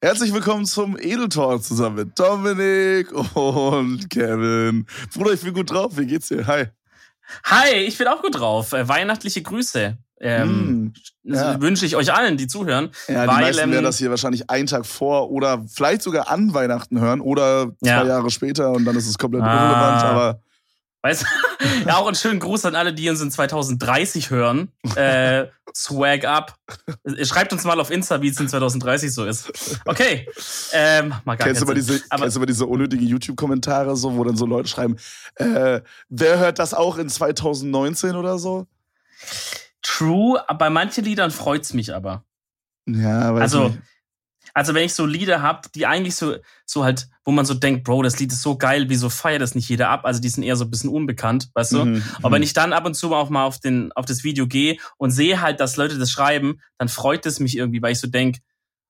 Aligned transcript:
Herzlich 0.00 0.32
willkommen 0.32 0.64
zum 0.64 0.96
Edel 0.96 1.28
Talk 1.28 1.62
zusammen 1.64 1.96
mit 1.96 2.18
Dominik 2.18 3.10
und 3.34 4.08
Kevin. 4.08 4.86
Bruder, 5.12 5.32
ich 5.32 5.40
bin 5.42 5.52
gut 5.52 5.72
drauf. 5.72 5.96
Wie 5.96 6.06
geht's 6.06 6.28
dir? 6.28 6.46
Hi. 6.46 6.66
Hi, 7.44 7.74
ich 7.78 7.98
bin 7.98 8.06
auch 8.06 8.22
gut 8.22 8.38
drauf. 8.38 8.72
Äh, 8.72 8.88
weihnachtliche 8.88 9.42
Grüße. 9.42 9.98
Ähm, 10.20 10.92
Mm, 11.24 11.32
ja. 11.34 11.60
Wünsche 11.60 11.84
ich 11.84 11.96
euch 11.96 12.12
allen, 12.12 12.36
die 12.36 12.46
zuhören. 12.46 12.90
Ja, 13.08 13.22
die 13.24 13.28
weil, 13.28 13.40
meisten 13.42 13.64
ähm, 13.64 13.72
werden 13.72 13.84
das 13.84 13.98
hier 13.98 14.10
wahrscheinlich 14.10 14.48
einen 14.48 14.66
Tag 14.68 14.86
vor 14.86 15.30
oder 15.30 15.64
vielleicht 15.68 16.02
sogar 16.02 16.30
an 16.30 16.54
Weihnachten 16.54 17.00
hören 17.00 17.20
oder 17.20 17.72
zwei 17.82 17.88
Ja. 17.88 18.04
Jahre 18.06 18.30
später 18.30 18.70
und 18.70 18.84
dann 18.84 18.94
ist 18.96 19.08
es 19.08 19.18
komplett 19.18 19.42
Ah. 19.42 19.52
irrelevant. 19.52 20.02
Aber 20.04 20.40
Weißt, 21.02 21.24
ja, 21.86 21.96
auch 21.96 22.06
einen 22.06 22.16
schönen 22.16 22.40
Gruß 22.40 22.64
an 22.64 22.74
alle, 22.74 22.92
die 22.92 23.08
uns 23.08 23.20
in 23.20 23.30
2030 23.30 24.30
hören. 24.30 24.72
Äh, 24.96 25.46
swag 25.74 26.24
up. 26.24 26.56
Schreibt 27.22 27.52
uns 27.52 27.64
mal 27.64 27.78
auf 27.80 27.90
Insta, 27.90 28.20
wie 28.20 28.28
es 28.28 28.40
in 28.40 28.48
2030 28.48 29.12
so 29.12 29.24
ist. 29.24 29.52
Okay. 29.84 30.28
Ähm, 30.72 31.14
kennst 31.38 31.62
du, 31.62 31.66
mal 31.66 31.74
diese, 31.74 32.02
Aber 32.10 32.22
kennst 32.22 32.36
du 32.36 32.40
mal 32.40 32.46
diese 32.46 32.66
unnötigen 32.66 33.06
YouTube-Kommentare, 33.06 33.96
so, 33.96 34.16
wo 34.16 34.24
dann 34.24 34.36
so 34.36 34.46
Leute 34.46 34.68
schreiben, 34.68 34.96
äh, 35.36 35.80
wer 36.08 36.38
hört 36.38 36.58
das 36.58 36.74
auch 36.74 36.98
in 36.98 37.08
2019 37.08 38.16
oder 38.16 38.38
so? 38.38 38.66
true, 39.82 40.40
bei 40.58 40.70
manchen 40.70 41.04
Liedern 41.04 41.30
freut's 41.30 41.72
mich 41.72 41.94
aber. 41.94 42.24
Ja, 42.86 43.34
weiß 43.34 43.42
Also, 43.42 43.68
nicht. 43.68 43.78
Also 44.58 44.74
wenn 44.74 44.84
ich 44.84 44.92
so 44.92 45.06
Lieder 45.06 45.40
hab, 45.40 45.72
die 45.72 45.86
eigentlich 45.86 46.16
so, 46.16 46.34
so 46.66 46.82
halt, 46.82 47.08
wo 47.24 47.30
man 47.30 47.44
so 47.44 47.54
denkt, 47.54 47.84
Bro, 47.84 48.02
das 48.02 48.18
Lied 48.18 48.32
ist 48.32 48.42
so 48.42 48.58
geil, 48.58 48.86
wieso 48.88 49.08
feiert 49.08 49.40
das 49.40 49.54
nicht 49.54 49.68
jeder 49.68 49.88
ab? 49.88 50.00
Also 50.04 50.20
die 50.20 50.28
sind 50.28 50.42
eher 50.42 50.56
so 50.56 50.64
ein 50.64 50.70
bisschen 50.72 50.90
unbekannt, 50.90 51.48
weißt 51.54 51.74
du? 51.74 51.84
Mhm, 51.84 52.02
Aber 52.16 52.30
mhm. 52.30 52.32
wenn 52.34 52.42
ich 52.42 52.54
dann 52.54 52.72
ab 52.72 52.84
und 52.84 52.94
zu 52.94 53.14
auch 53.14 53.30
mal 53.30 53.44
auf, 53.44 53.60
den, 53.60 53.92
auf 53.92 54.04
das 54.04 54.24
Video 54.24 54.48
gehe 54.48 54.78
und 54.96 55.12
sehe 55.12 55.40
halt, 55.40 55.60
dass 55.60 55.76
Leute 55.76 55.96
das 55.96 56.10
schreiben, 56.10 56.60
dann 56.76 56.88
freut 56.88 57.24
es 57.24 57.38
mich 57.38 57.56
irgendwie, 57.56 57.80
weil 57.82 57.92
ich 57.92 58.00
so 58.00 58.08
denk, 58.08 58.38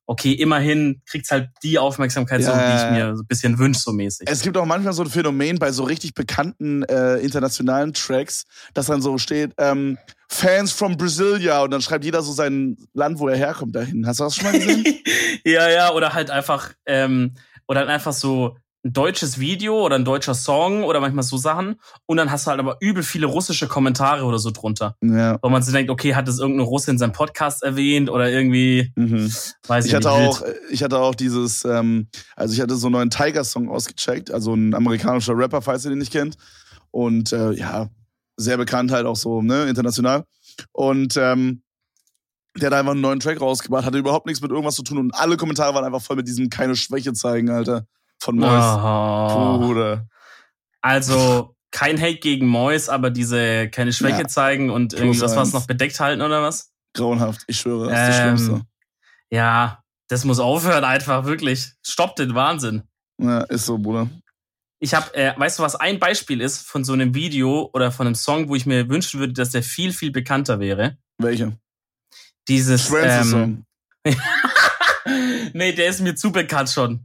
okay, 0.09 0.33
immerhin 0.33 1.03
kriegt's 1.05 1.31
halt 1.31 1.51
die 1.63 1.79
Aufmerksamkeit, 1.79 2.43
so, 2.43 2.51
Ja, 2.51 2.57
die 2.57 2.63
ja, 2.63 2.87
ich 2.87 2.93
mir 2.93 3.17
so 3.17 3.23
ein 3.23 3.27
bisschen 3.27 3.59
wünsche, 3.59 3.81
so 3.81 3.93
mäßig. 3.93 4.27
Es 4.29 4.41
gibt 4.41 4.57
auch 4.57 4.65
manchmal 4.65 4.95
so 4.95 5.03
ein 5.03 5.11
Phänomen 5.11 5.59
bei 5.59 5.71
so 5.71 5.85
richtig 5.85 6.15
bekannten 6.15 6.83
äh, 6.85 7.17
internationalen 7.19 7.93
Tracks, 7.93 8.45
dass 8.73 8.87
dann 8.87 9.03
so 9.03 9.19
steht, 9.19 9.53
ähm, 9.59 9.99
Fans 10.31 10.73
from 10.73 10.97
Brasilia 10.97 11.63
und 11.63 11.73
dann 11.73 11.83
schreibt 11.83 12.05
jeder 12.05 12.23
so 12.23 12.33
sein 12.33 12.79
Land, 12.95 13.19
wo 13.19 13.29
er 13.29 13.37
herkommt, 13.37 13.77
dahin. 13.77 14.07
Hast 14.07 14.21
du 14.21 14.25
das 14.25 14.37
schon 14.37 14.45
mal 14.45 14.59
gesehen? 14.59 14.83
ja, 15.45 15.69
ja, 15.69 15.93
oder 15.93 16.15
halt 16.15 16.31
einfach, 16.31 16.73
ähm, 16.87 17.35
oder 17.67 17.81
halt 17.81 17.91
einfach 17.91 18.15
so 18.15 18.57
ein 18.85 18.93
deutsches 18.93 19.41
Video 19.41 19.85
oder 19.85 19.97
ein 19.97 20.05
deutscher 20.05 20.35
Song 20.35 20.85
oder 20.85 21.01
manchmal 21.01 21.25
so 21.25 21.37
Sachen. 21.37 21.81
Und 22.07 22.17
dann 22.17 22.31
hast 22.31 22.47
du 22.47 22.51
halt 22.51 22.61
aber 22.61 22.77
übel 22.81 23.03
viele 23.03 23.27
russische 23.27 23.67
Kommentare 23.67 24.25
oder 24.25 24.39
so 24.39 24.51
drunter. 24.53 24.97
ja. 25.03 25.39
Wo 25.43 25.49
man 25.49 25.63
so 25.63 25.73
denkt, 25.73 25.91
okay, 25.91 26.15
hat 26.15 26.29
das 26.29 26.39
irgendeine 26.39 26.63
Russe 26.69 26.91
in 26.93 26.99
seinem 26.99 27.13
Podcast 27.13 27.63
erwähnt 27.65 28.09
oder 28.09 28.31
irgendwie, 28.31 28.93
Mhm. 28.95 29.33
weiß 29.67 29.85
ich, 29.85 29.91
Ich 29.91 29.97
hatte 29.97 30.09
nicht. 30.09 30.29
auch, 30.29 30.43
ich 30.71 30.83
hatte 30.85 30.99
auch 31.01 31.15
dieses, 31.17 31.65
ähm, 31.65 32.09
also 32.37 32.55
ich 32.55 32.61
hatte 32.61 32.77
so 32.77 32.87
einen 32.87 32.93
neuen 32.93 33.11
Tiger-Song 33.11 33.69
ausgecheckt, 33.69 34.31
also 34.31 34.55
ein 34.55 34.73
amerikanischer 34.75 35.37
Rapper, 35.37 35.61
falls 35.61 35.85
ihr 35.85 35.91
den 35.91 35.99
nicht 35.99 36.13
kennt. 36.13 36.37
Und 36.93 37.33
äh, 37.33 37.51
ja, 37.53 37.89
sehr 38.37 38.57
bekannt 38.59 38.93
halt 38.93 39.07
auch 39.07 39.17
so, 39.17 39.43
ne, 39.43 39.65
international. 39.65 40.25
Und 40.73 41.17
ähm, 41.17 41.63
der 42.57 42.69
hat 42.69 42.75
einfach 42.75 42.93
einen 42.93 43.01
neuen 43.01 43.21
Track 43.21 43.41
rausgebracht, 43.41 43.85
hatte 43.85 43.99
überhaupt 43.99 44.27
nichts 44.27 44.41
mit 44.41 44.51
irgendwas 44.51 44.75
zu 44.77 44.83
tun 44.83 44.99
und 44.99 45.15
alle 45.15 45.37
Kommentare 45.37 45.75
waren 45.75 45.85
einfach 45.85 46.01
voll 46.03 46.17
mit 46.17 46.27
diesem 46.29 46.49
keine 46.49 46.77
Schwäche 46.77 47.13
zeigen, 47.13 47.51
Alter. 47.51 47.87
Von 48.21 48.37
Mois. 48.37 48.79
Oh. 48.83 49.59
Bruder. 49.59 50.07
Also 50.81 51.55
kein 51.71 52.01
Hate 52.01 52.19
gegen 52.19 52.47
Mois, 52.47 52.89
aber 52.89 53.11
diese 53.11 53.69
keine 53.69 53.93
Schwäche 53.93 54.23
Ja. 54.23 54.29
zeigen 54.29 54.71
und 54.71 54.93
irgendwie 54.95 55.21
was 55.21 55.37
was 55.37 55.53
noch 55.53 55.67
bedeckt 55.67 56.01
halten 56.01 56.23
oder 56.23 56.43
was? 56.43 56.73
Grauenhaft, 56.95 57.45
ich 57.47 57.59
schwöre, 57.61 57.91
das 57.91 58.01
ist 58.01 58.09
das 58.09 58.17
Ähm, 58.19 58.23
Schlimmste. 58.39 58.67
Ja, 59.31 59.83
das 60.09 60.25
muss 60.25 60.39
aufhören 60.41 60.85
einfach, 60.85 61.25
wirklich. 61.27 61.73
Stoppt 61.87 62.19
den 62.19 62.35
Wahnsinn. 62.35 62.83
Ja, 63.21 63.41
ist 63.43 63.67
so, 63.67 63.77
Bruder. 63.77 64.09
Ich 64.81 64.95
habe, 64.95 65.13
äh, 65.15 65.35
weißt 65.37 65.59
du, 65.59 65.63
was 65.65 65.75
ein 65.77 65.99
Beispiel 65.99 66.41
ist 66.41 66.67
von 66.67 66.85
so 66.85 66.93
einem 66.95 67.15
Video 67.15 67.69
oder 67.75 67.93
von 67.93 68.07
einem 68.07 68.15
Song, 68.15 68.49
wo 68.49 68.55
ich 68.55 68.65
mir 68.65 68.89
wünschen 68.89 69.21
würde, 69.21 69.33
dass 69.35 69.51
der 69.51 69.63
viel, 69.63 69.93
viel 69.93 70.11
bekannter 70.13 70.61
wäre? 70.61 70.97
Welche? 71.19 71.59
Dieses. 72.49 72.91
Ähm, 72.91 73.25
Song. 73.25 73.65
nee, 75.53 75.73
der 75.73 75.89
ist 75.89 76.01
mir 76.01 76.15
zu 76.15 76.33
bekannt 76.33 76.71
schon. 76.71 77.05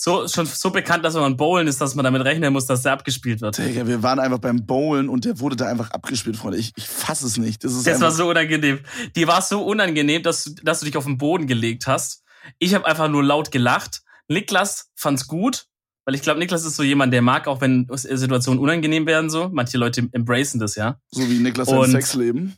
So, 0.00 0.28
schon 0.28 0.46
so 0.46 0.70
bekannt, 0.70 1.04
dass 1.04 1.14
wenn 1.14 1.22
man 1.22 1.36
bowlen 1.36 1.66
ist, 1.66 1.80
dass 1.80 1.96
man 1.96 2.04
damit 2.04 2.22
rechnen 2.24 2.52
muss, 2.52 2.66
dass 2.66 2.82
der 2.82 2.92
abgespielt 2.92 3.40
wird. 3.40 3.58
Digga, 3.58 3.84
wir 3.84 4.00
waren 4.00 4.20
einfach 4.20 4.38
beim 4.38 4.64
Bowlen 4.64 5.08
und 5.08 5.24
der 5.24 5.40
wurde 5.40 5.56
da 5.56 5.66
einfach 5.66 5.90
abgespielt, 5.90 6.36
Freunde. 6.36 6.56
Ich, 6.56 6.72
ich 6.76 6.86
fass 6.86 7.22
es 7.22 7.36
nicht. 7.36 7.64
Das 7.64 7.72
ist 7.72 7.84
Das 7.84 8.00
war 8.00 8.12
so 8.12 8.30
unangenehm. 8.30 8.78
Die 9.16 9.26
war 9.26 9.42
so 9.42 9.60
unangenehm, 9.64 10.22
dass, 10.22 10.44
du- 10.44 10.54
dass 10.62 10.78
du 10.78 10.86
dich 10.86 10.96
auf 10.96 11.04
den 11.04 11.18
Boden 11.18 11.48
gelegt 11.48 11.88
hast. 11.88 12.22
Ich 12.60 12.74
habe 12.74 12.86
einfach 12.86 13.08
nur 13.08 13.24
laut 13.24 13.50
gelacht. 13.50 14.02
Niklas 14.28 14.88
fand's 14.94 15.26
gut, 15.26 15.66
weil 16.04 16.14
ich 16.14 16.22
glaube, 16.22 16.38
Niklas 16.38 16.64
ist 16.64 16.76
so 16.76 16.84
jemand, 16.84 17.12
der 17.12 17.22
mag 17.22 17.48
auch, 17.48 17.60
wenn 17.60 17.88
Situationen 17.92 18.60
unangenehm 18.62 19.04
werden 19.04 19.30
so. 19.30 19.48
Manche 19.52 19.78
Leute 19.78 20.08
embracen 20.12 20.60
das 20.60 20.76
ja. 20.76 21.00
so 21.10 21.28
wie 21.28 21.38
Niklas 21.40 21.66
sein 21.70 21.78
Und- 21.78 21.90
Sexleben. 21.90 22.56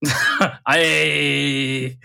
Ey. 0.64 1.98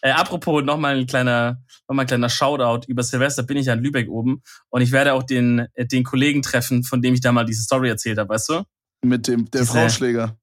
Äh, 0.00 0.10
apropos 0.10 0.64
nochmal 0.64 0.96
ein 0.98 1.06
kleiner, 1.06 1.58
noch 1.88 1.94
mal 1.96 2.02
ein 2.02 2.06
kleiner 2.08 2.28
Shoutout. 2.28 2.86
Über 2.86 3.02
Silvester 3.02 3.42
bin 3.42 3.56
ich 3.56 3.66
ja 3.66 3.72
in 3.74 3.80
Lübeck 3.82 4.08
oben 4.08 4.42
und 4.68 4.82
ich 4.82 4.92
werde 4.92 5.14
auch 5.14 5.22
den, 5.22 5.66
äh, 5.74 5.86
den 5.86 6.04
Kollegen 6.04 6.42
treffen, 6.42 6.84
von 6.84 7.00
dem 7.02 7.14
ich 7.14 7.20
da 7.20 7.32
mal 7.32 7.44
diese 7.44 7.62
Story 7.62 7.88
erzählt 7.88 8.18
habe, 8.18 8.28
weißt 8.30 8.48
du? 8.50 8.62
Mit 9.04 9.26
dem, 9.28 9.50
der 9.50 9.62
Diese- 9.62 9.72
Frauschläger. 9.72 10.36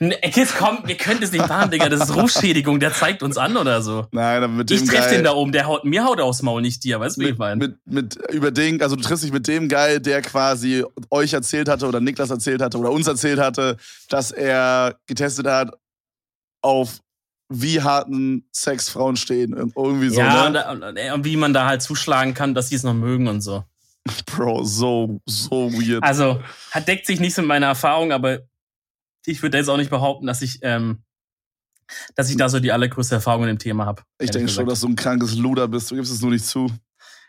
N- 0.00 0.14
Jetzt 0.34 0.56
komm, 0.56 0.78
wir 0.86 0.96
können 0.96 1.20
das 1.20 1.30
nicht 1.30 1.46
machen, 1.46 1.70
Digga. 1.70 1.88
Das 1.88 2.08
ist 2.08 2.16
Rufschädigung, 2.16 2.80
der 2.80 2.92
zeigt 2.92 3.22
uns 3.22 3.36
an 3.36 3.56
oder 3.56 3.82
so. 3.82 4.06
Nein, 4.12 4.42
aber 4.42 4.52
mit 4.52 4.70
dem 4.70 4.76
Ich 4.82 4.88
treffe 4.88 5.10
den 5.14 5.22
da 5.24 5.32
oben, 5.34 5.52
der 5.52 5.66
haut 5.66 5.84
mir 5.84 6.04
haut 6.04 6.20
aufs 6.20 6.42
Maul, 6.42 6.62
nicht 6.62 6.82
dir, 6.84 6.98
weißt 7.00 7.16
du, 7.16 7.20
wie 7.20 7.24
ich 7.26 7.30
mit, 7.32 7.38
meine? 7.38 7.56
mit, 7.56 7.76
mit, 7.86 8.16
über 8.32 8.50
den, 8.50 8.80
also 8.82 8.96
du 8.96 9.02
triffst 9.02 9.22
dich 9.22 9.30
mit 9.32 9.46
dem 9.46 9.68
Guy, 9.68 10.00
der 10.00 10.22
quasi 10.22 10.84
euch 11.10 11.32
erzählt 11.34 11.68
hatte 11.68 11.86
oder 11.86 12.00
Niklas 12.00 12.30
erzählt 12.30 12.62
hatte 12.62 12.78
oder 12.78 12.90
uns 12.90 13.06
erzählt 13.06 13.38
hatte, 13.38 13.76
dass 14.08 14.30
er 14.32 14.98
getestet 15.06 15.46
hat 15.46 15.76
auf 16.62 16.98
wie 17.48 17.82
harten 17.82 18.48
Sex 18.52 18.88
Frauen 18.88 19.16
stehen. 19.16 19.52
Ir- 19.54 19.72
Irgendwie 19.76 20.08
so, 20.10 20.20
ja, 20.20 20.46
und, 20.46 20.52
ne? 20.54 20.68
und, 20.88 20.96
äh, 20.96 21.12
und 21.12 21.24
wie 21.24 21.36
man 21.36 21.52
da 21.52 21.66
halt 21.66 21.82
zuschlagen 21.82 22.34
kann, 22.34 22.54
dass 22.54 22.68
sie 22.70 22.74
es 22.76 22.82
noch 22.82 22.94
mögen 22.94 23.28
und 23.28 23.40
so. 23.42 23.64
Bro, 24.26 24.64
so, 24.64 25.20
so 25.26 25.72
weird. 25.72 26.02
Also, 26.02 26.42
hat 26.72 26.88
deckt 26.88 27.06
sich 27.06 27.20
nicht 27.20 27.36
mit 27.38 27.46
meiner 27.46 27.66
Erfahrung, 27.66 28.12
aber 28.12 28.40
ich 29.26 29.42
würde 29.42 29.58
jetzt 29.58 29.68
auch 29.68 29.76
nicht 29.78 29.90
behaupten, 29.90 30.26
dass 30.26 30.42
ich, 30.42 30.58
ähm, 30.62 31.02
dass 32.14 32.28
ich 32.30 32.36
da 32.36 32.48
so 32.48 32.60
die 32.60 32.72
allergrößte 32.72 33.14
Erfahrung 33.16 33.42
in 33.42 33.48
dem 33.48 33.58
Thema 33.58 33.86
habe. 33.86 34.02
ich 34.18 34.30
denke 34.30 34.50
schon, 34.50 34.66
dass 34.66 34.80
du 34.80 34.88
ein 34.88 34.96
krankes 34.96 35.34
Luder 35.36 35.68
bist. 35.68 35.90
Du 35.90 35.94
gibst 35.96 36.12
es 36.12 36.20
nur 36.20 36.30
nicht 36.30 36.46
zu. 36.46 36.70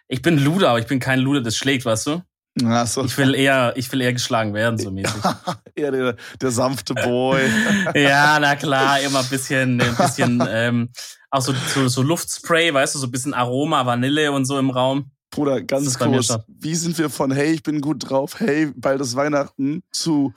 Ich 0.07 0.21
bin 0.21 0.37
Luder, 0.37 0.69
aber 0.69 0.79
ich 0.79 0.87
bin 0.87 0.99
kein 0.99 1.19
Luder, 1.19 1.41
das 1.41 1.57
schlägt, 1.57 1.85
weißt 1.85 2.07
du? 2.07 2.21
Ach 2.63 2.87
so. 2.87 3.03
Ich 3.03 3.17
will 3.17 3.35
eher, 3.35 3.73
ich 3.75 3.91
will 3.91 4.01
eher 4.01 4.13
geschlagen 4.13 4.53
werden, 4.53 4.77
so 4.77 4.89
mäßig. 4.89 5.21
Eher 5.75 5.91
der, 5.91 6.15
der 6.39 6.51
sanfte 6.51 6.93
Boy. 6.93 7.41
ja, 7.95 8.39
na 8.39 8.55
klar, 8.55 9.01
immer 9.01 9.19
ein 9.19 9.29
bisschen, 9.29 9.81
ein 9.81 9.95
bisschen, 9.95 10.41
ähm, 10.47 10.89
auch 11.29 11.41
so, 11.41 11.53
so, 11.73 11.89
so 11.89 12.01
Luftspray, 12.01 12.73
weißt 12.73 12.95
du, 12.95 12.99
so 12.99 13.07
ein 13.07 13.11
bisschen 13.11 13.33
Aroma, 13.33 13.85
Vanille 13.85 14.31
und 14.31 14.45
so 14.45 14.57
im 14.57 14.69
Raum. 14.69 15.11
Bruder, 15.31 15.61
ganz 15.61 15.99
kurz. 15.99 16.33
Wie 16.47 16.75
sind 16.75 16.97
wir 16.97 17.09
von 17.09 17.31
hey, 17.31 17.51
ich 17.51 17.63
bin 17.63 17.81
gut 17.81 18.09
drauf, 18.09 18.39
hey, 18.39 18.71
bald 18.73 19.01
ist 19.01 19.17
Weihnachten 19.17 19.83
zu 19.91 20.33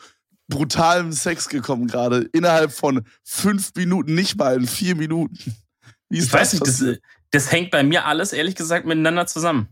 brutalem 0.49 1.12
Sex 1.12 1.49
gekommen 1.49 1.87
gerade? 1.87 2.29
Innerhalb 2.33 2.73
von 2.73 3.05
fünf 3.23 3.71
Minuten, 3.77 4.17
nicht 4.17 4.37
mal 4.37 4.56
in 4.56 4.67
vier 4.67 4.97
Minuten. 4.97 5.39
Ich 6.11 6.33
weiß 6.33 6.55
nicht, 6.55 6.67
das, 6.67 6.83
das 7.31 7.53
hängt 7.53 7.71
bei 7.71 7.85
mir 7.85 8.06
alles 8.06 8.33
ehrlich 8.33 8.56
gesagt 8.56 8.87
miteinander 8.87 9.29
zusammen. 9.29 9.69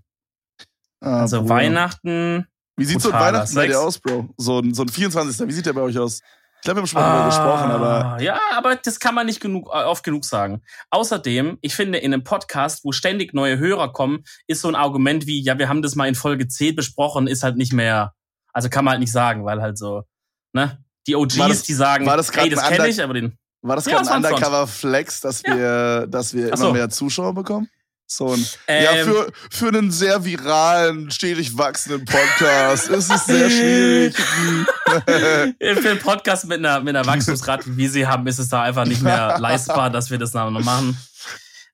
Ah, 1.00 1.20
Also 1.20 1.40
Bruder. 1.42 1.54
Weihnachten. 1.54 2.46
Wie 2.76 2.84
sieht 2.84 3.00
so 3.00 3.10
ein 3.10 3.18
Weihnachten 3.20 3.54
bei 3.54 3.66
dir 3.66 3.80
aus, 3.80 3.98
Bro? 3.98 4.28
So 4.36 4.58
ein, 4.60 4.74
so 4.74 4.82
ein 4.82 4.88
24. 4.88 5.46
Wie 5.48 5.52
sieht 5.52 5.66
der 5.66 5.72
bei 5.72 5.80
euch 5.82 5.98
aus? 5.98 6.20
Ich 6.58 6.62
glaube, 6.62 6.78
wir 6.78 6.80
haben 6.82 6.86
schon 6.88 7.00
mal 7.00 7.12
darüber 7.12 7.26
gesprochen, 7.28 7.70
aber 7.70 8.04
Ah, 8.16 8.20
Ja, 8.20 8.40
aber 8.56 8.76
das 8.76 8.98
kann 8.98 9.14
man 9.14 9.26
nicht 9.26 9.40
genug, 9.40 9.68
äh, 9.72 9.84
oft 9.84 10.02
genug 10.04 10.24
sagen. 10.24 10.62
Außerdem, 10.90 11.58
ich 11.60 11.74
finde, 11.76 11.98
in 11.98 12.12
einem 12.12 12.24
Podcast, 12.24 12.84
wo 12.84 12.92
ständig 12.92 13.34
neue 13.34 13.58
Hörer 13.58 13.92
kommen, 13.92 14.24
ist 14.46 14.62
so 14.62 14.68
ein 14.68 14.74
Argument 14.74 15.26
wie, 15.26 15.40
ja, 15.42 15.58
wir 15.58 15.68
haben 15.68 15.82
das 15.82 15.94
mal 15.94 16.08
in 16.08 16.14
Folge 16.14 16.48
10 16.48 16.74
besprochen, 16.74 17.28
ist 17.28 17.42
halt 17.44 17.56
nicht 17.56 17.72
mehr, 17.72 18.14
also 18.52 18.68
kann 18.68 18.84
man 18.84 18.92
halt 18.92 19.00
nicht 19.00 19.12
sagen, 19.12 19.44
weil 19.44 19.62
halt 19.62 19.78
so, 19.78 20.02
ne? 20.52 20.78
Die 21.06 21.14
OGs, 21.14 21.38
War 21.38 21.48
das- 21.48 21.62
die 21.62 21.74
sagen, 21.74 22.04
war 22.06 22.16
das 22.16 22.32
hey, 22.34 22.50
das 22.50 22.66
kenne 22.68 22.88
ich, 22.88 23.00
aber 23.02 23.14
den. 23.14 23.38
war 23.62 23.76
das 23.76 23.84
Ja, 23.86 23.92
gerade 24.02 24.06
es 24.06 24.10
ein. 24.10 24.24
Undercover-Flex, 24.24 25.20
dass 25.20 25.44
wir, 25.44 26.06
dass 26.08 26.34
wir 26.34 26.48
immer 26.48 26.56
so. 26.56 26.72
mehr 26.72 26.88
Zuschauer 26.90 27.32
bekommen? 27.34 27.68
So 28.08 28.32
ein, 28.32 28.46
ja, 28.68 28.92
Ähm, 28.92 29.06
für, 29.06 29.32
für 29.50 29.68
einen 29.68 29.90
sehr 29.90 30.24
viralen, 30.24 31.10
stetig 31.10 31.58
wachsenden 31.58 32.04
Podcast 32.04 32.88
ist 32.88 33.10
es 33.10 33.26
sehr 33.26 33.50
schwierig. 33.50 34.16
Für 34.16 35.90
einen 35.90 35.98
Podcast 36.02 36.46
mit 36.46 36.58
einer, 36.58 36.80
mit 36.80 36.94
einer 36.94 37.04
Wachstumsrate, 37.04 37.76
wie 37.76 37.88
sie 37.88 38.06
haben, 38.06 38.26
ist 38.28 38.38
es 38.38 38.48
da 38.48 38.62
einfach 38.62 38.84
nicht 38.84 39.02
mehr 39.02 39.38
leistbar, 39.40 39.90
dass 39.90 40.10
wir 40.10 40.18
das 40.18 40.34
noch 40.34 40.50
machen. 40.50 40.96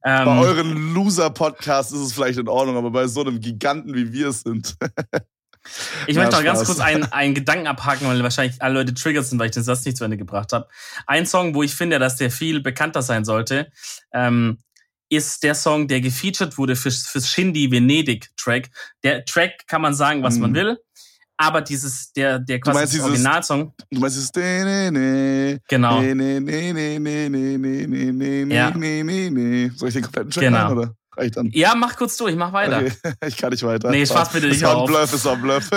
Bei 0.02 0.23
Ähm, 0.23 0.29
euren 0.38 0.94
Loser-Podcasts 0.94 1.93
ist 1.93 2.00
es 2.00 2.12
vielleicht 2.14 2.38
in 2.38 2.49
Ordnung, 2.49 2.76
aber 2.79 2.90
bei 2.90 3.06
so 3.06 3.20
einem 3.20 3.38
Giganten 3.38 3.94
wie 3.94 4.12
wir 4.12 4.29
es 4.29 4.40
sind. 4.40 4.76
Ich 6.08 6.17
möchte 6.17 6.34
noch 6.34 6.43
ganz 6.43 6.64
kurz 6.64 6.81
einen, 6.81 7.05
einen 7.12 7.34
Gedanken 7.34 7.69
abhaken, 7.69 8.08
weil 8.08 8.20
wahrscheinlich 8.25 8.61
alle 8.61 8.75
Leute 8.75 8.94
triggert 8.94 9.26
sind, 9.26 9.38
weil 9.38 9.46
ich 9.46 9.52
den 9.52 9.62
Satz 9.62 9.84
nicht 9.84 9.96
zu 9.96 10.02
Ende 10.02 10.17
gebracht 10.17 10.52
habe. 10.52 10.67
Ein 11.06 11.25
Song, 11.25 11.55
wo 11.55 11.62
ich 11.62 11.73
finde, 11.73 12.00
dass 12.00 12.17
der 12.17 12.32
viel 12.32 12.61
bekannter 12.61 13.00
sein 13.00 13.25
sollte. 13.25 13.70
Ähm, 14.12 14.58
ist 15.12 15.43
der 15.43 15.55
Song, 15.55 15.87
der 15.88 16.00
gefeatured 16.00 16.56
wurde 16.56 16.75
fürs, 16.75 17.06
fürs 17.06 17.29
Shindy 17.29 17.70
Venedig 17.70 18.31
Track. 18.37 18.70
Der 19.05 19.25
Track 19.26 19.67
kann 19.67 19.82
man 19.82 19.94
sagen, 19.94 20.23
was 20.23 20.37
mhm. 20.37 20.41
man 20.41 20.55
will, 20.55 20.79
aber 21.37 21.61
dieses, 21.61 22.12
der, 22.12 22.38
der 22.38 22.61
quasi 22.61 22.97
du 22.99 23.05
Originalsong. 23.05 23.75
Du 23.91 24.00
meinst 24.00 24.17
es. 24.17 24.32
Genau. 24.32 26.00
Ja. 26.00 26.12
Soll 29.76 29.88
ich 29.88 29.94
den 29.94 30.03
kompletten 30.03 30.31
Track 30.31 30.44
genau. 30.44 30.59
Rein, 30.59 30.73
oder? 30.73 30.97
Dann. 31.35 31.50
Ja, 31.53 31.75
mach 31.75 31.94
kurz 31.94 32.17
durch, 32.17 32.35
mach 32.35 32.55
weiter. 32.55 32.79
Okay. 32.79 32.93
Ich 33.26 33.37
kann 33.37 33.50
nicht 33.50 33.62
weiter. 33.65 33.91
Nee, 33.91 34.06
Spaß 34.06 34.32
bitte 34.32 34.47
nicht. 34.49 34.62
Das 34.62 34.70
war 34.70 34.81
ein 34.81 34.87
Bluff, 34.87 35.12
ist 35.12 35.26
ein 35.26 35.43
Bluff. 35.43 35.69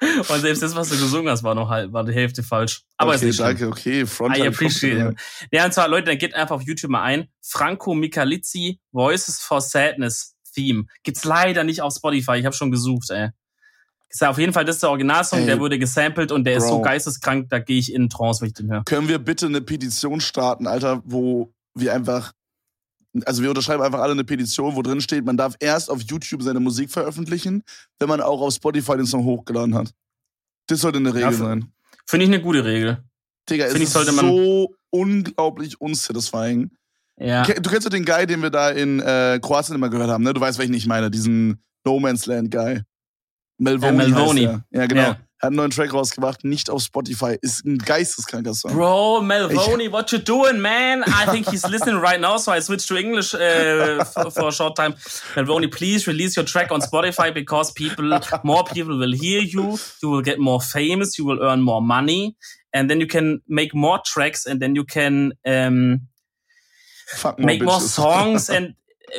Und 0.28 0.40
selbst 0.40 0.62
das, 0.62 0.74
was 0.74 0.88
du 0.88 0.96
gesungen 0.96 1.30
hast, 1.30 1.42
war 1.42 1.54
noch 1.54 1.68
halb, 1.68 1.92
war 1.92 2.04
die 2.04 2.12
Hälfte 2.12 2.42
falsch. 2.42 2.82
Aber 2.96 3.14
ist 3.14 3.20
okay, 3.20 3.26
nicht 3.26 3.36
schlimm. 3.36 3.46
danke, 3.46 3.68
okay. 3.68 4.06
Front 4.06 4.36
I 4.36 4.46
appreciate 4.46 5.10
it. 5.10 5.20
Ja, 5.52 5.64
und 5.64 5.72
zwar, 5.72 5.88
Leute, 5.88 6.06
dann 6.06 6.18
geht 6.18 6.34
einfach 6.34 6.56
auf 6.56 6.62
YouTube 6.62 6.90
mal 6.90 7.02
ein. 7.02 7.28
Franco 7.42 7.94
Michalizzi, 7.94 8.80
Voices 8.92 9.40
for 9.40 9.60
Sadness 9.60 10.34
Theme. 10.54 10.84
Gibt's 11.02 11.24
leider 11.24 11.64
nicht 11.64 11.82
auf 11.82 11.94
Spotify. 11.94 12.36
Ich 12.36 12.44
habe 12.44 12.54
schon 12.54 12.70
gesucht, 12.70 13.10
ey. 13.10 13.30
Ist 14.08 14.20
ja 14.20 14.30
auf 14.30 14.38
jeden 14.38 14.52
Fall, 14.52 14.64
das 14.64 14.76
ist 14.76 14.82
der 14.82 14.90
Originalsong, 14.90 15.40
Ey, 15.40 15.46
der 15.46 15.58
wurde 15.58 15.76
gesampelt 15.76 16.30
und 16.30 16.44
der 16.44 16.58
ist 16.58 16.68
so 16.68 16.76
Bro. 16.76 16.82
geisteskrank, 16.82 17.48
da 17.50 17.58
gehe 17.58 17.80
ich 17.80 17.92
in 17.92 18.08
Trance, 18.08 18.40
wenn 18.40 18.48
ich 18.48 18.54
den 18.54 18.70
höre. 18.70 18.84
Können 18.84 19.08
wir 19.08 19.18
bitte 19.18 19.46
eine 19.46 19.60
Petition 19.60 20.20
starten, 20.20 20.68
Alter, 20.68 21.02
wo 21.04 21.52
wir 21.74 21.92
einfach, 21.92 22.32
also 23.26 23.42
wir 23.42 23.50
unterschreiben 23.50 23.82
einfach 23.82 24.00
alle 24.00 24.12
eine 24.12 24.24
Petition, 24.24 24.74
wo 24.76 24.82
drin 24.82 25.00
steht, 25.00 25.24
man 25.24 25.36
darf 25.36 25.54
erst 25.60 25.90
auf 25.90 26.00
YouTube 26.02 26.42
seine 26.42 26.60
Musik 26.60 26.90
veröffentlichen, 26.90 27.62
wenn 27.98 28.08
man 28.08 28.20
auch 28.20 28.40
auf 28.40 28.54
Spotify 28.54 28.96
den 28.96 29.06
Song 29.06 29.24
hochgeladen 29.24 29.74
hat. 29.74 29.92
Das 30.66 30.80
sollte 30.80 30.98
eine 30.98 31.10
Regel 31.14 31.30
Ja, 31.30 31.32
sein. 31.32 31.72
Finde 32.06 32.24
ich 32.26 32.32
eine 32.32 32.42
gute 32.42 32.64
Regel. 32.64 33.02
Digga, 33.48 33.64
es 33.66 33.70
Finde 33.72 33.82
ich, 33.82 33.88
ist 33.88 33.92
sollte 33.94 34.12
man- 34.12 34.26
so 34.26 34.74
unglaublich 34.90 35.80
unsatisfying. 35.80 36.70
Ja. 37.18 37.42
Du 37.44 37.70
kennst 37.70 37.86
doch 37.86 37.90
den 37.90 38.04
Guy, 38.04 38.26
den 38.26 38.42
wir 38.42 38.50
da 38.50 38.70
in 38.70 38.98
äh, 39.00 39.38
Kroatien 39.40 39.76
immer 39.76 39.88
gehört 39.88 40.10
haben, 40.10 40.24
ne? 40.24 40.34
Du 40.34 40.40
weißt, 40.40 40.58
welchen 40.58 40.74
ich 40.74 40.86
meine, 40.86 41.10
diesen 41.10 41.62
No 41.84 42.00
Man's 42.00 42.26
Land 42.26 42.50
Guy. 42.50 42.80
Melvoni. 43.58 43.88
Äh, 44.04 44.08
Melvoni. 44.08 44.40
Heißt 44.44 44.62
er. 44.72 44.80
Ja, 44.80 44.86
genau. 44.86 45.02
Ja. 45.02 45.18
Hat 45.44 45.48
einen 45.48 45.56
neuen 45.56 45.70
Track 45.70 45.92
rausgebracht, 45.92 46.42
nicht 46.42 46.70
auf 46.70 46.82
Spotify. 46.82 47.36
Ist 47.42 47.66
ein 47.66 47.76
geisteskranker 47.76 48.54
Song. 48.54 48.72
Bro, 48.72 49.20
Melvoni, 49.20 49.92
what 49.92 50.10
you 50.10 50.18
doing, 50.18 50.58
man? 50.58 51.02
I 51.02 51.26
think 51.30 51.50
he's 51.50 51.68
listening 51.68 52.00
right 52.00 52.18
now, 52.18 52.38
so 52.38 52.50
I 52.50 52.60
switched 52.60 52.88
to 52.88 52.96
English 52.96 53.34
uh, 53.34 54.02
for, 54.04 54.30
for 54.30 54.48
a 54.48 54.52
short 54.52 54.74
time. 54.74 54.94
Melvoni, 55.34 55.70
please 55.70 56.06
release 56.06 56.34
your 56.34 56.46
track 56.46 56.72
on 56.72 56.80
Spotify 56.80 57.34
because 57.34 57.70
people, 57.72 58.18
more 58.42 58.64
people 58.64 58.96
will 58.96 59.12
hear 59.12 59.42
you. 59.42 59.76
You 60.02 60.08
will 60.08 60.22
get 60.22 60.38
more 60.38 60.62
famous. 60.62 61.18
You 61.18 61.26
will 61.26 61.42
earn 61.42 61.60
more 61.60 61.82
money, 61.82 62.36
and 62.72 62.88
then 62.88 62.98
you 63.00 63.06
can 63.06 63.42
make 63.46 63.74
more 63.74 64.00
tracks, 64.02 64.46
and 64.46 64.60
then 64.60 64.74
you 64.74 64.84
can 64.84 65.34
um, 65.44 66.08
Fuck 67.06 67.38
make 67.38 67.62
more 67.62 67.80
songs. 67.80 68.48
And 68.54 68.76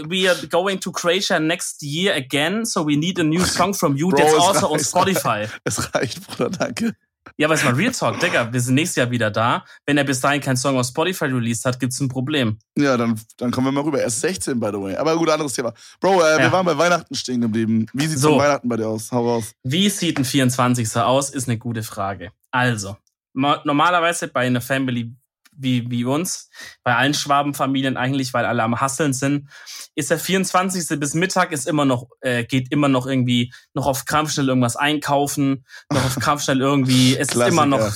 we 0.07 0.29
are 0.29 0.35
going 0.47 0.79
to 0.79 0.91
Croatia 0.91 1.39
next 1.39 1.81
year 1.81 2.13
again, 2.15 2.65
so 2.65 2.85
we 2.85 2.95
need 2.95 3.19
a 3.19 3.23
new 3.23 3.43
song 3.45 3.73
from 3.73 3.95
you 3.95 4.09
Bro, 4.09 4.17
that's 4.19 4.33
also 4.33 4.67
on 4.67 4.79
reicht. 4.79 4.89
Spotify. 4.89 5.47
Es 5.63 5.93
reicht, 5.93 6.25
Bruder, 6.27 6.49
danke. 6.49 6.95
Ja, 7.37 7.47
aber 7.47 7.55
es 7.55 7.63
mal 7.63 7.73
Real 7.73 7.91
Talk, 7.91 8.19
Digga. 8.19 8.53
Wir 8.53 8.61
sind 8.61 8.75
nächstes 8.75 8.97
Jahr 8.97 9.09
wieder 9.09 9.31
da. 9.31 9.65
Wenn 9.87 9.97
er 9.97 10.03
bis 10.03 10.19
dahin 10.21 10.39
keinen 10.41 10.57
Song 10.57 10.77
auf 10.77 10.85
Spotify 10.85 11.25
released 11.25 11.65
hat, 11.65 11.79
gibt's 11.79 11.99
ein 11.99 12.07
Problem. 12.07 12.59
Ja, 12.77 12.95
dann, 12.97 13.19
dann 13.37 13.49
kommen 13.49 13.65
wir 13.67 13.71
mal 13.71 13.81
rüber. 13.81 13.99
Er 13.99 14.07
ist 14.07 14.21
16, 14.21 14.59
by 14.59 14.67
the 14.67 14.79
way. 14.79 14.95
Aber 14.95 15.17
gut, 15.17 15.27
anderes 15.29 15.53
Thema. 15.53 15.73
Bro, 15.99 16.21
äh, 16.21 16.37
wir 16.37 16.45
Ja. 16.45 16.51
waren 16.51 16.65
bei 16.65 16.77
Weihnachten 16.77 17.15
stehen 17.15 17.41
geblieben. 17.41 17.87
Wie 17.93 18.05
sieht's 18.05 18.21
So. 18.21 18.37
Weihnachten 18.37 18.69
bei 18.69 18.77
dir 18.77 18.87
aus? 18.87 19.11
Hau 19.11 19.27
raus. 19.27 19.53
Wie 19.63 19.89
sieht 19.89 20.19
ein 20.19 20.23
24. 20.23 20.95
aus, 20.97 21.31
ist 21.31 21.49
eine 21.49 21.57
gute 21.57 21.81
Frage. 21.81 22.31
Also, 22.51 22.95
ma- 23.33 23.59
normalerweise 23.65 24.27
bei 24.27 24.41
einer 24.45 24.61
Family 24.61 25.11
wie, 25.57 25.89
wie 25.89 26.05
uns, 26.05 26.49
bei 26.83 26.95
allen 26.95 27.13
Schwabenfamilien 27.13 27.97
eigentlich, 27.97 28.33
weil 28.33 28.45
alle 28.45 28.63
am 28.63 28.79
Hasseln 28.79 29.13
sind, 29.13 29.49
ist 29.95 30.09
der 30.11 30.19
24. 30.19 30.99
bis 30.99 31.13
Mittag 31.13 31.51
ist 31.51 31.67
immer 31.67 31.85
noch, 31.85 32.07
äh, 32.21 32.43
geht 32.43 32.71
immer 32.71 32.87
noch 32.89 33.07
irgendwie 33.07 33.53
noch 33.73 33.85
auf 33.87 34.05
Krampf 34.05 34.31
schnell 34.31 34.49
irgendwas 34.49 34.75
einkaufen, 34.75 35.65
noch 35.91 36.03
auf 36.05 36.15
Krampf 36.19 36.43
schnell 36.43 36.61
irgendwie, 36.61 37.15
es 37.17 37.29
ist 37.29 37.47
immer 37.47 37.65
noch, 37.65 37.91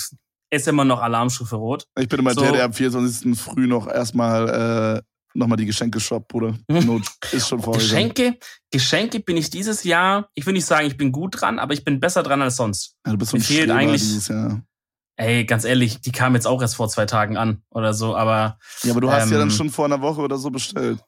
ist 0.51 0.67
immer 0.67 0.85
noch 0.85 1.01
Alarmstufe 1.01 1.56
rot. 1.56 1.85
Ich 2.00 2.07
bin 2.09 2.19
immer 2.19 2.33
So. 2.33 2.41
der, 2.41 2.51
der 2.53 2.65
am 2.65 2.73
24. 2.73 3.38
früh 3.39 3.67
noch 3.67 3.88
erstmal 3.88 4.97
äh, 4.97 5.01
nochmal 5.35 5.57
die 5.57 5.67
Geschenke 5.67 6.00
shoppt, 6.00 6.27
Bruder. 6.29 6.57
Ist 7.31 7.47
schon 7.47 7.62
vorgegangen. 7.62 8.13
Geschenke, 8.15 8.39
Geschenke 8.71 9.19
bin 9.19 9.38
ich 9.38 9.51
dieses 9.51 9.83
Jahr, 9.83 10.27
ich 10.33 10.45
will 10.47 10.53
nicht 10.53 10.65
sagen, 10.65 10.88
ich 10.88 10.97
bin 10.97 11.12
gut 11.12 11.39
dran, 11.39 11.59
aber 11.59 11.73
ich 11.73 11.83
bin 11.83 12.00
besser 12.00 12.23
dran 12.23 12.41
als 12.41 12.55
sonst. 12.55 12.95
Ja, 13.05 13.12
du 13.12 13.17
bist 13.19 13.29
so 13.31 13.38
ein 13.38 13.41
Mir 13.41 13.45
fehlt 13.45 13.59
Streber 13.65 13.75
eigentlich- 13.79 14.01
dieses 14.01 14.27
Jahr. 14.27 14.62
Ey, 15.21 15.44
ganz 15.44 15.66
ehrlich, 15.66 16.00
die 16.00 16.13
kam 16.13 16.33
jetzt 16.33 16.48
auch 16.48 16.62
erst 16.62 16.75
vor 16.77 16.88
zwei 16.88 17.06
Tagen 17.06 17.36
an 17.36 17.62
oder 17.71 17.94
so, 17.94 18.16
aber 18.16 18.57
Ja, 18.83 18.92
aber 18.94 19.01
du 19.01 19.12
hast 19.12 19.30
ja 19.30 19.38
dann 19.38 19.50
Ähm, 19.50 19.54
schon 19.54 19.69
vor 19.69 19.83
einer 19.86 20.00
Woche 20.01 20.21
oder 20.21 20.38
so 20.38 20.50
bestellt. 20.50 21.00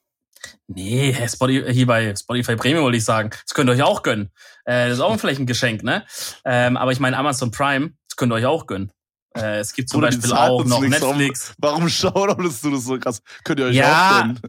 nee, 0.67 1.15
Spotify, 1.29 1.71
hier 1.73 1.87
bei 1.87 2.13
Spotify 2.15 2.55
Premium 2.57 2.83
wollte 2.83 2.97
ich 2.97 3.05
sagen, 3.05 3.29
das 3.29 3.53
könnt 3.53 3.69
ihr 3.69 3.73
euch 3.73 3.83
auch 3.83 4.03
gönnen. 4.03 4.29
Äh, 4.65 4.87
das 4.89 4.95
ist 4.97 4.99
auch 5.01 5.17
vielleicht 5.17 5.39
ein 5.39 5.45
Geschenk, 5.53 5.83
ne? 5.83 6.05
Ähm, 6.43 6.75
aber 6.75 6.91
ich 6.91 6.99
meine 6.99 7.17
Amazon 7.17 7.51
Prime, 7.51 7.91
das 8.09 8.17
könnt 8.17 8.33
ihr 8.33 8.35
euch 8.35 8.45
auch 8.45 8.67
gönnen. 8.67 8.91
Äh, 9.37 9.59
es 9.59 9.71
gibt 9.71 9.87
zum 9.87 10.01
Beispiel 10.01 10.33
auch 10.33 10.65
noch 10.65 10.81
nichts, 10.81 11.01
warum- 11.01 11.17
Netflix. 11.17 11.53
Warum 11.57 11.87
shoutoutest 11.87 12.65
du 12.65 12.71
das 12.71 12.83
so 12.83 12.99
krass? 12.99 13.21
Könnt 13.45 13.61
ihr 13.61 13.67
euch 13.67 13.75
Ja. 13.77 14.09
auch 14.09 14.17
gönnen? 14.23 14.39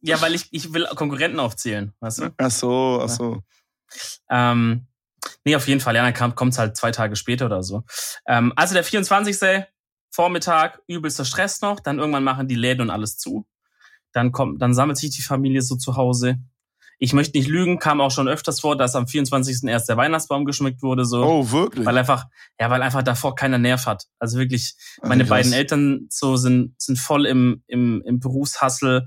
Ja, 0.00 0.20
weil 0.20 0.36
ich, 0.36 0.46
ich 0.52 0.72
will 0.72 0.86
Konkurrenten 0.94 1.40
aufzählen, 1.40 1.92
weißt 1.98 2.18
du? 2.20 2.30
Ach 2.36 2.50
so, 2.52 3.00
ach 3.02 3.08
so. 3.08 3.42
Ähm, 4.30 4.86
nee, 5.48 5.56
auf 5.56 5.66
jeden 5.66 5.80
Fall. 5.80 5.96
Ja, 5.96 6.02
dann 6.02 6.12
kam, 6.12 6.34
kommt's 6.34 6.58
halt 6.58 6.76
zwei 6.76 6.90
Tage 6.90 7.16
später 7.16 7.46
oder 7.46 7.62
so. 7.62 7.84
Ähm, 8.26 8.52
also 8.54 8.74
der 8.74 8.84
24. 8.84 9.64
Vormittag, 10.10 10.80
übelster 10.86 11.24
Stress 11.24 11.62
noch. 11.62 11.80
Dann 11.80 11.98
irgendwann 11.98 12.24
machen 12.24 12.48
die 12.48 12.54
Läden 12.54 12.82
und 12.82 12.90
alles 12.90 13.16
zu. 13.16 13.46
Dann 14.12 14.32
kommt, 14.32 14.60
dann 14.60 14.74
sammelt 14.74 14.98
sich 14.98 15.10
die 15.10 15.22
Familie 15.22 15.62
so 15.62 15.76
zu 15.76 15.96
Hause. 15.96 16.38
Ich 16.98 17.12
möchte 17.12 17.38
nicht 17.38 17.48
lügen, 17.48 17.78
kam 17.78 18.00
auch 18.00 18.10
schon 18.10 18.28
öfters 18.28 18.60
vor, 18.60 18.76
dass 18.76 18.96
am 18.96 19.06
24. 19.06 19.68
erst 19.68 19.88
der 19.88 19.96
Weihnachtsbaum 19.96 20.44
geschmückt 20.44 20.82
wurde, 20.82 21.04
so. 21.04 21.22
Oh, 21.22 21.50
wirklich? 21.50 21.86
Weil 21.86 21.96
einfach, 21.96 22.26
ja, 22.60 22.68
weil 22.70 22.82
einfach 22.82 23.02
davor 23.02 23.36
keiner 23.36 23.58
Nerv 23.58 23.86
hat. 23.86 24.06
Also 24.18 24.38
wirklich, 24.38 24.74
meine 25.02 25.22
Krass. 25.22 25.30
beiden 25.30 25.52
Eltern 25.52 26.08
so 26.10 26.36
sind, 26.36 26.74
sind 26.80 26.98
voll 26.98 27.24
im, 27.24 27.62
im, 27.68 28.02
im 28.04 28.18
Berufshassel. 28.18 29.06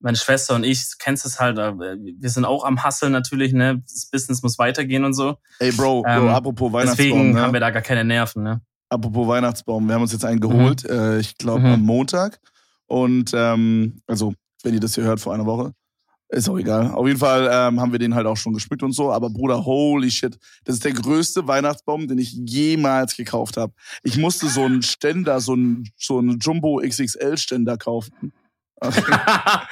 Meine 0.00 0.16
Schwester 0.16 0.54
und 0.54 0.64
ich, 0.64 0.84
kennst 0.98 1.24
es 1.24 1.40
halt, 1.40 1.58
äh, 1.58 1.72
wir 1.78 2.28
sind 2.30 2.44
auch 2.44 2.64
am 2.64 2.82
Hasseln 2.82 3.12
natürlich, 3.12 3.52
ne? 3.52 3.82
Das 3.90 4.06
Business 4.10 4.42
muss 4.42 4.58
weitergehen 4.58 5.04
und 5.04 5.14
so. 5.14 5.36
Ey, 5.60 5.72
Bro, 5.72 6.02
Bro 6.02 6.08
Ähm, 6.08 6.28
apropos 6.28 6.72
Weihnachtsbaum. 6.72 7.06
Deswegen 7.08 7.32
ne? 7.32 7.40
haben 7.40 7.52
wir 7.52 7.60
da 7.60 7.70
gar 7.70 7.82
keine 7.82 8.04
Nerven, 8.04 8.42
ne? 8.42 8.60
Apropos 8.90 9.26
Weihnachtsbaum, 9.26 9.86
wir 9.86 9.94
haben 9.94 10.02
uns 10.02 10.12
jetzt 10.12 10.24
einen 10.24 10.40
geholt, 10.40 10.84
äh, 10.84 11.18
ich 11.18 11.36
glaube 11.38 11.60
Mhm. 11.60 11.66
am 11.74 11.80
Montag. 11.82 12.38
Und 12.86 13.32
ähm, 13.34 14.00
also, 14.06 14.34
wenn 14.62 14.74
ihr 14.74 14.80
das 14.80 14.94
hier 14.94 15.04
hört 15.04 15.20
vor 15.20 15.32
einer 15.32 15.46
Woche, 15.46 15.72
ist 16.28 16.48
auch 16.48 16.58
egal. 16.58 16.90
Auf 16.90 17.06
jeden 17.06 17.18
Fall 17.18 17.48
ähm, 17.50 17.80
haben 17.80 17.92
wir 17.92 17.98
den 17.98 18.14
halt 18.14 18.26
auch 18.26 18.36
schon 18.36 18.52
geschmückt 18.54 18.82
und 18.82 18.92
so. 18.92 19.12
Aber 19.12 19.30
Bruder, 19.30 19.64
holy 19.64 20.10
shit, 20.10 20.36
das 20.64 20.76
ist 20.76 20.84
der 20.84 20.92
größte 20.92 21.46
Weihnachtsbaum, 21.46 22.08
den 22.08 22.18
ich 22.18 22.32
jemals 22.32 23.16
gekauft 23.16 23.56
habe. 23.56 23.72
Ich 24.02 24.16
musste 24.18 24.48
so 24.48 24.64
einen 24.64 24.82
Ständer, 24.82 25.40
so 25.40 25.52
einen, 25.52 25.88
so 25.96 26.18
einen 26.18 26.38
Jumbo 26.40 26.80
XXL 26.84 27.38
Ständer 27.38 27.76
kaufen. 27.78 28.32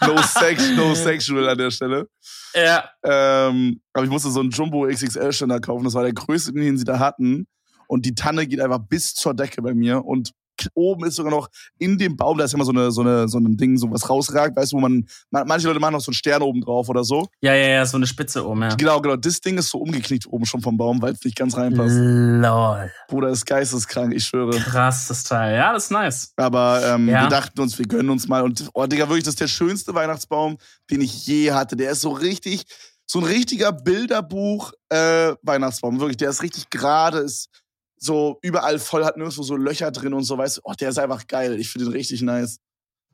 No, 0.00 0.20
sex, 0.20 0.70
no 0.76 0.94
sexual 0.94 1.48
an 1.48 1.58
der 1.58 1.70
Stelle. 1.70 2.08
ja, 2.54 2.88
Ähm, 3.02 3.80
aber 3.92 4.04
ich 4.04 4.10
musste 4.10 4.30
so 4.30 4.40
einen 4.40 4.50
Jumbo 4.50 4.86
XXL 4.86 5.32
Ständer 5.32 5.60
kaufen. 5.60 5.84
Das 5.84 5.94
war 5.94 6.02
der 6.02 6.12
größte, 6.12 6.52
den 6.52 6.76
sie 6.76 6.84
da 6.84 6.98
hatten. 6.98 7.46
Und 7.86 8.04
die 8.04 8.14
Tanne 8.14 8.46
geht 8.46 8.60
einfach 8.60 8.80
bis 8.80 9.14
zur 9.14 9.34
Decke 9.34 9.62
bei 9.62 9.74
mir. 9.74 10.04
Und 10.04 10.32
oben 10.74 11.04
ist 11.06 11.16
sogar 11.16 11.30
noch 11.32 11.48
in 11.78 11.98
dem 11.98 12.16
Baum, 12.16 12.38
da 12.38 12.44
ist 12.44 12.54
immer 12.54 12.64
so 12.64 12.72
eine, 12.72 12.90
so 12.90 13.00
eine, 13.00 13.28
so 13.28 13.38
ein 13.38 13.56
Ding, 13.56 13.76
so 13.78 13.90
was 13.90 14.08
rausragt, 14.08 14.56
weißt 14.56 14.72
du, 14.72 14.76
wo 14.76 14.80
man, 14.80 15.06
man- 15.30 15.46
manche 15.46 15.66
Leute 15.68 15.80
machen 15.80 15.92
noch 15.94 16.00
so 16.00 16.10
einen 16.10 16.14
Stern 16.14 16.42
oben 16.42 16.60
drauf 16.60 16.88
oder 16.88 17.04
so. 17.04 17.26
ja, 17.40 17.54
ja, 17.54 17.68
ja, 17.68 17.86
so 17.86 17.96
eine 17.96 18.06
Spitze 18.06 18.46
oben, 18.46 18.62
ja. 18.62 18.74
Genau, 18.74 19.00
genau. 19.00 19.16
Das 19.16 19.40
Ding 19.40 19.58
ist 19.58 19.68
so 19.70 19.78
umgeknickt 19.78 20.26
oben 20.26 20.44
schon 20.46 20.60
vom 20.60 20.76
Baum, 20.76 21.00
weil 21.02 21.12
es 21.14 21.24
nicht 21.24 21.36
ganz 21.36 21.56
reinpasst. 21.56 21.96
Lol. 21.96 22.90
Bruder 23.08 23.28
ist 23.30 23.44
geisteskrank, 23.46 24.14
ich 24.14 24.24
schwöre. 24.24 24.50
Krasses 24.58 25.24
Teil. 25.24 25.56
Ja, 25.56 25.72
das 25.72 25.84
ist 25.84 25.90
nice. 25.90 26.32
Aber 26.36 26.80
ähm, 26.84 27.08
Ja. 27.08 27.22
wir 27.22 27.28
dachten 27.28 27.60
uns, 27.60 27.78
wir 27.78 27.86
gönnen 27.86 28.10
uns 28.10 28.28
mal. 28.28 28.42
Und 28.42 28.68
oh, 28.74 28.86
Digga, 28.86 29.08
wirklich, 29.08 29.24
das 29.24 29.32
ist 29.34 29.40
der 29.40 29.48
schönste 29.48 29.94
Weihnachtsbaum, 29.94 30.56
den 30.90 31.00
ich 31.00 31.26
je 31.26 31.52
hatte. 31.52 31.76
Der 31.76 31.90
ist 31.92 32.00
so 32.02 32.10
richtig, 32.10 32.64
so 33.06 33.18
ein 33.18 33.24
richtiger 33.24 33.72
Bilderbuch 33.72 34.72
äh, 34.88 35.34
Weihnachtsbaum. 35.42 35.98
Wirklich, 36.00 36.16
der 36.16 36.30
ist 36.30 36.42
richtig 36.42 36.70
gerade, 36.70 37.18
ist 37.18 37.48
so 38.02 38.38
überall 38.42 38.78
voll, 38.78 39.04
hat 39.04 39.16
nirgendwo 39.16 39.42
so 39.42 39.56
Löcher 39.56 39.92
drin 39.92 40.12
und 40.12 40.24
so, 40.24 40.36
weißt 40.36 40.58
du. 40.58 40.60
Oh, 40.64 40.72
der 40.72 40.90
ist 40.90 40.98
einfach 40.98 41.26
geil. 41.26 41.58
Ich 41.60 41.70
finde 41.70 41.86
den 41.86 41.92
richtig 41.92 42.20
nice. 42.22 42.58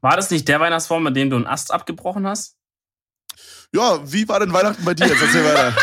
War 0.00 0.16
das 0.16 0.30
nicht 0.30 0.48
der 0.48 0.60
Weihnachtsbaum, 0.60 1.02
mit 1.02 1.16
dem 1.16 1.28
du 1.28 1.36
einen 1.36 1.46
Ast 1.46 1.72
abgebrochen 1.72 2.26
hast? 2.26 2.56
Ja, 3.74 4.00
wie 4.10 4.26
war 4.28 4.40
denn 4.40 4.52
Weihnachten 4.52 4.84
bei 4.84 4.94
dir? 4.94 5.06
Jetzt 5.06 5.20
erzähl 5.20 5.44
weiter. 5.44 5.74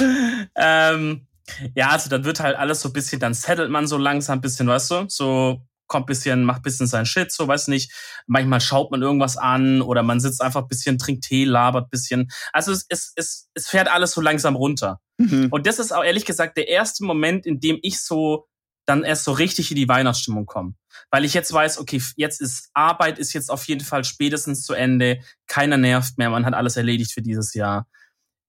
ähm, 0.56 1.26
ja, 1.74 1.90
also 1.90 2.08
dann 2.08 2.24
wird 2.24 2.40
halt 2.40 2.56
alles 2.56 2.80
so 2.80 2.88
ein 2.88 2.92
bisschen, 2.92 3.20
dann 3.20 3.34
settelt 3.34 3.70
man 3.70 3.86
so 3.86 3.98
langsam 3.98 4.38
ein 4.38 4.40
bisschen, 4.40 4.68
weißt 4.68 4.90
du? 4.90 5.04
So 5.08 5.60
kommt 5.88 6.04
ein 6.04 6.06
bisschen, 6.06 6.44
macht 6.44 6.60
ein 6.60 6.62
bisschen 6.62 6.86
sein 6.86 7.06
Shit, 7.06 7.32
so 7.32 7.48
weiß 7.48 7.68
nicht. 7.68 7.92
Manchmal 8.26 8.60
schaut 8.60 8.90
man 8.90 9.02
irgendwas 9.02 9.36
an 9.36 9.82
oder 9.82 10.02
man 10.02 10.20
sitzt 10.20 10.40
einfach 10.40 10.62
ein 10.62 10.68
bisschen, 10.68 10.98
trinkt 10.98 11.24
Tee, 11.24 11.44
labert 11.44 11.86
ein 11.86 11.90
bisschen. 11.90 12.30
Also 12.52 12.72
es, 12.72 12.86
es, 12.88 13.12
es, 13.16 13.48
es 13.54 13.68
fährt 13.68 13.88
alles 13.88 14.12
so 14.12 14.20
langsam 14.20 14.54
runter. 14.54 15.00
Mhm. 15.18 15.48
Und 15.50 15.66
das 15.66 15.78
ist 15.78 15.92
auch 15.92 16.04
ehrlich 16.04 16.24
gesagt 16.24 16.56
der 16.56 16.68
erste 16.68 17.04
Moment, 17.04 17.46
in 17.46 17.58
dem 17.58 17.78
ich 17.82 18.00
so 18.00 18.46
dann 18.86 19.04
erst 19.04 19.24
so 19.24 19.32
richtig 19.32 19.70
in 19.70 19.76
die 19.76 19.88
Weihnachtsstimmung 19.88 20.46
kommen. 20.46 20.76
Weil 21.10 21.24
ich 21.24 21.34
jetzt 21.34 21.52
weiß, 21.52 21.78
okay, 21.78 22.02
jetzt 22.16 22.40
ist 22.40 22.70
Arbeit 22.72 23.18
ist 23.18 23.32
jetzt 23.34 23.50
auf 23.50 23.64
jeden 23.64 23.84
Fall 23.84 24.04
spätestens 24.04 24.62
zu 24.62 24.72
Ende, 24.72 25.20
keiner 25.46 25.76
nervt 25.76 26.16
mehr, 26.16 26.30
man 26.30 26.46
hat 26.46 26.54
alles 26.54 26.76
erledigt 26.76 27.12
für 27.12 27.22
dieses 27.22 27.54
Jahr. 27.54 27.86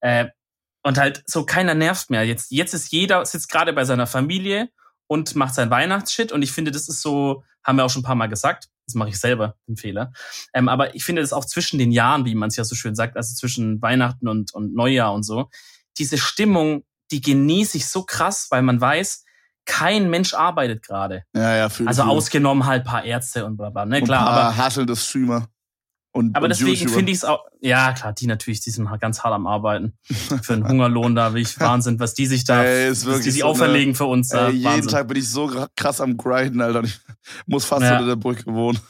Äh, 0.01 0.27
und 0.81 0.98
halt 0.98 1.24
so 1.25 1.46
keiner 1.46 1.74
nervt 1.74 2.10
mehr. 2.10 2.24
Jetzt, 2.25 2.51
jetzt 2.51 2.74
ist 2.74 2.91
jeder, 2.91 3.25
sitzt 3.25 3.50
gerade 3.50 3.74
bei 3.74 3.84
seiner 3.84 4.08
Familie 4.08 4.69
und 5.10 5.36
macht 5.36 5.56
sein 5.56 5.72
Weihnachtsshit. 5.72 6.32
Und 6.32 6.44
ich 6.44 6.51
finde, 6.51 6.72
das 6.72 6.88
ist 6.88 7.01
so, 7.01 7.44
haben 7.63 7.78
wir 7.78 7.84
auch 7.84 7.89
schon 7.89 8.01
ein 8.01 8.06
paar 8.06 8.16
Mal 8.16 8.28
gesagt. 8.28 8.70
Das 8.86 8.94
mache 8.94 9.10
ich 9.10 9.20
selber, 9.20 9.56
den 9.68 9.75
Fehler. 9.75 10.13
Ähm, 10.54 10.70
aber 10.70 10.96
ich 10.96 11.04
finde 11.04 11.22
das 11.22 11.34
auch 11.34 11.46
zwischen 11.46 11.80
den 11.80 11.92
Jahren, 11.92 12.25
wie 12.25 12.36
man 12.36 12.50
es 12.50 12.56
ja 12.56 12.63
so 12.63 12.75
schön 12.75 12.96
sagt, 12.96 13.18
also 13.18 13.36
zwischen 13.36 13.82
Weihnachten 13.82 14.28
und, 14.28 14.54
und 14.54 14.74
Neujahr 14.75 15.13
und 15.13 15.24
so, 15.24 15.50
diese 15.98 16.18
Stimmung, 16.18 16.84
die 17.12 17.22
genieße 17.22 17.78
ich 17.78 17.88
so 17.88 18.04
krass, 18.04 18.48
weil 18.51 18.62
man 18.62 18.80
weiß, 18.80 19.25
kein 19.66 20.10
Mensch 20.10 20.34
arbeitet 20.34 20.84
gerade. 20.84 21.24
Ja, 21.36 21.56
ja, 21.56 21.70
für 21.70 21.88
Also 21.88 22.04
ausgenommen 22.04 22.66
halt 22.66 22.86
paar 22.86 23.04
Ärzte 23.04 23.46
und 23.46 23.58
bla 23.58 23.72
bla. 23.72 23.86
Ne, 23.86 24.01
klar, 24.04 24.20
ein 24.20 24.25
paar 24.25 24.44
aber 24.46 24.58
hasselnde 24.58 24.96
Streamer. 24.96 25.48
Und, 26.12 26.36
aber 26.36 26.46
und 26.46 26.50
deswegen 26.50 26.89
finde 26.89 27.12
ich 27.12 27.20
es 27.20 27.24
auch, 27.25 27.46
ja 27.62 27.94
klar, 27.94 28.13
die 28.13 28.25
natürlich, 28.25 28.62
die 28.62 28.72
sind 28.72 28.89
ganz 29.00 29.22
hart 29.24 29.34
am 29.34 29.46
Arbeiten. 29.46 29.94
Für 30.42 30.54
einen 30.54 30.68
Hungerlohn 30.68 31.13
da, 31.16 31.36
wie 31.36 31.42
ich 31.42 31.60
Wahnsinn, 31.60 32.00
was 32.00 32.16
die 32.16 32.25
sich 32.25 32.44
da, 32.46 32.63
Ey, 32.63 32.89
was 32.89 33.01
die 33.22 33.30
sich 33.30 33.42
so 33.42 33.46
eine- 33.46 33.51
auferlegen 33.51 33.94
für 33.94 34.06
uns. 34.06 34.32
Ey, 34.32 34.39
äh, 34.48 34.50
jeden 34.51 34.63
Wahnsinn. 34.66 34.92
Tag 34.92 35.08
bin 35.08 35.18
ich 35.18 35.30
so 35.30 35.51
krass 35.75 36.01
am 36.01 36.18
Grinden, 36.18 36.62
Alter. 36.62 36.84
Ich 36.84 37.00
muss 37.46 37.66
fast 37.66 37.84
Ja. 37.84 37.94
unter 37.94 38.08
der 38.08 38.16
Brücke 38.16 38.46
wohnen. 38.54 38.80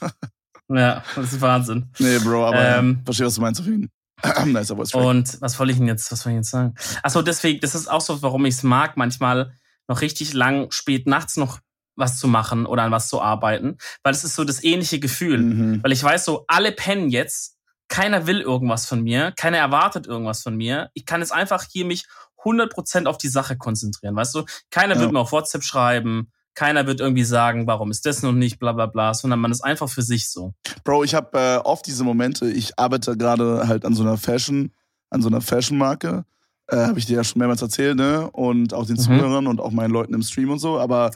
Ja, 0.72 1.02
das 1.16 1.32
ist 1.32 1.40
Wahnsinn. 1.40 1.90
Nee, 1.98 2.18
Bro, 2.20 2.46
aber 2.46 2.78
Ähm, 2.78 3.00
verstehe, 3.04 3.26
was 3.26 3.34
du 3.34 3.40
meinst 3.40 3.60
auf 3.60 3.66
jeden 3.66 3.90
nice, 4.52 4.70
aber 4.70 4.84
Und 4.94 5.40
was 5.42 5.58
wollte 5.58 5.72
ich 5.72 5.78
denn 5.78 5.88
jetzt, 5.88 6.12
was 6.12 6.24
wollte 6.24 6.34
ich 6.34 6.42
jetzt 6.42 6.50
sagen? 6.50 6.74
Achso, 7.02 7.22
deswegen, 7.22 7.58
das 7.58 7.74
ist 7.74 7.90
auch 7.90 8.00
so, 8.00 8.22
warum 8.22 8.44
ich 8.46 8.54
es 8.54 8.62
mag, 8.62 8.96
manchmal 8.96 9.52
noch 9.88 10.00
richtig 10.00 10.32
lang, 10.32 10.70
spät 10.70 11.08
nachts 11.08 11.36
noch 11.36 11.58
was 12.00 12.18
zu 12.18 12.26
machen 12.26 12.66
oder 12.66 12.82
an 12.82 12.90
was 12.90 13.08
zu 13.08 13.20
arbeiten, 13.22 13.78
weil 14.02 14.12
es 14.12 14.24
ist 14.24 14.34
so 14.34 14.42
das 14.44 14.64
ähnliche 14.64 14.98
Gefühl. 14.98 15.38
Mhm. 15.38 15.82
Weil 15.84 15.92
ich 15.92 16.02
weiß 16.02 16.24
so, 16.24 16.44
alle 16.48 16.72
pennen 16.72 17.10
jetzt, 17.10 17.56
keiner 17.88 18.26
will 18.26 18.40
irgendwas 18.40 18.86
von 18.86 19.02
mir, 19.02 19.32
keiner 19.36 19.58
erwartet 19.58 20.06
irgendwas 20.06 20.42
von 20.42 20.56
mir. 20.56 20.90
Ich 20.94 21.06
kann 21.06 21.20
jetzt 21.20 21.32
einfach 21.32 21.64
hier 21.70 21.84
mich 21.84 22.06
100% 22.44 23.06
auf 23.06 23.18
die 23.18 23.28
Sache 23.28 23.56
konzentrieren, 23.56 24.16
weißt 24.16 24.34
du? 24.34 24.44
Keiner 24.70 24.94
Ja. 24.94 25.00
wird 25.02 25.12
mir 25.12 25.20
auf 25.20 25.32
WhatsApp 25.32 25.62
schreiben, 25.62 26.30
keiner 26.54 26.86
wird 26.86 27.00
irgendwie 27.00 27.24
sagen, 27.24 27.66
warum 27.66 27.90
ist 27.90 28.06
das 28.06 28.22
noch 28.22 28.32
nicht, 28.32 28.58
bla 28.58 28.72
bla 28.72 28.86
bla, 28.86 29.14
sondern 29.14 29.38
man 29.40 29.50
ist 29.52 29.60
einfach 29.62 29.88
für 29.88 30.02
sich 30.02 30.30
so. 30.30 30.54
Bro, 30.84 31.04
ich 31.04 31.14
habe 31.14 31.38
äh, 31.38 31.56
oft 31.58 31.86
diese 31.86 32.02
Momente, 32.04 32.50
ich 32.50 32.78
arbeite 32.78 33.16
gerade 33.16 33.68
halt 33.68 33.84
an 33.84 33.94
so 33.94 34.02
einer 34.02 34.16
Fashion, 34.16 34.72
an 35.10 35.22
so 35.22 35.28
einer 35.28 35.40
Fashion-Marke. 35.40 36.24
Äh, 36.68 36.76
habe 36.86 36.98
ich 36.98 37.06
dir 37.06 37.16
ja 37.16 37.24
schon 37.24 37.40
mehrmals 37.40 37.62
erzählt, 37.62 37.96
ne? 37.96 38.30
Und 38.30 38.74
auch 38.74 38.86
den 38.86 38.94
Mhm. 38.96 39.00
Zuhörern 39.00 39.46
und 39.48 39.60
auch 39.60 39.72
meinen 39.72 39.90
Leuten 39.90 40.14
im 40.14 40.22
Stream 40.22 40.50
und 40.50 40.60
so. 40.60 40.78
Aber 40.78 41.10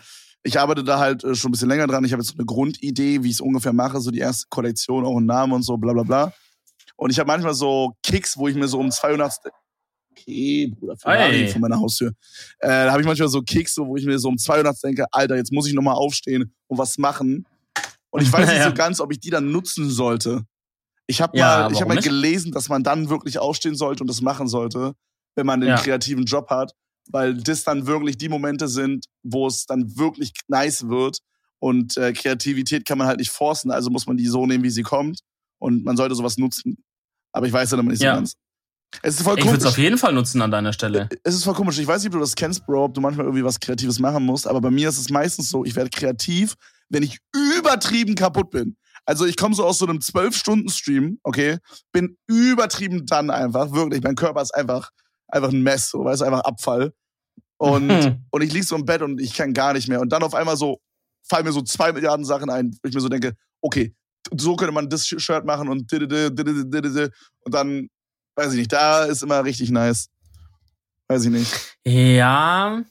ich 0.45 0.59
arbeite 0.61 0.85
da 0.85 0.99
halt 0.99 1.25
äh, 1.25 1.35
schon 1.35 1.49
ein 1.49 1.53
bisschen 1.53 1.69
länger 1.69 1.87
dran. 1.87 2.05
Ich 2.05 2.13
habe 2.13 2.23
jetzt 2.23 2.31
so 2.31 2.37
eine 2.39 2.45
Grundidee, 2.47 3.23
wie 3.23 3.29
ich 3.29 3.35
es 3.35 3.41
ungefähr 3.41 3.73
mache, 3.73 4.01
so 4.01 4.11
die 4.11 4.19
erste 4.21 4.47
Kollektion, 4.51 5.05
auch 5.05 5.17
einen 5.17 5.27
Namen 5.27 5.53
und 5.55 5.63
so, 5.63 5.77
bla 5.77 5.93
bla 5.93 6.03
bla. 6.03 6.33
Und 6.97 7.11
ich 7.11 7.19
habe 7.19 7.27
manchmal 7.27 7.55
so 7.55 7.97
Kicks, 8.03 8.37
wo 8.37 8.47
ich 8.47 8.55
mir 8.55 8.69
so 8.69 8.79
um 8.79 8.91
200. 8.91 9.33
Okay, 10.11 10.73
Bruder, 10.79 10.97
Ferrari 10.97 11.47
von 11.49 11.61
meiner 11.61 11.81
Haustür. 11.81 12.13
Äh, 12.61 12.69
da 12.69 12.93
habe 12.93 13.01
ich 13.01 13.07
manchmal 13.07 13.29
so 13.29 13.43
Kicks, 13.43 13.75
so, 13.75 13.87
wo 13.87 13.97
ich 13.97 14.07
mir 14.07 14.19
so 14.19 14.29
um 14.29 14.39
200 14.39 14.77
denke, 14.85 15.07
Alter, 15.11 15.37
jetzt 15.37 15.51
muss 15.53 15.67
ich 15.67 15.75
nochmal 15.75 15.95
aufstehen 15.97 16.55
und 16.69 16.79
was 16.79 16.99
machen. 16.99 17.45
Und 18.11 18.23
ich 18.23 18.33
weiß 18.33 18.47
nicht 18.51 18.59
Ja. 18.59 18.69
so 18.69 18.75
ganz, 18.75 19.01
ob 19.01 19.11
ich 19.13 19.19
die 19.19 19.31
dann 19.31 19.51
nutzen 19.51 19.91
sollte. 19.91 20.43
Ich 21.07 21.21
habe 21.21 21.37
Ja, 21.37 21.65
mal, 21.65 21.73
ich 21.73 21.81
hab 21.81 21.89
mal 21.89 21.95
nicht? 21.97 22.05
gelesen, 22.05 22.53
dass 22.53 22.69
man 22.69 22.85
dann 22.85 23.09
wirklich 23.11 23.39
aufstehen 23.39 23.75
sollte 23.75 24.03
und 24.05 24.09
das 24.09 24.21
machen 24.21 24.47
sollte, 24.47 24.95
wenn 25.35 25.47
man 25.47 25.61
den 25.61 25.71
Ja. 25.71 25.77
kreativen 25.77 26.25
Job 26.27 26.49
hat, 26.49 26.73
weil 27.11 27.35
das 27.35 27.65
dann 27.65 27.87
wirklich 27.87 28.17
die 28.19 28.29
Momente 28.29 28.69
sind, 28.69 29.07
wo 29.23 29.47
es 29.47 29.67
dann 29.67 29.97
wirklich 29.97 30.33
nice 30.49 30.89
wird 30.89 31.19
und 31.59 31.97
äh, 31.97 32.13
Kreativität 32.13 32.85
kann 32.87 32.99
man 32.99 33.07
halt 33.07 33.19
nicht 33.19 33.31
forcen, 33.31 33.71
also 33.71 33.91
muss 33.91 34.07
man 34.07 34.17
die 34.17 34.27
so 34.27 34.47
nehmen, 34.47 34.65
wie 34.65 34.71
sie 34.71 34.83
kommt 34.83 35.21
und 35.59 35.85
man 35.85 35.97
sollte 35.97 36.15
sowas 36.15 36.37
nutzen. 36.39 36.77
Aber 37.33 37.47
ich 37.47 37.53
weiß 37.53 37.71
ja 37.73 37.79
immer 37.79 37.91
nicht 37.91 38.03
Ja. 38.03 38.13
so 38.15 38.17
ganz. 38.19 38.35
Es 39.03 39.17
ist 39.17 39.23
voll 39.23 39.37
Ich 39.39 39.45
würde 39.45 39.59
es 39.59 39.67
auf 39.67 39.77
jeden 39.79 39.99
Fall 39.99 40.13
nutzen 40.13 40.41
an 40.41 40.53
deiner 40.53 40.73
Stelle. 40.73 41.09
Es 41.25 41.35
ist 41.35 41.43
voll 41.43 41.55
komisch. 41.55 41.79
Ich 41.81 41.87
weiß 41.87 42.01
nicht, 42.03 42.09
ob 42.11 42.13
du 42.13 42.21
das 42.21 42.37
kennst, 42.37 42.65
Bro, 42.65 42.85
ob 42.85 42.95
du 42.95 43.01
manchmal 43.01 43.27
irgendwie 43.27 43.45
was 43.45 43.59
Kreatives 43.59 43.99
machen 43.99 44.25
musst, 44.25 44.47
aber 44.47 44.61
bei 44.61 44.71
mir 44.71 44.89
ist 44.89 44.99
es 44.99 45.11
meistens 45.11 45.51
so, 45.51 45.65
ich 45.65 45.75
werde 45.75 45.91
kreativ, 45.91 46.55
wenn 46.91 47.03
ich 47.03 47.19
übertrieben 47.35 48.15
kaputt 48.15 48.51
bin. 48.51 48.77
Also 49.05 49.27
ich 49.27 49.37
komme 49.37 49.55
so 49.55 49.65
aus 49.67 49.79
so 49.79 49.87
einem 49.87 49.99
12-Stunden-Stream, 49.99 51.19
okay, 51.25 51.59
bin 51.93 52.17
übertrieben 52.29 53.05
dann 53.07 53.31
einfach, 53.31 53.73
wirklich. 53.73 54.03
Mein 54.03 54.15
Körper 54.15 54.41
ist 54.43 54.55
einfach, 54.55 54.91
einfach 55.29 55.51
ein 55.51 55.63
Mess, 55.63 55.91
so, 55.91 56.05
weißt 56.05 56.23
du, 56.23 56.27
einfach 56.27 56.41
Abfall. 56.41 56.93
Und, 57.59 57.91
und 58.31 58.43
ich 58.43 58.53
lieg 58.53 58.65
so 58.65 58.77
im 58.77 58.85
Bett 58.85 59.03
und 59.03 59.21
ich 59.21 59.35
kann 59.35 59.53
gar 59.53 59.73
nicht 59.73 59.89
mehr. 59.89 60.01
Und 60.01 60.11
dann 60.11 60.23
auf 60.23 60.35
einmal 60.35 60.57
so 60.57 60.81
fallen 61.27 61.45
mir 61.45 61.53
so 61.53 61.63
zwei 61.63 61.93
Milliarden 61.93 62.25
Sachen 62.25 62.51
ein, 62.51 62.77
wo 62.83 62.89
ich 62.89 62.95
mir 62.95 63.01
so 63.01 63.09
denke, 63.09 63.35
okay, 63.61 63.95
so 64.37 64.57
könnte 64.57 64.73
man 64.73 64.89
das 64.89 65.07
Shirt 65.07 65.45
machen 65.45 65.69
und 65.69 65.93
und 65.93 67.55
dann, 67.55 67.89
weiß 68.37 68.53
ich 68.53 68.59
nicht, 68.59 68.73
da 68.73 69.05
ist 69.05 69.23
immer 69.23 69.45
richtig 69.45 69.71
nice. 69.71 70.09
Weiß 71.09 71.25
ich 71.25 71.31
nicht. 71.31 71.77
Ja. 71.85 72.83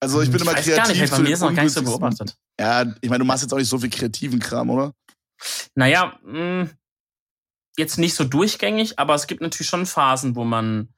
Also 0.00 0.20
ich 0.22 0.30
bin 0.30 0.40
immer 0.40 0.52
weiß 0.52 0.64
kreativ. 0.64 0.76
gar 0.76 0.88
nicht, 0.88 1.08
zu 1.08 1.16
bei 1.16 1.22
mir 1.22 1.34
ist 1.34 1.40
noch 1.40 1.54
gar 1.54 1.64
nicht 1.64 1.72
so 1.72 1.82
beobachtet. 1.82 2.36
Ja, 2.60 2.84
ich 3.00 3.08
meine, 3.08 3.20
du 3.20 3.24
machst 3.24 3.42
jetzt 3.42 3.52
auch 3.52 3.58
nicht 3.58 3.68
so 3.68 3.78
viel 3.78 3.90
kreativen 3.90 4.38
Kram, 4.38 4.70
oder? 4.70 4.92
Naja, 5.74 6.18
mh, 6.24 6.68
jetzt 7.76 7.98
nicht 7.98 8.14
so 8.14 8.24
durchgängig, 8.24 8.98
aber 8.98 9.14
es 9.14 9.26
gibt 9.26 9.40
natürlich 9.40 9.68
schon 9.68 9.86
Phasen, 9.86 10.36
wo 10.36 10.44
man, 10.44 10.88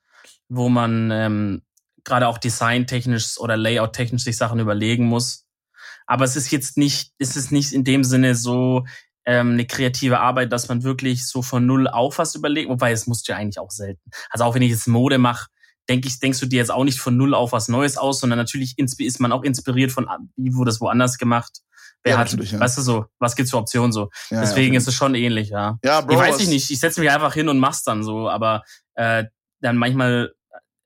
wo 0.50 0.68
man 0.68 1.10
ähm, 1.10 1.62
gerade 2.04 2.28
auch 2.28 2.38
designtechnisch 2.38 3.38
oder 3.38 3.56
layouttechnisch 3.56 4.24
sich 4.24 4.36
Sachen 4.36 4.58
überlegen 4.58 5.06
muss. 5.06 5.46
Aber 6.06 6.24
es 6.24 6.36
ist 6.36 6.50
jetzt 6.50 6.76
nicht, 6.76 7.12
es 7.18 7.36
ist 7.36 7.52
nicht 7.52 7.72
in 7.72 7.84
dem 7.84 8.04
Sinne 8.04 8.34
so 8.34 8.84
ähm, 9.24 9.52
eine 9.52 9.66
kreative 9.66 10.18
Arbeit, 10.18 10.52
dass 10.52 10.68
man 10.68 10.82
wirklich 10.82 11.26
so 11.26 11.40
von 11.40 11.66
null 11.66 11.86
auf 11.86 12.18
was 12.18 12.34
überlegt. 12.34 12.68
Wobei, 12.68 12.90
es 12.92 13.06
musst 13.06 13.28
du 13.28 13.32
ja 13.32 13.38
eigentlich 13.38 13.60
auch 13.60 13.70
selten. 13.70 14.02
Also 14.28 14.44
auch 14.44 14.54
wenn 14.54 14.62
ich 14.62 14.70
jetzt 14.70 14.88
Mode 14.88 15.18
mache, 15.18 15.46
denke 15.88 16.08
ich, 16.08 16.18
denkst 16.18 16.40
du 16.40 16.46
dir 16.46 16.56
jetzt 16.58 16.70
auch 16.70 16.84
nicht 16.84 16.98
von 17.00 17.16
null 17.16 17.34
auf 17.34 17.52
was 17.52 17.68
Neues 17.68 17.96
aus, 17.96 18.20
sondern 18.20 18.38
natürlich 18.38 18.76
ist 18.78 19.20
man 19.20 19.32
auch 19.32 19.42
inspiriert 19.42 19.92
von, 19.92 20.08
wie 20.36 20.54
wurde 20.54 20.70
das 20.70 20.80
woanders 20.80 21.16
gemacht. 21.16 21.60
Wer 22.02 22.14
Ja, 22.14 22.18
hat, 22.18 22.32
ja. 22.32 22.60
weißt 22.60 22.78
du 22.78 22.82
so, 22.82 23.04
was 23.18 23.36
gibt's 23.36 23.50
für 23.50 23.58
Optionen 23.58 23.92
so? 23.92 24.08
Ja, 24.30 24.40
Deswegen 24.40 24.74
ist 24.74 24.88
es 24.88 24.94
schon 24.94 25.14
ähnlich, 25.14 25.50
ja. 25.50 25.78
Ja, 25.84 26.00
Bro. 26.00 26.14
ich 26.14 26.18
weiß 26.18 26.40
ich 26.40 26.48
nicht, 26.48 26.70
ich 26.70 26.80
setze 26.80 27.00
mich 27.00 27.10
einfach 27.10 27.34
hin 27.34 27.48
und 27.48 27.58
mach's 27.58 27.82
dann 27.84 28.02
so, 28.02 28.28
aber 28.28 28.62
äh, 28.94 29.24
dann 29.60 29.76
manchmal, 29.76 30.32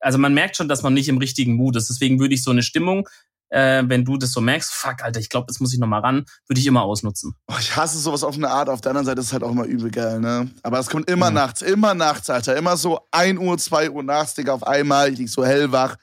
also 0.05 0.19
man 0.19 0.35
merkt 0.35 0.57
schon, 0.57 0.69
dass 0.69 0.83
man 0.83 0.95
nicht 0.95 1.09
im 1.09 1.19
richtigen 1.19 1.55
Mut 1.55 1.77
ist. 1.77 1.89
Deswegen 1.89 2.21
würde 2.21 2.35
ich 2.35 2.43
so 2.45 2.51
eine 2.51 2.63
Stimmung, 2.63 3.09
äh, 3.51 3.83
wenn 3.87 4.05
du 4.05 4.17
das 4.17 4.33
so 4.33 4.41
merkst, 4.41 4.73
fuck, 4.73 5.03
Alter, 5.03 5.21
ich 5.21 5.29
glaube, 5.29 5.47
das 5.47 5.61
muss 5.61 5.73
ich 5.73 5.79
noch 5.79 5.87
mal 5.87 6.01
ran, 6.01 6.25
würde 6.49 6.61
ich 6.61 6.67
immer 6.67 6.83
ausnutzen. 6.83 7.35
Oh, 7.47 7.55
ich 7.61 7.75
hasse 7.77 7.99
sowas 7.99 8.25
auf 8.25 8.35
eine 8.37 8.51
Art. 8.51 8.69
Auf 8.69 8.81
der 8.81 8.91
anderen 8.91 9.07
Seite 9.07 9.21
ist 9.21 9.29
es 9.29 9.33
halt 9.33 9.43
auch 9.45 9.51
immer 9.53 9.65
übel 9.65 9.91
geil, 9.91 10.21
ne? 10.21 10.51
Aber 10.63 10.79
es 10.79 10.89
kommt 10.89 11.09
immer 11.11 11.29
Mhm. 11.31 11.35
nachts, 11.37 11.63
immer 11.63 11.95
nachts, 11.95 12.29
Alter. 12.31 12.57
Immer 12.57 12.77
so 12.77 13.01
1 13.13 13.39
Uhr, 13.39 13.57
2 13.59 13.91
Uhr 13.91 14.03
nachts, 14.03 14.35
Digga, 14.35 14.55
auf 14.55 14.67
einmal. 14.67 15.13
Ich 15.13 15.19
lieg 15.19 15.29
so 15.29 15.45
hellwach. 15.45 15.97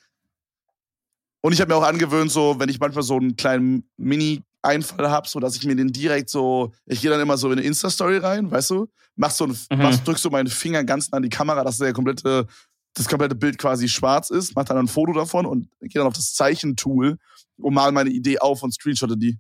Und 1.42 1.54
ich 1.54 1.60
habe 1.62 1.74
mir 1.74 1.78
auch 1.78 1.84
angewöhnt, 1.88 2.32
so, 2.32 2.60
wenn 2.60 2.70
ich 2.70 2.80
manchmal 2.80 3.04
so 3.04 3.18
einen 3.18 3.36
kleinen 3.36 3.84
Mini-Einfall 3.98 5.10
hab, 5.10 5.28
so 5.28 5.40
dass 5.40 5.56
ich 5.56 5.66
mir 5.66 5.76
den 5.76 5.92
direkt 5.92 6.30
so, 6.30 6.72
ich 6.86 7.02
gehe 7.02 7.10
dann 7.10 7.20
immer 7.20 7.38
so 7.38 7.48
in 7.52 7.58
eine 7.58 7.68
Insta-Story 7.68 8.18
rein, 8.18 8.50
weißt 8.52 8.70
du? 8.70 8.88
Mach 9.16 9.32
so 9.32 9.46
ein, 9.46 9.52
Mhm. 9.52 9.78
mach, 9.82 9.98
drückst 9.98 10.24
so 10.24 10.30
meinen 10.30 10.48
Finger 10.48 10.84
ganz 10.84 11.10
nah 11.12 11.18
an 11.18 11.24
die 11.24 11.30
Kamera, 11.30 11.64
dass 11.64 11.78
der 11.80 11.94
komplette, 11.94 12.46
das 12.94 13.08
komplette 13.08 13.36
Bild 13.36 13.58
quasi 13.58 13.88
schwarz 13.88 14.30
ist, 14.30 14.56
mach 14.56 14.66
dann 14.66 14.78
ein 14.78 14.88
Foto 14.88 15.14
davon 15.14 15.46
und 15.46 15.70
gehe 15.82 16.00
dann 16.00 16.08
auf 16.08 16.14
das 16.14 16.34
Zeichentool 16.34 17.18
und 17.58 17.74
mal 17.74 17.92
meine 17.92 18.10
Idee 18.10 18.40
auf 18.40 18.64
und 18.64 18.74
screenshotte 18.74 19.18
die. 19.18 19.40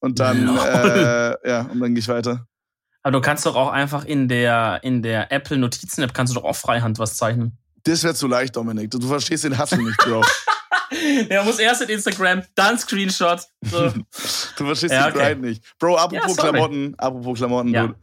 Und 0.00 0.18
dann, 0.18 0.48
äh, 0.48 1.48
ja, 1.48 1.60
und 1.62 1.78
dann 1.80 1.94
gehe 1.94 2.00
ich 2.00 2.08
weiter. 2.08 2.46
Aber 3.04 3.12
du 3.12 3.20
kannst 3.20 3.46
doch 3.46 3.56
auch 3.56 3.70
einfach 3.70 4.04
in 4.04 4.28
der, 4.28 4.80
in 4.82 5.02
der 5.02 5.30
Apple 5.32 5.58
Notizen-App 5.58 6.14
kannst 6.14 6.32
du 6.34 6.40
doch 6.40 6.44
auch 6.46 6.56
freihand 6.56 6.98
was 6.98 7.16
zeichnen. 7.16 7.58
Das 7.84 8.02
wäre 8.04 8.14
zu 8.14 8.26
leicht, 8.28 8.56
Dominik. 8.56 8.90
Du, 8.90 8.98
du 8.98 9.08
verstehst 9.08 9.44
den 9.44 9.58
Hustle 9.58 9.82
nicht, 9.82 9.96
Bro. 9.98 10.22
Der 11.30 11.42
muss 11.42 11.58
erst 11.58 11.82
in 11.82 11.88
Instagram, 11.88 12.42
dann 12.54 12.78
Screenshot. 12.78 13.40
So. 13.62 13.92
Du 14.56 14.66
verstehst 14.66 14.92
Ja, 14.92 15.10
den 15.10 15.16
okay. 15.16 15.28
Grind 15.30 15.42
nicht. 15.42 15.64
Bro, 15.78 15.96
apropos 15.96 16.36
Ja. 16.36 16.42
Klamotten, 16.50 16.94
apropos 16.98 17.38
Klamotten, 17.38 17.68
Ja. 17.70 17.86
Dude. 17.86 17.98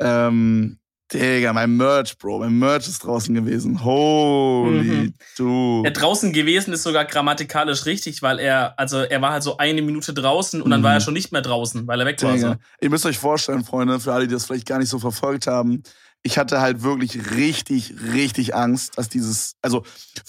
Ähm, 0.00 0.78
Digga, 1.12 1.52
mein 1.52 1.76
Merch, 1.76 2.16
Bro. 2.16 2.38
Mein 2.40 2.58
Merch 2.58 2.88
ist 2.88 3.04
draußen 3.04 3.34
gewesen. 3.34 3.84
Holy 3.84 4.82
Mhm. 4.82 5.14
du. 5.36 5.82
Er 5.84 5.90
draußen 5.90 6.32
gewesen 6.32 6.72
ist 6.72 6.82
sogar 6.84 7.04
grammatikalisch 7.04 7.84
richtig, 7.86 8.22
weil 8.22 8.38
er, 8.38 8.78
also 8.78 8.98
er 8.98 9.20
war 9.20 9.32
halt 9.32 9.42
so 9.42 9.56
eine 9.58 9.82
Minute 9.82 10.14
draußen 10.14 10.62
und 10.62 10.70
dann 10.70 10.80
Mhm. 10.80 10.84
war 10.84 10.94
er 10.94 11.00
schon 11.00 11.14
nicht 11.14 11.32
mehr 11.32 11.42
draußen, 11.42 11.86
weil 11.86 12.00
er 12.00 12.06
weg 12.06 12.22
war. 12.22 12.30
So. 12.38 12.48
Digga. 12.48 12.58
Ihr 12.80 12.90
müsst 12.90 13.04
euch 13.06 13.18
vorstellen, 13.18 13.64
Freunde, 13.64 14.00
für 14.00 14.12
alle, 14.12 14.26
die 14.26 14.32
das 14.34 14.46
vielleicht 14.46 14.66
gar 14.66 14.78
nicht 14.78 14.88
so 14.88 14.98
verfolgt 14.98 15.46
haben, 15.46 15.82
ich 16.24 16.38
hatte 16.38 16.60
halt 16.60 16.82
wirklich 16.82 17.32
richtig, 17.34 17.94
richtig 18.12 18.54
Angst, 18.54 18.96
dass 18.96 19.08
dieses, 19.08 19.54
also, 19.60 19.82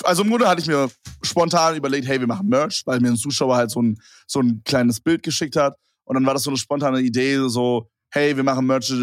also 0.04 0.24
im 0.24 0.30
Grunde 0.30 0.48
hatte 0.50 0.60
ich 0.60 0.68
mir 0.68 0.90
spontan 1.22 1.76
überlegt, 1.76 2.08
hey, 2.08 2.20
wir 2.20 2.28
machen 2.28 2.48
Merch, 2.50 2.82
weil 2.86 3.00
mir 3.00 3.10
ein 3.10 3.16
Zuschauer 3.16 3.56
halt 3.56 3.70
so 3.70 3.80
ein, 3.82 4.00
so 4.26 4.40
ein 4.40 4.64
kleines 4.66 5.00
Bild 5.00 5.22
geschickt 5.22 5.56
hat. 5.56 5.76
Und 6.06 6.16
dann 6.16 6.26
war 6.26 6.34
das 6.34 6.44
so 6.44 6.50
eine 6.50 6.58
spontane 6.58 7.00
Idee, 7.00 7.38
so, 7.48 7.88
hey, 8.14 8.36
wir 8.38 8.44
machen 8.44 8.68
Merch, 8.68 8.94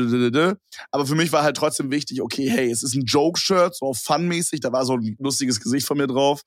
aber 0.92 1.04
für 1.04 1.16
mich 1.16 1.32
war 1.32 1.42
halt 1.42 1.56
trotzdem 1.56 1.90
wichtig, 1.90 2.22
okay, 2.22 2.48
hey, 2.48 2.70
es 2.70 2.84
ist 2.84 2.94
ein 2.94 3.04
Joke-Shirt, 3.04 3.74
so 3.74 3.92
funmäßig, 3.92 4.60
da 4.60 4.72
war 4.72 4.84
so 4.84 4.94
ein 4.94 5.16
lustiges 5.18 5.60
Gesicht 5.60 5.86
von 5.86 5.98
mir 5.98 6.06
drauf. 6.06 6.42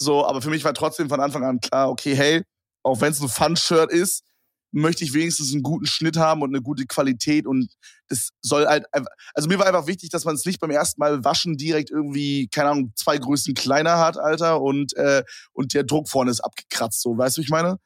So, 0.00 0.26
aber 0.26 0.42
für 0.42 0.50
mich 0.50 0.64
war 0.64 0.74
trotzdem 0.74 1.08
von 1.08 1.20
Anfang 1.20 1.44
an 1.44 1.60
klar, 1.60 1.88
okay, 1.88 2.16
hey, 2.16 2.42
auch 2.82 3.00
wenn 3.00 3.12
es 3.12 3.20
ein 3.20 3.28
Fun-Shirt 3.28 3.92
ist, 3.92 4.24
möchte 4.72 5.04
ich 5.04 5.14
wenigstens 5.14 5.52
einen 5.52 5.62
guten 5.62 5.86
Schnitt 5.86 6.16
haben 6.16 6.42
und 6.42 6.50
eine 6.50 6.60
gute 6.60 6.86
Qualität 6.86 7.46
und 7.46 7.72
das 8.08 8.30
soll 8.40 8.66
halt 8.66 8.84
einfach, 8.92 9.12
also 9.34 9.48
mir 9.48 9.60
war 9.60 9.66
einfach 9.66 9.86
wichtig, 9.86 10.10
dass 10.10 10.24
man 10.24 10.34
es 10.34 10.44
nicht 10.44 10.58
beim 10.58 10.70
ersten 10.70 11.00
Mal 11.00 11.22
waschen 11.22 11.56
direkt 11.56 11.90
irgendwie, 11.90 12.48
keine 12.48 12.70
Ahnung, 12.70 12.92
zwei 12.96 13.16
Größen 13.16 13.54
kleiner 13.54 13.98
hat, 13.98 14.18
Alter, 14.18 14.60
und, 14.60 14.96
äh, 14.96 15.22
und 15.52 15.72
der 15.72 15.84
Druck 15.84 16.08
vorne 16.08 16.32
ist 16.32 16.40
abgekratzt, 16.40 17.00
so, 17.00 17.16
weißt 17.16 17.36
du, 17.36 17.42
wie 17.42 17.44
ich 17.44 17.50
meine? 17.50 17.78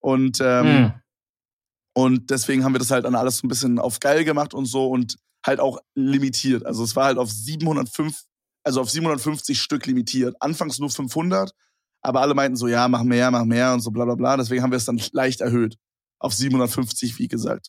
Und, 0.00 0.40
ähm, 0.40 0.66
Hm. 0.66 1.01
Und 1.94 2.30
deswegen 2.30 2.64
haben 2.64 2.74
wir 2.74 2.78
das 2.78 2.90
halt 2.90 3.04
dann 3.04 3.14
alles 3.14 3.38
so 3.38 3.46
ein 3.46 3.48
bisschen 3.48 3.78
auf 3.78 4.00
geil 4.00 4.24
gemacht 4.24 4.54
und 4.54 4.66
so 4.66 4.88
und 4.88 5.16
halt 5.44 5.60
auch 5.60 5.78
limitiert. 5.94 6.64
Also 6.64 6.84
es 6.84 6.96
war 6.96 7.06
halt 7.06 7.18
auf 7.18 7.30
705, 7.30 8.22
also 8.64 8.80
auf 8.80 8.90
750 8.90 9.60
Stück 9.60 9.86
limitiert. 9.86 10.36
Anfangs 10.40 10.78
nur 10.78 10.90
500, 10.90 11.52
aber 12.00 12.20
alle 12.20 12.34
meinten 12.34 12.56
so, 12.56 12.68
ja, 12.68 12.88
mach 12.88 13.02
mehr, 13.02 13.30
mach 13.30 13.44
mehr 13.44 13.72
und 13.74 13.80
so 13.80 13.90
bla 13.90 14.04
bla 14.04 14.14
bla. 14.14 14.36
Deswegen 14.36 14.62
haben 14.62 14.70
wir 14.70 14.76
es 14.76 14.84
dann 14.84 15.00
leicht 15.12 15.40
erhöht 15.40 15.76
auf 16.18 16.32
750, 16.32 17.18
wie 17.18 17.28
gesagt. 17.28 17.68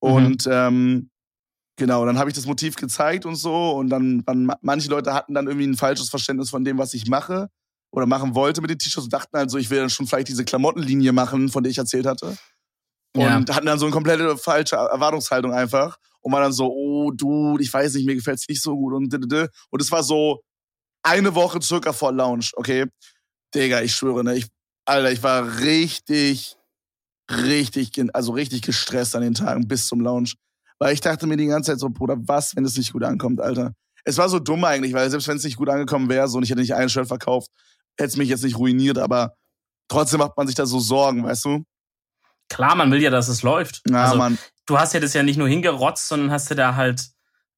Und 0.00 0.48
ähm, 0.50 1.10
genau, 1.76 2.04
dann 2.04 2.18
habe 2.18 2.30
ich 2.30 2.36
das 2.36 2.46
Motiv 2.46 2.76
gezeigt 2.76 3.26
und 3.26 3.36
so 3.36 3.72
und 3.72 3.88
dann, 3.88 4.24
dann 4.24 4.52
manche 4.62 4.88
Leute 4.90 5.14
hatten 5.14 5.34
dann 5.34 5.46
irgendwie 5.46 5.66
ein 5.66 5.76
falsches 5.76 6.08
Verständnis 6.08 6.50
von 6.50 6.64
dem, 6.64 6.78
was 6.78 6.94
ich 6.94 7.06
mache 7.08 7.48
oder 7.90 8.06
machen 8.06 8.34
wollte 8.34 8.60
mit 8.60 8.70
den 8.70 8.78
T-Shirts 8.78 9.04
und 9.04 9.12
dachten 9.12 9.36
halt 9.36 9.50
so, 9.50 9.58
ich 9.58 9.70
will 9.70 9.78
dann 9.78 9.90
schon 9.90 10.06
vielleicht 10.06 10.28
diese 10.28 10.44
Klamottenlinie 10.44 11.12
machen, 11.12 11.48
von 11.48 11.62
der 11.62 11.70
ich 11.70 11.78
erzählt 11.78 12.06
hatte. 12.06 12.36
Und 13.16 13.22
Ja. 13.22 13.54
hatten 13.54 13.66
dann 13.66 13.78
so 13.78 13.86
eine 13.86 13.92
komplette 13.92 14.36
falsche 14.36 14.76
Erwartungshaltung 14.76 15.52
einfach 15.52 15.96
und 16.20 16.32
war 16.32 16.40
dann 16.40 16.52
so, 16.52 16.72
oh 16.72 17.10
du, 17.12 17.58
ich 17.58 17.72
weiß 17.72 17.94
nicht, 17.94 18.06
mir 18.06 18.14
gefällt's 18.16 18.48
nicht 18.48 18.62
so 18.62 18.74
gut 18.76 18.94
und 18.94 19.14
und 19.14 19.82
es 19.82 19.92
war 19.92 20.02
so 20.02 20.40
eine 21.02 21.34
Woche 21.34 21.60
circa 21.62 21.92
vor 21.92 22.12
Launch, 22.12 22.52
okay? 22.56 22.86
Digga, 23.54 23.82
ich 23.82 23.94
schwöre, 23.94 24.24
ne, 24.24 24.36
ich, 24.36 24.46
Alter, 24.86 25.12
ich 25.12 25.22
war 25.22 25.60
richtig, 25.60 26.56
richtig, 27.30 27.92
also 28.12 28.32
richtig 28.32 28.62
gestresst 28.62 29.14
an 29.14 29.22
den 29.22 29.34
Tagen 29.34 29.68
bis 29.68 29.86
zum 29.86 30.00
Launch. 30.00 30.34
Weil 30.78 30.92
ich 30.94 31.00
dachte 31.00 31.26
mir 31.26 31.36
die 31.36 31.46
ganze 31.46 31.70
Zeit 31.72 31.80
so, 31.80 31.88
Bruder, 31.88 32.16
was, 32.26 32.56
wenn 32.56 32.64
es 32.64 32.76
nicht 32.76 32.92
gut 32.92 33.04
ankommt, 33.04 33.40
Alter? 33.40 33.74
Es 34.04 34.18
war 34.18 34.28
so 34.28 34.38
dumm 34.40 34.64
eigentlich, 34.64 34.92
weil 34.92 35.08
selbst 35.08 35.28
wenn 35.28 35.36
es 35.36 35.44
nicht 35.44 35.56
gut 35.56 35.68
angekommen 35.68 36.08
wäre, 36.08 36.28
so 36.28 36.36
und 36.38 36.42
ich 36.44 36.50
hätte 36.50 36.60
nicht 36.60 36.74
ein 36.74 36.88
Shirt 36.88 37.06
verkauft, 37.06 37.48
hätte 37.96 38.08
es 38.08 38.16
mich 38.16 38.28
jetzt 38.28 38.44
nicht 38.44 38.58
ruiniert, 38.58 38.98
aber 38.98 39.34
trotzdem 39.88 40.18
macht 40.18 40.36
man 40.36 40.46
sich 40.46 40.56
da 40.56 40.66
so 40.66 40.80
Sorgen, 40.80 41.22
weißt 41.24 41.44
du? 41.44 41.64
Klar, 42.48 42.74
man 42.74 42.90
will 42.90 43.02
ja, 43.02 43.10
dass 43.10 43.28
es 43.28 43.42
läuft. 43.42 43.82
Na, 43.88 44.04
also, 44.04 44.16
Mann. 44.16 44.38
du 44.66 44.78
hast 44.78 44.94
ja 44.94 45.00
das 45.00 45.14
ja 45.14 45.22
nicht 45.22 45.36
nur 45.36 45.48
hingerotzt, 45.48 46.08
sondern 46.08 46.30
hast 46.30 46.50
ja 46.50 46.56
da 46.56 46.74
halt, 46.74 47.08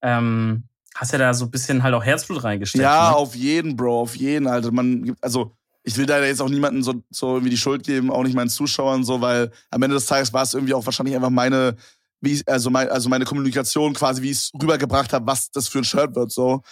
ähm, 0.02 0.64
hast 0.94 1.12
ja 1.12 1.18
da 1.18 1.34
so 1.34 1.46
ein 1.46 1.50
bisschen 1.50 1.82
halt 1.82 1.94
auch 1.94 2.04
Herzblut 2.04 2.44
reingesteckt. 2.44 2.82
Ja, 2.82 3.10
ne? 3.10 3.16
auf 3.16 3.34
jeden, 3.34 3.76
Bro, 3.76 4.00
auf 4.00 4.16
jeden, 4.16 4.46
Alter. 4.46 4.70
Man 4.72 5.04
gibt, 5.04 5.22
also, 5.22 5.56
ich 5.82 5.96
will 5.96 6.06
da 6.06 6.22
jetzt 6.22 6.40
auch 6.40 6.48
niemanden 6.48 6.82
so, 6.82 6.94
so 7.10 7.34
irgendwie 7.34 7.50
die 7.50 7.56
Schuld 7.56 7.84
geben, 7.84 8.10
auch 8.10 8.22
nicht 8.22 8.34
meinen 8.34 8.48
Zuschauern 8.48 9.04
so, 9.04 9.20
weil 9.20 9.52
am 9.70 9.82
Ende 9.82 9.94
des 9.94 10.06
Tages 10.06 10.32
war 10.32 10.42
es 10.42 10.54
irgendwie 10.54 10.74
auch 10.74 10.84
wahrscheinlich 10.84 11.14
einfach 11.14 11.30
meine, 11.30 11.76
wie 12.20 12.32
ich, 12.32 12.48
also, 12.48 12.70
mein, 12.70 12.88
also 12.88 13.08
meine 13.08 13.24
Kommunikation 13.24 13.92
quasi, 13.94 14.22
wie 14.22 14.30
ich 14.30 14.38
es 14.38 14.52
rübergebracht 14.60 15.12
habe, 15.12 15.26
was 15.26 15.50
das 15.50 15.68
für 15.68 15.78
ein 15.78 15.84
Shirt 15.84 16.14
wird, 16.14 16.32
so. 16.32 16.62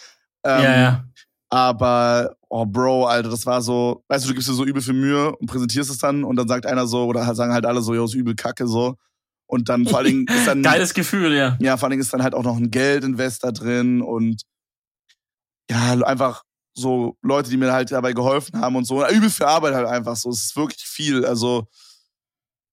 Ähm, 0.44 0.62
ja, 0.62 0.76
ja. 0.76 1.04
Aber, 1.54 2.34
oh 2.48 2.66
Bro, 2.66 3.06
Alter, 3.06 3.28
das 3.28 3.46
war 3.46 3.62
so, 3.62 4.02
weißt 4.08 4.24
du, 4.24 4.28
du 4.30 4.34
gibst 4.34 4.48
dir 4.48 4.54
so 4.54 4.64
übel 4.64 4.82
viel 4.82 4.92
Mühe 4.92 5.36
und 5.36 5.46
präsentierst 5.46 5.88
es 5.88 5.98
dann 5.98 6.24
und 6.24 6.34
dann 6.34 6.48
sagt 6.48 6.66
einer 6.66 6.88
so, 6.88 7.04
oder 7.04 7.28
halt 7.28 7.36
sagen 7.36 7.52
halt 7.52 7.64
alle 7.64 7.80
so, 7.80 7.94
ja, 7.94 8.02
ist 8.04 8.14
übel 8.14 8.34
kacke 8.34 8.66
so. 8.66 8.96
Und 9.46 9.68
dann 9.68 9.86
vor 9.86 9.98
allen 9.98 10.08
Dingen 10.08 10.26
ist 10.36 10.48
dann. 10.48 10.64
Geiles 10.64 10.94
Gefühl, 10.94 11.32
ja. 11.32 11.56
Ja, 11.60 11.76
vor 11.76 11.84
allen 11.86 11.92
Dingen 11.92 12.02
ist 12.02 12.12
dann 12.12 12.24
halt 12.24 12.34
auch 12.34 12.42
noch 12.42 12.56
ein 12.56 12.72
Geldinvest 12.72 13.44
da 13.44 13.52
drin 13.52 14.02
und 14.02 14.42
ja, 15.70 15.92
einfach 16.02 16.42
so 16.76 17.16
Leute, 17.22 17.50
die 17.50 17.56
mir 17.56 17.72
halt 17.72 17.92
dabei 17.92 18.14
geholfen 18.14 18.60
haben 18.60 18.74
und 18.74 18.84
so. 18.84 19.06
Übel 19.06 19.30
für 19.30 19.46
Arbeit 19.46 19.74
halt 19.74 19.86
einfach 19.86 20.16
so. 20.16 20.30
Es 20.30 20.46
ist 20.46 20.56
wirklich 20.56 20.82
viel. 20.82 21.24
Also, 21.24 21.68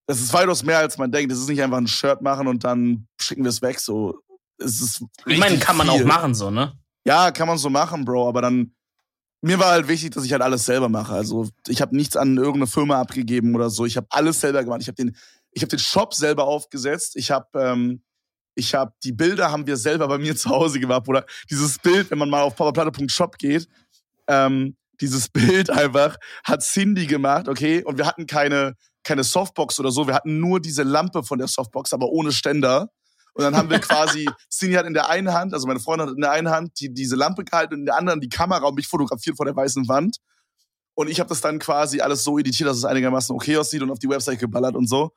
das 0.07 0.19
ist 0.21 0.33
weitaus 0.33 0.63
mehr, 0.63 0.79
als 0.79 0.97
man 0.97 1.11
denkt. 1.11 1.31
Es 1.31 1.37
ist 1.37 1.49
nicht 1.49 1.61
einfach 1.61 1.77
ein 1.77 1.85
Shirt 1.85 2.23
machen 2.23 2.47
und 2.47 2.63
dann 2.63 3.07
schicken 3.21 3.43
wir 3.43 3.49
es 3.49 3.61
weg. 3.61 3.79
So, 3.79 4.17
es 4.57 4.81
ist 4.81 5.03
Ich 5.27 5.37
meine, 5.37 5.59
kann 5.59 5.77
man 5.77 5.87
viel. 5.87 6.01
auch 6.01 6.07
machen, 6.07 6.33
so, 6.33 6.49
ne? 6.49 6.73
Ja, 7.05 7.31
kann 7.31 7.47
man 7.47 7.57
so 7.57 7.69
machen, 7.69 8.05
Bro, 8.05 8.27
aber 8.27 8.41
dann 8.41 8.73
mir 9.41 9.57
war 9.57 9.71
halt 9.71 9.87
wichtig, 9.87 10.11
dass 10.11 10.23
ich 10.23 10.31
halt 10.31 10.43
alles 10.43 10.65
selber 10.65 10.87
mache. 10.87 11.13
Also 11.13 11.49
ich 11.67 11.81
habe 11.81 11.95
nichts 11.95 12.15
an 12.15 12.37
irgendeine 12.37 12.67
Firma 12.67 13.01
abgegeben 13.01 13.55
oder 13.55 13.71
so. 13.71 13.85
Ich 13.85 13.97
habe 13.97 14.07
alles 14.11 14.39
selber 14.39 14.63
gemacht. 14.63 14.81
Ich 14.81 14.87
habe 14.87 14.95
den, 14.95 15.15
ich 15.51 15.63
habe 15.63 15.69
den 15.69 15.79
Shop 15.79 16.13
selber 16.13 16.45
aufgesetzt. 16.45 17.15
Ich 17.15 17.31
habe, 17.31 17.47
ähm, 17.55 18.03
ich 18.53 18.75
habe 18.75 18.93
die 19.03 19.11
Bilder 19.11 19.51
haben 19.51 19.65
wir 19.65 19.77
selber 19.77 20.07
bei 20.07 20.19
mir 20.19 20.35
zu 20.37 20.49
Hause 20.49 20.79
gemacht, 20.79 21.07
oder 21.07 21.25
dieses 21.49 21.79
Bild, 21.79 22.11
wenn 22.11 22.19
man 22.19 22.29
mal 22.29 22.43
auf 22.43 22.55
papaplatte.shop 22.55 23.37
geht, 23.39 23.67
ähm, 24.27 24.75
dieses 24.99 25.29
Bild 25.29 25.71
einfach 25.71 26.17
hat 26.43 26.61
Cindy 26.61 27.07
gemacht, 27.07 27.47
okay, 27.47 27.83
und 27.83 27.97
wir 27.97 28.05
hatten 28.05 28.27
keine 28.27 28.75
keine 29.03 29.23
Softbox 29.23 29.79
oder 29.79 29.91
so. 29.91 30.07
Wir 30.07 30.13
hatten 30.13 30.39
nur 30.39 30.59
diese 30.59 30.83
Lampe 30.83 31.23
von 31.23 31.39
der 31.39 31.47
Softbox, 31.47 31.93
aber 31.93 32.09
ohne 32.09 32.31
Ständer. 32.31 32.91
Und 33.33 33.43
dann 33.43 33.55
haben 33.55 33.69
wir 33.69 33.79
quasi, 33.79 34.29
Cindy 34.49 34.75
hat 34.75 34.85
in 34.85 34.93
der 34.93 35.09
einen 35.09 35.33
Hand, 35.33 35.53
also 35.53 35.67
meine 35.67 35.79
Freundin 35.79 36.07
hat 36.07 36.15
in 36.15 36.21
der 36.21 36.31
einen 36.31 36.49
Hand 36.49 36.79
die, 36.79 36.93
diese 36.93 37.15
Lampe 37.15 37.43
gehalten 37.43 37.75
und 37.75 37.79
in 37.81 37.85
der 37.85 37.97
anderen 37.97 38.19
die 38.19 38.29
Kamera 38.29 38.67
und 38.67 38.75
mich 38.75 38.87
fotografiert 38.87 39.37
vor 39.37 39.45
der 39.45 39.55
weißen 39.55 39.87
Wand. 39.87 40.17
Und 40.93 41.09
ich 41.09 41.19
habe 41.19 41.29
das 41.29 41.41
dann 41.41 41.59
quasi 41.59 42.01
alles 42.01 42.23
so 42.23 42.37
editiert, 42.37 42.69
dass 42.69 42.77
es 42.77 42.85
einigermaßen 42.85 43.35
okay 43.35 43.57
aussieht 43.57 43.81
und 43.81 43.91
auf 43.91 43.99
die 43.99 44.09
Website 44.09 44.39
geballert 44.39 44.75
und 44.75 44.87
so. 44.87 45.11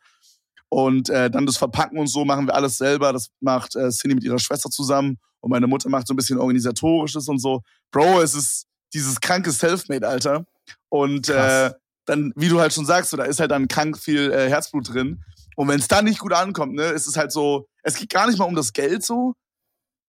Und 0.69 1.09
äh, 1.09 1.31
dann 1.31 1.47
das 1.47 1.57
Verpacken 1.57 1.99
und 1.99 2.07
so 2.07 2.25
machen 2.25 2.47
wir 2.47 2.55
alles 2.55 2.79
selber. 2.79 3.13
Das 3.13 3.31
macht 3.41 3.77
äh, 3.77 3.91
Cindy 3.91 4.15
mit 4.15 4.25
ihrer 4.25 4.39
Schwester 4.39 4.71
zusammen. 4.71 5.19
Und 5.41 5.51
meine 5.51 5.67
Mutter 5.67 5.89
macht 5.89 6.07
so 6.07 6.15
ein 6.15 6.17
bisschen 6.17 6.39
organisatorisches 6.39 7.29
und 7.29 7.39
so. 7.39 7.63
Bro, 7.91 8.23
es 8.23 8.35
ist 8.35 8.67
dieses 8.93 9.21
kranke 9.21 9.51
Selfmade, 9.51 10.09
Alter. 10.09 10.47
Und 10.89 11.29
äh, 11.29 11.71
dann, 12.07 12.33
wie 12.37 12.49
du 12.49 12.61
halt 12.61 12.73
schon 12.73 12.87
sagst, 12.87 13.11
so, 13.11 13.17
da 13.17 13.25
ist 13.25 13.41
halt 13.41 13.51
dann 13.51 13.69
krank 13.69 13.99
viel 13.99 14.33
äh, 14.33 14.49
Herzblut 14.49 14.93
drin. 14.93 15.23
Und 15.57 15.69
wenn 15.69 15.81
es 15.81 15.89
dann 15.89 16.05
nicht 16.05 16.19
gut 16.19 16.33
ankommt, 16.33 16.75
ne, 16.75 16.85
ist 16.85 17.07
es 17.07 17.17
halt 17.17 17.33
so, 17.33 17.67
es 17.83 17.97
geht 17.97 18.11
gar 18.11 18.27
nicht 18.27 18.39
mal 18.39 18.45
um 18.47 18.55
das 18.55 18.73
Geld 18.73 19.05
so. 19.05 19.35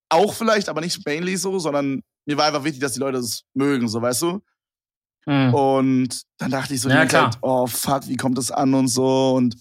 Auch 0.10 0.34
vielleicht, 0.34 0.70
aber 0.70 0.82
nicht 0.82 1.06
mainly 1.06 1.36
so, 1.36 1.60
sondern 1.60 2.02
mir 2.26 2.38
war 2.38 2.46
einfach 2.46 2.64
wichtig, 2.64 2.82
dass 2.82 2.94
die 2.94 3.00
Leute 3.00 3.18
es 3.18 3.44
mögen, 3.54 3.88
so, 3.88 4.02
weißt 4.02 4.22
du? 4.24 4.42
Hm. 5.26 5.54
Und 5.54 6.24
dann 6.38 6.52
dachte 6.52 6.74
ich 6.74 6.82
so, 6.82 6.90
Ja. 6.90 7.08
Zeit, 7.08 7.38
oh 7.42 7.68
fuck, 7.68 8.08
wie 8.08 8.16
kommt 8.16 8.38
das 8.38 8.52
an 8.52 8.74
und 8.74 8.88
so. 8.88 9.34
Und 9.34 9.56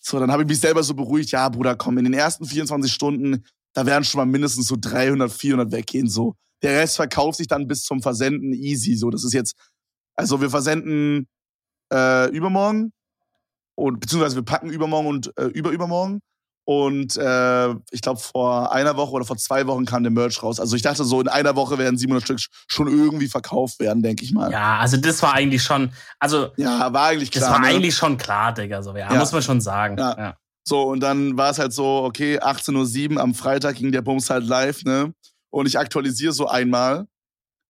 so, 0.00 0.18
dann 0.18 0.32
habe 0.32 0.42
ich 0.42 0.48
mich 0.48 0.60
selber 0.60 0.82
so 0.82 0.94
beruhigt, 0.94 1.30
ja, 1.30 1.48
Bruder, 1.48 1.76
komm, 1.76 1.98
in 1.98 2.04
den 2.04 2.14
ersten 2.14 2.44
24 2.44 2.92
Stunden, 2.92 3.44
da 3.72 3.86
werden 3.86 4.04
schon 4.04 4.18
mal 4.18 4.26
mindestens 4.26 4.66
so 4.66 4.76
300, 4.78 5.30
400 5.30 5.72
weggehen, 5.72 6.08
so. 6.08 6.34
Der 6.62 6.78
Rest 6.80 6.96
verkauft 6.96 7.38
sich 7.38 7.46
dann 7.46 7.66
bis 7.66 7.84
zum 7.84 8.02
Versenden 8.02 8.52
easy, 8.52 8.96
so. 8.96 9.10
Das 9.10 9.24
ist 9.24 9.32
jetzt, 9.32 9.54
also 10.16 10.40
wir 10.40 10.50
versenden 10.50 11.28
äh, 11.92 12.28
übermorgen 12.30 12.92
und 13.76 14.00
beziehungsweise 14.00 14.36
wir 14.36 14.42
packen 14.44 14.70
übermorgen 14.70 15.08
und 15.08 15.32
äh, 15.38 15.44
überübermorgen. 15.46 16.20
Und 16.66 17.16
äh, 17.16 17.70
ich 17.90 18.00
glaube, 18.00 18.20
vor 18.20 18.72
einer 18.72 18.96
Woche 18.96 19.12
oder 19.12 19.24
vor 19.24 19.36
zwei 19.38 19.66
Wochen 19.66 19.86
kam 19.86 20.04
der 20.04 20.12
Merch 20.12 20.40
raus. 20.42 20.60
Also 20.60 20.76
ich 20.76 20.82
dachte 20.82 21.02
so, 21.04 21.20
in 21.20 21.26
einer 21.26 21.56
Woche 21.56 21.78
werden 21.78 21.98
700 21.98 22.22
Stück 22.22 22.38
schon 22.68 22.86
irgendwie 22.86 23.26
verkauft 23.26 23.80
werden, 23.80 24.02
denke 24.02 24.22
ich 24.22 24.32
mal. 24.32 24.52
Ja, 24.52 24.78
also 24.78 24.96
das 24.96 25.20
war 25.22 25.32
eigentlich 25.34 25.62
schon, 25.64 25.92
also 26.20 26.50
Ja, 26.56 26.92
war 26.92 27.06
eigentlich 27.08 27.30
das 27.30 27.42
klar. 27.42 27.54
war 27.54 27.60
ne? 27.60 27.66
eigentlich 27.68 27.96
schon 27.96 28.16
klar, 28.18 28.52
Digga. 28.54 28.82
So, 28.82 28.94
ja, 28.96 29.12
Ja. 29.12 29.18
muss 29.18 29.32
man 29.32 29.42
schon 29.42 29.60
sagen. 29.60 29.96
Ja. 29.98 30.16
Ja. 30.16 30.36
So, 30.62 30.82
und 30.82 31.00
dann 31.00 31.36
war 31.36 31.50
es 31.50 31.58
halt 31.58 31.72
so, 31.72 32.04
okay, 32.04 32.38
18.07 32.38 33.16
Uhr 33.16 33.20
am 33.22 33.34
Freitag 33.34 33.76
ging 33.76 33.90
der 33.90 34.02
Bums 34.02 34.30
halt 34.30 34.44
live, 34.44 34.84
ne? 34.84 35.12
Und 35.50 35.66
ich 35.66 35.76
aktualisiere 35.78 36.32
so 36.32 36.46
einmal. 36.46 37.06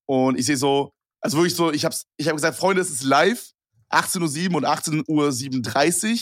Und 0.06 0.38
ich 0.38 0.44
sehe 0.44 0.56
so, 0.58 0.92
also 1.22 1.38
wirklich 1.38 1.54
so, 1.54 1.72
ich 1.72 1.84
hab's, 1.86 2.04
ich 2.18 2.28
hab 2.28 2.34
gesagt, 2.34 2.56
Freunde, 2.58 2.82
es 2.82 2.90
ist 2.90 3.04
live. 3.04 3.50
18.07 3.90 4.50
Uhr 4.50 4.56
und 4.58 4.66
18.37 4.66 6.12
Uhr, 6.12 6.18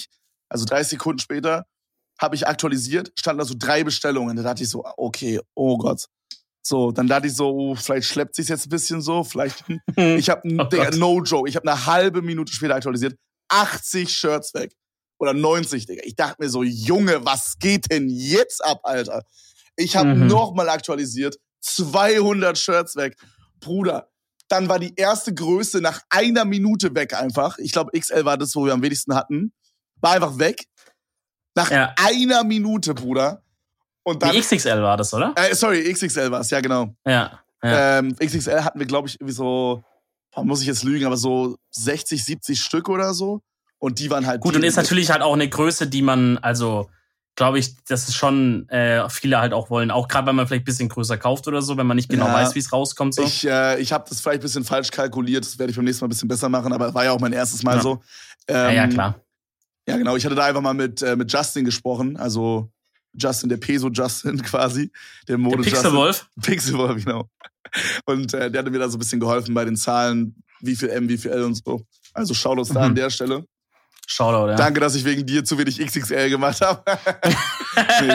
also 0.49 0.65
30 0.65 0.91
Sekunden 0.91 1.19
später, 1.19 1.67
habe 2.21 2.35
ich 2.35 2.47
aktualisiert, 2.47 3.13
standen 3.19 3.39
da 3.41 3.45
so 3.45 3.55
drei 3.57 3.85
Bestellungen. 3.85 4.37
Da 4.37 4.43
dachte 4.43 4.63
ich 4.65 4.69
so, 4.71 4.85
okay, 4.97 5.41
oh 5.55 5.79
Gott. 5.79 6.07
So, 6.63 6.91
dann 6.93 7.07
dachte 7.07 7.29
ich 7.29 7.35
so, 7.37 7.49
oh, 7.51 7.75
vielleicht 7.75 8.09
schleppt 8.09 8.35
sich's 8.35 8.49
jetzt 8.49 8.67
ein 8.67 8.71
bisschen 8.71 9.01
so, 9.01 9.23
vielleicht. 9.25 9.65
Ich 9.97 10.29
habe, 10.29 10.43
Oh 10.59 10.65
Digga, 10.65 10.91
no 10.97 11.23
joke, 11.23 11.49
ich 11.49 11.57
habe 11.57 11.71
eine 11.71 11.87
halbe 11.87 12.21
Minute 12.23 12.53
später 12.53 12.75
aktualisiert, 12.75 13.17
80 13.49 14.13
Shirts 14.13 14.53
weg. 14.55 14.73
Oder 15.21 15.33
90, 15.35 15.87
Digga. 15.87 16.03
Ich 16.05 16.15
dachte 16.17 16.37
mir 16.43 16.49
so, 16.49 16.63
Junge, 16.63 17.25
was 17.25 17.59
geht 17.59 17.91
denn 17.91 18.09
jetzt 18.09 18.65
ab, 18.65 18.81
Alter? 18.85 19.25
Ich 19.77 19.97
habe 19.97 20.15
Mhm. 20.15 20.27
nochmal 20.27 20.69
aktualisiert, 20.69 21.37
200 21.61 22.59
Shirts 22.59 22.97
weg. 22.97 23.17
Bruder, 23.61 24.09
dann 24.49 24.69
war 24.69 24.79
die 24.79 24.95
erste 24.97 25.33
Größe 25.35 25.81
nach 25.81 26.01
einer 26.11 26.45
Minute 26.45 26.95
weg 26.95 27.15
einfach. 27.15 27.59
Ich 27.59 27.73
glaube, 27.73 27.99
XL 27.99 28.25
war 28.25 28.39
das, 28.39 28.55
wo 28.57 28.65
wir 28.65 28.73
am 28.73 28.83
wenigsten 28.83 29.15
hatten. 29.15 29.53
War 30.01 30.13
einfach 30.13 30.39
weg. 30.39 30.65
Nach 31.55 31.71
Ja. 31.71 31.95
einer 31.99 32.45
Minute, 32.45 32.95
Bruder. 32.95 33.43
Und 34.05 34.23
dann, 34.23 34.33
Die 34.33 34.41
XXL 34.41 34.83
war 34.83 34.97
das, 34.97 35.13
oder? 35.13 35.35
äh, 35.37 35.55
sorry, 35.55 35.93
XXL 35.93 36.31
war 36.31 36.41
es, 36.41 36.51
ja 36.51 36.61
genau. 36.61 36.95
Ja. 37.05 37.41
ja. 37.63 37.99
Ähm, 37.99 38.17
XXL 38.17 38.65
hatten 38.65 38.79
wir, 38.79 38.87
glaube 38.87 39.09
ich, 39.09 39.21
irgendwie 39.21 39.35
so, 39.35 39.83
muss 40.37 40.61
ich 40.63 40.67
jetzt 40.67 40.85
lügen, 40.85 41.05
aber 41.05 41.17
so 41.17 41.57
60, 41.73 42.25
70 42.25 42.61
Stück 42.61 42.89
oder 42.89 43.13
so. 43.13 43.43
Und 43.79 43.99
die 43.99 44.11
waren 44.11 44.27
halt. 44.27 44.41
Gut, 44.41 44.57
und 44.57 44.63
ist 44.65 44.77
natürlich 44.77 45.11
halt 45.11 45.21
auch 45.23 45.35
eine 45.35 45.49
Größe, 45.49 45.87
die 45.89 46.03
man, 46.03 46.39
also, 46.39 46.89
glaube 47.39 47.61
ich, 47.61 47.77
das 47.85 48.09
ist 48.09 48.17
schon 48.17 48.69
äh, 48.69 49.09
viele 49.11 49.39
halt 49.39 49.53
auch 49.53 49.71
wollen. 49.71 49.93
Auch 49.93 50.09
gerade, 50.09 50.27
wenn 50.27 50.35
man 50.35 50.49
vielleicht 50.49 50.63
ein 50.63 50.65
bisschen 50.65 50.89
größer 50.89 51.17
kauft 51.19 51.47
oder 51.47 51.63
so, 51.63 51.77
wenn 51.77 51.87
man 51.87 51.95
nicht 51.97 52.09
genau 52.09 52.27
Ja. 52.27 52.35
weiß, 52.35 52.57
wie 52.57 52.59
es 52.59 52.73
rauskommt. 52.73 53.15
So. 53.15 53.23
Ich, 53.23 53.47
äh, 53.47 53.81
ich 53.81 53.93
habe 53.93 54.05
das 54.09 54.21
vielleicht 54.21 54.41
ein 54.41 54.43
bisschen 54.43 54.65
falsch 54.65 54.91
kalkuliert. 54.91 55.45
Das 55.45 55.57
werde 55.57 55.71
ich 55.71 55.77
beim 55.77 55.85
nächsten 55.85 56.03
Mal 56.05 56.09
ein 56.09 56.11
bisschen 56.11 56.27
besser 56.27 56.49
machen, 56.49 56.73
aber 56.73 56.93
war 56.95 57.05
ja 57.05 57.13
auch 57.13 57.21
mein 57.21 57.33
erstes 57.33 57.63
Mal 57.63 57.77
Ja. 57.77 57.83
so. 57.83 58.03
Ähm, 58.49 58.57
ja, 58.57 58.73
ja, 58.73 58.87
klar. 58.89 59.21
Ja, 59.87 59.97
genau. 59.97 60.17
Ich 60.17 60.25
hatte 60.27 60.35
da 60.35 60.47
einfach 60.47 60.61
mal 60.63 60.75
mit, 60.75 61.01
äh, 61.01 61.15
mit 61.15 61.33
Justin 61.33 61.65
gesprochen. 61.65 62.17
Also 62.17 62.71
Justin, 63.15 63.49
der 63.51 63.57
Peso 63.59 63.89
Justin 63.89 64.43
quasi. 64.43 64.91
Der 65.29 65.39
Mode 65.39 65.63
Der 65.63 65.71
Pixelwolf. 65.71 66.29
Pixelwolf, 66.43 67.05
genau. 67.05 67.29
Und 68.05 68.35
äh, 68.35 68.51
der 68.51 68.61
hatte 68.63 68.71
mir 68.73 68.81
da 68.81 68.89
so 68.89 68.97
ein 68.97 68.99
bisschen 68.99 69.21
geholfen 69.21 69.55
bei 69.55 69.65
den 69.65 69.77
Zahlen, 69.77 70.35
wie 70.61 70.75
viel 70.75 70.89
M, 70.89 71.09
wie 71.09 71.17
viel 71.19 71.31
L 71.31 71.45
und 71.45 71.55
so. 71.55 71.83
Also 72.15 72.35
Shoutouts 72.35 72.71
da 72.71 72.81
Mhm. 72.81 72.87
an 72.87 72.95
der 72.97 73.11
Stelle. 73.11 73.45
Shoutout, 74.11 74.49
ja. 74.49 74.57
Danke, 74.57 74.81
dass 74.81 74.95
ich 74.95 75.05
wegen 75.05 75.27
dir 75.27 75.45
zu 75.45 75.59
wenig 75.59 75.79
XXL 75.79 76.31
gemacht 76.31 76.61
habe. 76.63 76.83
Nee, 78.01 78.15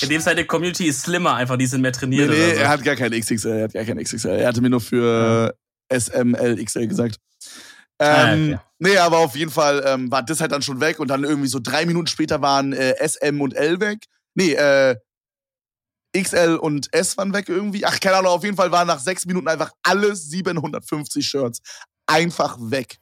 In 0.00 0.08
dem 0.08 0.20
Seite 0.22 0.46
Community 0.46 0.86
ist 0.86 1.02
slimmer, 1.02 1.34
einfach 1.34 1.58
die 1.58 1.66
sind 1.66 1.82
mehr 1.82 1.90
nee, 1.90 1.98
trainiert. 1.98 2.30
nee, 2.30 2.36
oder 2.36 2.54
so. 2.54 2.60
er 2.62 2.68
hat 2.70 2.82
gar 2.82 2.96
kein 2.96 3.12
XXL, 3.12 3.48
er 3.50 3.64
hat 3.64 3.72
gar 3.74 3.84
kein 3.84 3.98
XXL. 4.02 4.28
Er 4.38 4.48
hatte 4.48 4.62
mir 4.62 4.70
nur 4.70 4.80
für 4.80 5.54
äh, 5.90 5.98
SML 6.00 6.64
XL 6.64 6.86
gesagt. 6.86 7.16
Ah, 7.98 8.32
Ähm, 8.32 8.54
okay. 8.54 8.60
Nee, 8.78 8.96
aber 8.96 9.18
auf 9.18 9.36
jeden 9.36 9.50
Fall 9.50 9.82
ähm, 9.86 10.10
war 10.10 10.22
das 10.22 10.40
halt 10.40 10.52
dann 10.52 10.62
schon 10.62 10.80
weg 10.80 10.98
und 10.98 11.08
dann 11.08 11.24
irgendwie 11.24 11.48
so 11.48 11.58
drei 11.60 11.84
Minuten 11.84 12.06
später 12.06 12.40
waren 12.40 12.72
äh, 12.72 12.94
SM 13.06 13.40
und 13.40 13.54
L 13.54 13.80
weg. 13.80 14.06
Nee, 14.34 14.54
äh, 14.54 14.96
XL 16.16 16.56
und 16.60 16.88
S 16.94 17.16
waren 17.18 17.34
weg 17.34 17.48
irgendwie. 17.50 17.84
Ach, 17.84 18.00
keine 18.00 18.16
Ahnung, 18.16 18.30
auf 18.32 18.44
jeden 18.44 18.56
Fall 18.56 18.72
waren 18.72 18.86
nach 18.86 19.00
sechs 19.00 19.26
Minuten 19.26 19.48
einfach 19.48 19.72
alle 19.82 20.16
750 20.16 21.26
Shirts 21.26 21.60
einfach 22.06 22.56
weg. 22.60 22.96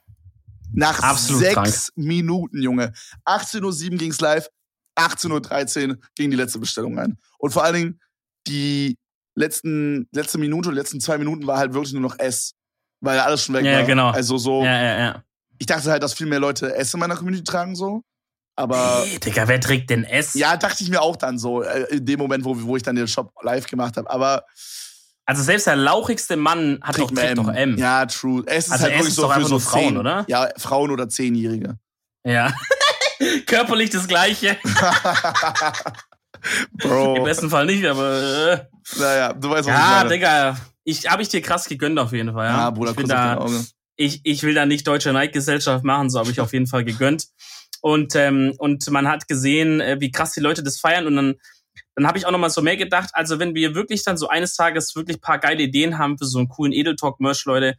Nach 0.72 0.98
Absolut 1.02 1.42
sechs 1.42 1.54
krank. 1.54 1.74
Minuten, 1.96 2.62
Junge. 2.62 2.92
18.07 3.26 3.92
Uhr 3.92 3.98
ging's 3.98 4.20
live, 4.20 4.48
18.13 4.98 5.88
Uhr 5.90 5.96
ging 6.14 6.30
die 6.30 6.37
letzte 6.37 6.59
Bestellung 6.59 6.98
rein. 6.98 7.18
Und 7.38 7.50
vor 7.52 7.64
allen 7.64 7.74
Dingen, 7.74 8.00
die 8.46 8.98
letzten, 9.35 10.09
letzte 10.12 10.38
Minute, 10.38 10.70
die 10.70 10.74
letzten 10.76 11.00
zwei 11.00 11.18
Minuten 11.18 11.46
war 11.46 11.59
halt 11.59 11.72
wirklich 11.74 11.92
nur 11.92 12.02
noch 12.02 12.18
S. 12.18 12.52
Weil 13.00 13.18
alles 13.20 13.44
schon 13.44 13.54
weg 13.54 13.64
Ja, 13.64 13.78
war. 13.78 13.85
genau. 13.85 14.11
Also 14.11 14.37
so, 14.38 14.62
Ja, 14.62 14.83
ja, 14.83 14.98
ja. 14.98 15.24
ich 15.59 15.66
dachte 15.66 15.90
halt, 15.90 16.02
dass 16.02 16.12
viel 16.14 16.26
mehr 16.26 16.40
Leute 16.40 16.74
S 16.74 16.92
in 16.92 17.00
meiner 17.00 17.16
Community 17.16 17.44
tragen, 17.44 17.74
so. 17.74 18.02
Aber 18.56 19.04
Hey, 19.06 19.18
Digga, 19.18 19.48
wer 19.48 19.61
trägt 19.61 19.88
denn 19.88 20.04
S? 20.04 20.35
ja, 20.35 20.56
dachte 20.56 20.85
ich 20.85 20.90
mir 20.90 21.00
auch 21.00 21.16
dann 21.16 21.38
so, 21.38 21.62
äh, 21.62 21.85
in 21.96 22.04
dem 22.04 22.18
Moment, 22.18 22.44
wo, 22.44 22.61
wo 22.62 22.76
ich 22.76 22.83
dann 22.83 22.96
den 22.96 23.09
Shop 23.09 23.33
live 23.42 23.66
gemacht 23.66 23.96
habe. 23.96 24.11
Aber 24.11 24.44
Also 25.31 25.45
selbst 25.45 25.69
der 25.69 25.77
lauchigste 25.77 26.35
Mann 26.35 26.81
hat 26.83 26.99
doch, 26.99 27.07
trägt 27.07 27.21
trägt 27.21 27.38
doch 27.38 27.55
M. 27.55 27.79
Ja, 27.79 28.05
true. 28.07 28.43
Es 28.47 28.66
ist 28.66 28.73
Also 28.73 28.83
halt 28.83 28.95
S 28.95 28.99
wirklich 28.99 29.11
ist 29.11 29.14
so 29.14 29.23
doch 29.23 29.29
für 29.29 29.37
einfach 29.37 29.49
so 29.49 29.59
Frauen, 29.61 29.97
oder? 29.97 30.25
Ja, 30.27 30.49
Frauen 30.57 30.90
oder 30.90 31.09
Zehnjährige. 31.09 31.79
Ja. 32.25 32.53
Körperlich 33.47 33.90
das 33.90 34.09
gleiche. 34.09 34.57
Im 36.73 36.79
Bro, 36.79 37.23
besten 37.23 37.49
Fall 37.49 37.64
nicht, 37.66 37.87
aber. 37.87 38.21
Äh. 38.21 38.99
naja, 38.99 39.33
du 39.33 39.51
weißt, 39.51 39.69
was 39.69 39.73
Ja, 39.73 39.87
ich 39.87 39.97
meine. 39.99 40.09
Digga. 40.09 40.57
Ich 40.83 41.09
habe 41.09 41.23
ich 41.23 41.29
dir 41.29 41.43
krass 41.43 41.69
gegönnt 41.69 42.01
auf 42.01 42.11
jeden 42.11 42.33
Fall. 42.33 42.49
Ja, 42.49 42.57
Ja, 42.57 42.71
Bruder, 42.71 42.90
ich, 42.90 42.97
bin 42.97 43.07
da, 43.07 43.47
ich, 43.95 44.23
ich 44.25 44.43
will 44.43 44.55
da 44.55 44.66
nicht 44.66 44.85
deutsche 44.85 45.12
Neidgesellschaft 45.12 45.85
machen, 45.85 46.11
so 46.11 46.19
habe 46.19 46.33
ich 46.33 46.40
auf 46.40 46.53
jeden 46.53 46.66
Fall 46.66 46.85
gegönnt. 46.85 47.27
Und, 47.83 48.16
ähm, 48.16 48.53
und 48.59 48.90
man 48.90 49.07
hat 49.07 49.29
gesehen, 49.29 49.81
äh, 49.81 50.01
wie 50.01 50.11
krass 50.11 50.33
die 50.33 50.40
Leute 50.40 50.64
das 50.64 50.81
feiern. 50.81 51.07
Und 51.07 51.14
dann, 51.14 51.37
dann 52.00 52.08
habe 52.08 52.18
ich 52.18 52.26
auch 52.26 52.30
noch 52.30 52.38
mal 52.38 52.50
so 52.50 52.62
mehr 52.62 52.76
gedacht, 52.76 53.10
also 53.12 53.38
wenn 53.38 53.54
wir 53.54 53.74
wirklich 53.74 54.02
dann 54.04 54.16
so 54.16 54.28
eines 54.28 54.54
Tages 54.54 54.94
wirklich 54.96 55.20
paar 55.20 55.38
geile 55.38 55.62
Ideen 55.62 55.98
haben 55.98 56.16
für 56.18 56.24
so 56.24 56.38
einen 56.38 56.48
coolen 56.48 56.72
Edel 56.72 56.96
Talk 56.96 57.20
Merch, 57.20 57.44
Leute, 57.44 57.74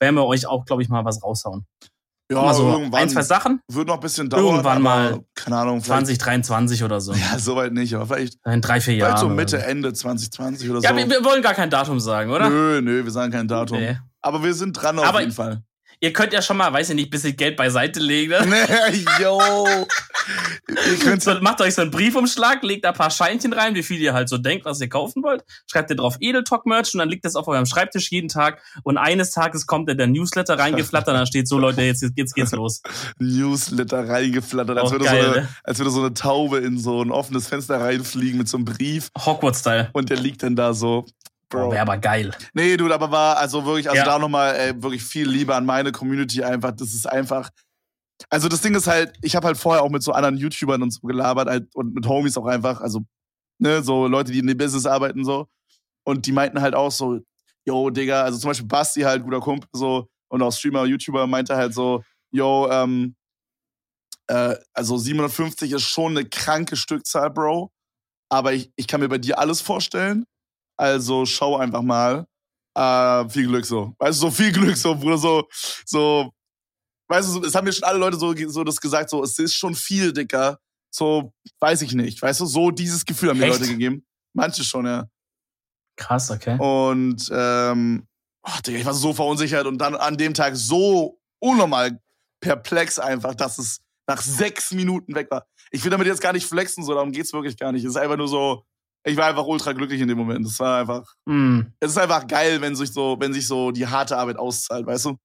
werden 0.00 0.14
wir 0.14 0.24
euch 0.26 0.46
auch, 0.46 0.64
glaube 0.64 0.82
ich, 0.82 0.88
mal 0.88 1.04
was 1.04 1.22
raushauen. 1.22 1.66
Ja, 2.32 2.42
mal 2.42 2.54
so 2.54 2.68
irgendwann 2.68 3.02
ein, 3.02 3.08
zwei 3.08 3.22
Sachen, 3.22 3.60
wird 3.70 3.86
noch 3.86 3.94
ein 3.94 4.00
bisschen 4.00 4.28
dauern. 4.28 4.44
Irgendwann 4.44 4.82
mal 4.82 5.20
Keine 5.36 5.58
Ahnung, 5.58 5.80
vielleicht. 5.80 6.06
2023 6.06 6.82
oder 6.82 7.00
so. 7.00 7.12
Ja, 7.12 7.38
soweit 7.38 7.72
nicht, 7.72 7.94
aber 7.94 8.06
vielleicht, 8.16 8.38
In 8.44 8.60
drei, 8.60 8.80
vier 8.80 8.94
Jahren. 8.94 9.10
vielleicht 9.12 9.20
so 9.20 9.28
Mitte. 9.28 9.62
Ende 9.64 9.92
2020 9.92 10.68
oder 10.70 10.80
so. 10.80 10.84
Ja, 10.88 10.96
wir, 10.96 11.08
wir 11.08 11.24
wollen 11.24 11.40
gar 11.42 11.54
kein 11.54 11.70
Datum 11.70 12.00
sagen, 12.00 12.30
oder? 12.32 12.50
Nö, 12.50 12.80
nö, 12.82 13.04
wir 13.04 13.12
sagen 13.12 13.30
kein 13.30 13.46
Datum. 13.46 13.78
Nee. 13.78 13.96
Aber 14.22 14.42
wir 14.42 14.54
sind 14.54 14.72
dran 14.72 14.98
auf 14.98 15.04
Aber- 15.04 15.20
jeden 15.20 15.32
Fall. 15.32 15.62
Ihr 16.00 16.12
könnt 16.12 16.32
ja 16.32 16.42
schon 16.42 16.56
mal, 16.56 16.72
weiß 16.72 16.90
ich 16.90 16.94
nicht, 16.94 17.10
bisschen 17.10 17.36
Geld 17.36 17.56
beiseite 17.56 18.00
legen. 18.00 18.32
Ne? 18.48 18.66
Ihr 20.68 20.98
könnt 20.98 21.22
So, 21.22 21.34
macht 21.40 21.60
euch 21.60 21.74
so 21.74 21.82
einen 21.82 21.90
Briefumschlag, 21.90 22.62
legt 22.62 22.84
da 22.84 22.90
ein 22.90 22.94
paar 22.94 23.10
Scheinchen 23.10 23.52
rein, 23.52 23.74
wie 23.74 23.82
viel 23.82 24.00
ihr 24.00 24.12
halt 24.12 24.28
so 24.28 24.38
denkt, 24.38 24.64
was 24.64 24.80
ihr 24.80 24.88
kaufen 24.88 25.22
wollt. 25.22 25.44
Schreibt 25.70 25.90
ihr 25.90 25.96
drauf 25.96 26.16
Edeltalk 26.20 26.66
Merch 26.66 26.92
und 26.94 26.98
dann 26.98 27.08
liegt 27.08 27.24
das 27.24 27.36
auf 27.36 27.48
eurem 27.48 27.66
Schreibtisch 27.66 28.10
jeden 28.10 28.28
Tag. 28.28 28.60
Und 28.82 28.98
eines 28.98 29.30
Tages 29.30 29.66
kommt 29.66 29.88
dann 29.88 29.96
der 29.96 30.06
Newsletter 30.06 30.58
reingeflattert 30.58 31.14
und 31.14 31.20
da 31.20 31.26
steht 31.26 31.48
so, 31.48 31.58
Leute, 31.58 31.82
jetzt, 31.82 32.04
jetzt 32.14 32.34
geht's 32.34 32.52
los. 32.52 32.82
Newsletter 33.18 34.08
reingeflattert, 34.08 34.78
als 34.78 34.88
Auch 34.88 34.92
würde, 34.92 35.04
geil, 35.04 35.22
so 35.22 35.30
eine, 35.30 35.40
ne? 35.42 35.48
als 35.64 35.78
würde 35.78 35.90
so 35.90 36.00
eine 36.00 36.14
Taube 36.14 36.58
in 36.58 36.78
so 36.78 37.02
ein 37.02 37.10
offenes 37.10 37.48
Fenster 37.48 37.80
reinfliegen 37.80 38.38
mit 38.38 38.48
so 38.48 38.58
einem 38.58 38.64
Brief 38.64 39.10
Hogwarts-Style. 39.18 39.90
und 39.92 40.10
der 40.10 40.18
liegt 40.18 40.42
dann 40.42 40.56
da 40.56 40.74
so. 40.74 41.06
Bro. 41.48 41.70
wäre 41.70 41.82
aber 41.82 41.98
geil. 41.98 42.34
Nee, 42.54 42.76
du, 42.76 42.92
aber 42.92 43.10
war 43.10 43.36
also 43.38 43.64
wirklich, 43.64 43.88
also 43.88 43.98
Ja. 43.98 44.04
da 44.04 44.18
nochmal 44.18 44.82
wirklich 44.82 45.04
viel 45.04 45.28
Liebe 45.28 45.54
an 45.54 45.64
meine 45.64 45.92
Community 45.92 46.42
einfach. 46.42 46.72
Das 46.72 46.92
ist 46.92 47.06
einfach. 47.06 47.50
Also 48.30 48.48
das 48.48 48.62
Ding 48.62 48.74
ist 48.74 48.86
halt, 48.86 49.14
ich 49.22 49.36
habe 49.36 49.46
halt 49.46 49.56
vorher 49.58 49.82
auch 49.82 49.90
mit 49.90 50.02
so 50.02 50.12
anderen 50.12 50.36
YouTubern 50.38 50.82
und 50.82 50.90
so 50.90 51.06
gelabert 51.06 51.48
halt, 51.48 51.74
und 51.74 51.94
mit 51.94 52.06
Homies 52.08 52.36
auch 52.36 52.46
einfach, 52.46 52.80
also 52.80 53.02
ne, 53.58 53.82
so 53.82 54.06
Leute, 54.06 54.32
die 54.32 54.38
in 54.40 54.46
dem 54.46 54.56
Business 54.58 54.86
arbeiten 54.86 55.24
so. 55.24 55.46
Und 56.04 56.26
die 56.26 56.32
meinten 56.32 56.60
halt 56.60 56.74
auch 56.74 56.90
so, 56.90 57.20
yo, 57.64 57.90
Digga, 57.90 58.22
also 58.22 58.38
zum 58.38 58.48
Beispiel 58.50 58.66
Basti 58.68 59.02
halt, 59.02 59.22
guter 59.22 59.40
Kumpel 59.40 59.68
so, 59.72 60.08
und 60.28 60.42
auch 60.42 60.52
Streamer, 60.52 60.84
YouTuber, 60.86 61.26
meinte 61.26 61.56
halt 61.56 61.74
so, 61.74 62.02
yo, 62.32 62.68
ähm, 62.70 63.14
äh, 64.28 64.56
also 64.72 64.96
750 64.96 65.72
ist 65.72 65.82
schon 65.82 66.16
eine 66.16 66.28
kranke 66.28 66.76
Stückzahl, 66.76 67.30
Bro. 67.30 67.70
Aber 68.30 68.52
ich, 68.54 68.72
ich 68.76 68.86
kann 68.88 69.00
mir 69.00 69.08
bei 69.08 69.18
dir 69.18 69.38
alles 69.38 69.60
vorstellen. 69.60 70.24
Also 70.76 71.24
schau 71.26 71.56
einfach 71.56 71.82
mal. 71.82 72.26
Äh, 72.76 73.28
viel 73.30 73.46
Glück 73.46 73.64
so. 73.64 73.94
Weißt 73.98 74.18
du, 74.18 74.26
so 74.26 74.30
viel 74.30 74.52
Glück 74.52 74.76
so, 74.76 74.94
Bruder, 74.94 75.16
so, 75.16 75.48
so, 75.86 76.30
weißt 77.08 77.34
du, 77.34 77.44
es 77.44 77.54
haben 77.54 77.64
mir 77.64 77.72
schon 77.72 77.88
alle 77.88 77.98
Leute 77.98 78.18
so, 78.18 78.34
so 78.48 78.64
das 78.64 78.80
gesagt, 78.80 79.08
so, 79.08 79.22
es 79.22 79.38
ist 79.38 79.54
schon 79.54 79.74
viel, 79.74 80.12
Dicker. 80.12 80.58
So, 80.90 81.32
weiß 81.60 81.82
ich 81.82 81.94
nicht. 81.94 82.20
Weißt 82.20 82.40
du, 82.40 82.46
so 82.46 82.70
dieses 82.70 83.04
Gefühl 83.04 83.30
haben 83.30 83.38
mir 83.38 83.46
Echt? 83.46 83.60
Leute 83.60 83.72
gegeben. 83.72 84.06
Manche 84.34 84.62
schon, 84.62 84.86
ja. 84.86 85.08
Krass, 85.96 86.30
okay. 86.30 86.58
Und, 86.58 87.30
ähm, 87.32 88.06
oh, 88.42 88.58
Digga, 88.66 88.78
ich 88.78 88.84
war 88.84 88.92
so 88.94 89.14
verunsichert 89.14 89.66
und 89.66 89.78
dann 89.78 89.94
an 89.94 90.18
dem 90.18 90.34
Tag 90.34 90.56
so 90.56 91.18
unnormal 91.38 91.98
perplex 92.40 92.98
einfach, 92.98 93.34
dass 93.34 93.58
es 93.58 93.80
nach 94.06 94.20
sechs 94.20 94.72
Minuten 94.72 95.14
weg 95.14 95.30
war. 95.30 95.46
Ich 95.70 95.82
will 95.82 95.90
damit 95.90 96.06
jetzt 96.06 96.20
gar 96.20 96.34
nicht 96.34 96.46
flexen, 96.46 96.84
so, 96.84 96.92
darum 96.92 97.12
geht's 97.12 97.32
wirklich 97.32 97.56
gar 97.56 97.72
nicht. 97.72 97.84
Es 97.84 97.90
ist 97.90 97.96
einfach 97.96 98.18
nur 98.18 98.28
so, 98.28 98.66
ich 99.06 99.16
war 99.16 99.26
einfach 99.26 99.46
ultra 99.46 99.72
glücklich 99.72 100.00
in 100.00 100.08
dem 100.08 100.18
Moment. 100.18 100.44
Es 100.46 100.58
war 100.60 100.80
einfach, 100.80 101.04
Mm, 101.26 101.60
es 101.80 101.92
ist 101.92 101.98
einfach 101.98 102.26
geil, 102.26 102.60
wenn 102.60 102.74
sich 102.76 102.92
so, 102.92 103.16
wenn 103.18 103.32
sich 103.32 103.46
so 103.46 103.70
die 103.70 103.86
harte 103.86 104.16
Arbeit 104.16 104.36
auszahlt, 104.36 104.86
weißt 104.86 105.06
du? 105.06 105.16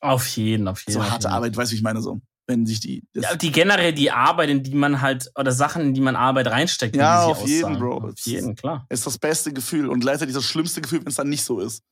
auf 0.00 0.26
jeden, 0.36 0.68
auf 0.68 0.80
jeden 0.86 0.92
So 0.92 1.02
harte 1.10 1.24
jeden. 1.28 1.34
Arbeit, 1.34 1.56
weißt 1.56 1.70
du, 1.70 1.74
wie 1.74 1.76
ich 1.78 1.82
meine 1.82 2.02
so. 2.02 2.20
Wenn 2.48 2.64
sich 2.66 2.78
die. 2.80 3.02
Ja, 3.14 3.34
die 3.34 3.50
generell 3.50 3.92
die 3.92 4.10
Arbeit, 4.12 4.50
in 4.50 4.62
die 4.62 4.74
man 4.74 5.00
halt, 5.00 5.30
oder 5.36 5.50
Sachen, 5.50 5.82
in 5.82 5.94
die 5.94 6.00
man 6.00 6.14
Arbeit 6.14 6.46
reinsteckt. 6.48 6.94
Ja, 6.94 7.24
auf 7.24 7.44
jeden. 7.46 7.78
Bro. 7.78 7.96
Auf 8.10 8.12
jeden, 8.20 8.54
klar. 8.54 8.86
ist 8.88 9.04
das 9.06 9.18
beste 9.18 9.52
Gefühl 9.52 9.88
und 9.88 10.00
gleichzeitig 10.00 10.34
das 10.34 10.44
schlimmste 10.44 10.80
Gefühl, 10.80 11.00
wenn 11.00 11.08
es 11.08 11.16
dann 11.16 11.28
nicht 11.28 11.42
so 11.44 11.58
ist. 11.60 11.82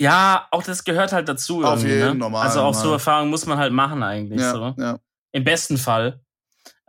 Ja, 0.00 0.46
auch 0.50 0.62
das 0.62 0.84
gehört 0.84 1.12
halt 1.12 1.28
dazu. 1.28 1.62
Auf 1.64 1.82
jeden, 1.82 1.98
ne? 1.98 2.14
normal, 2.14 2.46
Also 2.46 2.60
auch 2.60 2.72
so 2.72 2.80
normal. 2.82 2.94
Erfahrungen 2.94 3.30
muss 3.30 3.46
man 3.46 3.58
halt 3.58 3.72
machen 3.72 4.02
eigentlich. 4.02 4.40
Ja, 4.40 4.52
So. 4.52 4.74
ja, 4.78 4.98
Im 5.32 5.44
besten 5.44 5.76
Fall. 5.76 6.20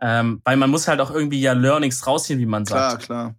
Ähm, 0.04 0.40
weil 0.44 0.56
man 0.56 0.68
muss 0.68 0.88
halt 0.88 1.00
auch 1.00 1.12
irgendwie 1.12 1.40
ja 1.40 1.52
Learnings 1.52 2.04
rausziehen, 2.06 2.40
wie 2.40 2.46
man 2.46 2.64
klar, 2.64 2.90
sagt. 2.90 3.04
klar. 3.04 3.36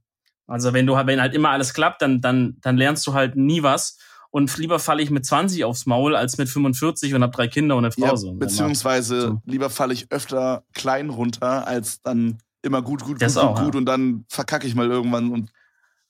Also 0.47 0.71
wenn 0.73 0.87
du 0.87 0.95
halt, 0.95 1.07
wenn 1.07 1.19
halt 1.21 1.33
immer 1.33 1.49
alles 1.49 1.73
klappt, 1.73 2.01
dann, 2.01 2.21
dann, 2.21 2.57
dann 2.61 2.77
lernst 2.77 3.05
du 3.05 3.13
halt 3.13 3.35
nie 3.35 3.63
was. 3.63 3.97
Und 4.29 4.57
lieber 4.57 4.79
falle 4.79 5.03
ich 5.03 5.11
mit 5.11 5.25
20 5.25 5.63
aufs 5.65 5.85
Maul 5.85 6.15
als 6.15 6.37
mit 6.37 6.49
45 6.49 7.13
und 7.13 7.21
hab 7.21 7.33
drei 7.33 7.47
Kinder 7.47 7.75
und 7.75 7.85
eine 7.85 7.91
Frau. 7.91 8.05
Ja, 8.07 8.15
so. 8.17 8.33
beziehungsweise 8.33 9.21
So. 9.21 9.41
lieber 9.45 9.69
falle 9.69 9.93
ich 9.93 10.11
öfter 10.11 10.63
klein 10.73 11.09
runter, 11.09 11.67
als 11.67 12.01
dann 12.01 12.39
immer 12.63 12.81
gut, 12.81 13.03
gut, 13.03 13.21
Das 13.21 13.35
gut, 13.35 13.43
auch, 13.43 13.49
gut, 13.49 13.57
ja. 13.59 13.63
gut 13.65 13.75
und 13.75 13.85
dann 13.85 14.25
verkacke 14.29 14.65
ich 14.65 14.73
mal 14.73 14.89
irgendwann 14.89 15.31
und 15.31 15.51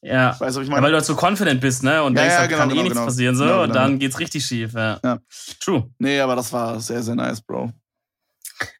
ja. 0.01 0.39
weißt 0.39 0.57
ich 0.59 0.65
Ja, 0.67 0.71
meine? 0.71 0.83
weil 0.83 0.91
du 0.91 0.97
halt 0.97 1.05
so 1.05 1.15
confident 1.15 1.59
bist, 1.61 1.83
ne? 1.83 2.03
Und 2.03 2.15
Ja, 2.15 2.21
denkst, 2.21 2.35
ja, 2.35 2.41
da 2.41 2.47
genau, 2.47 2.59
kann 2.59 2.69
genau, 2.69 2.79
eh 2.79 2.83
nichts 2.83 2.97
genau. 2.97 3.05
passieren, 3.07 3.35
so. 3.35 3.43
Genau, 3.43 3.61
und 3.63 3.69
genau. 3.69 3.79
dann 3.81 3.99
geht's 3.99 4.19
richtig 4.19 4.45
schief, 4.45 4.73
ja. 4.73 4.99
Ja. 5.03 5.19
True. 5.59 5.89
nee, 5.97 6.19
aber 6.19 6.35
das 6.35 6.51
war 6.53 6.79
sehr, 6.79 7.01
sehr 7.03 7.15
nice, 7.15 7.41
Bro. 7.41 7.71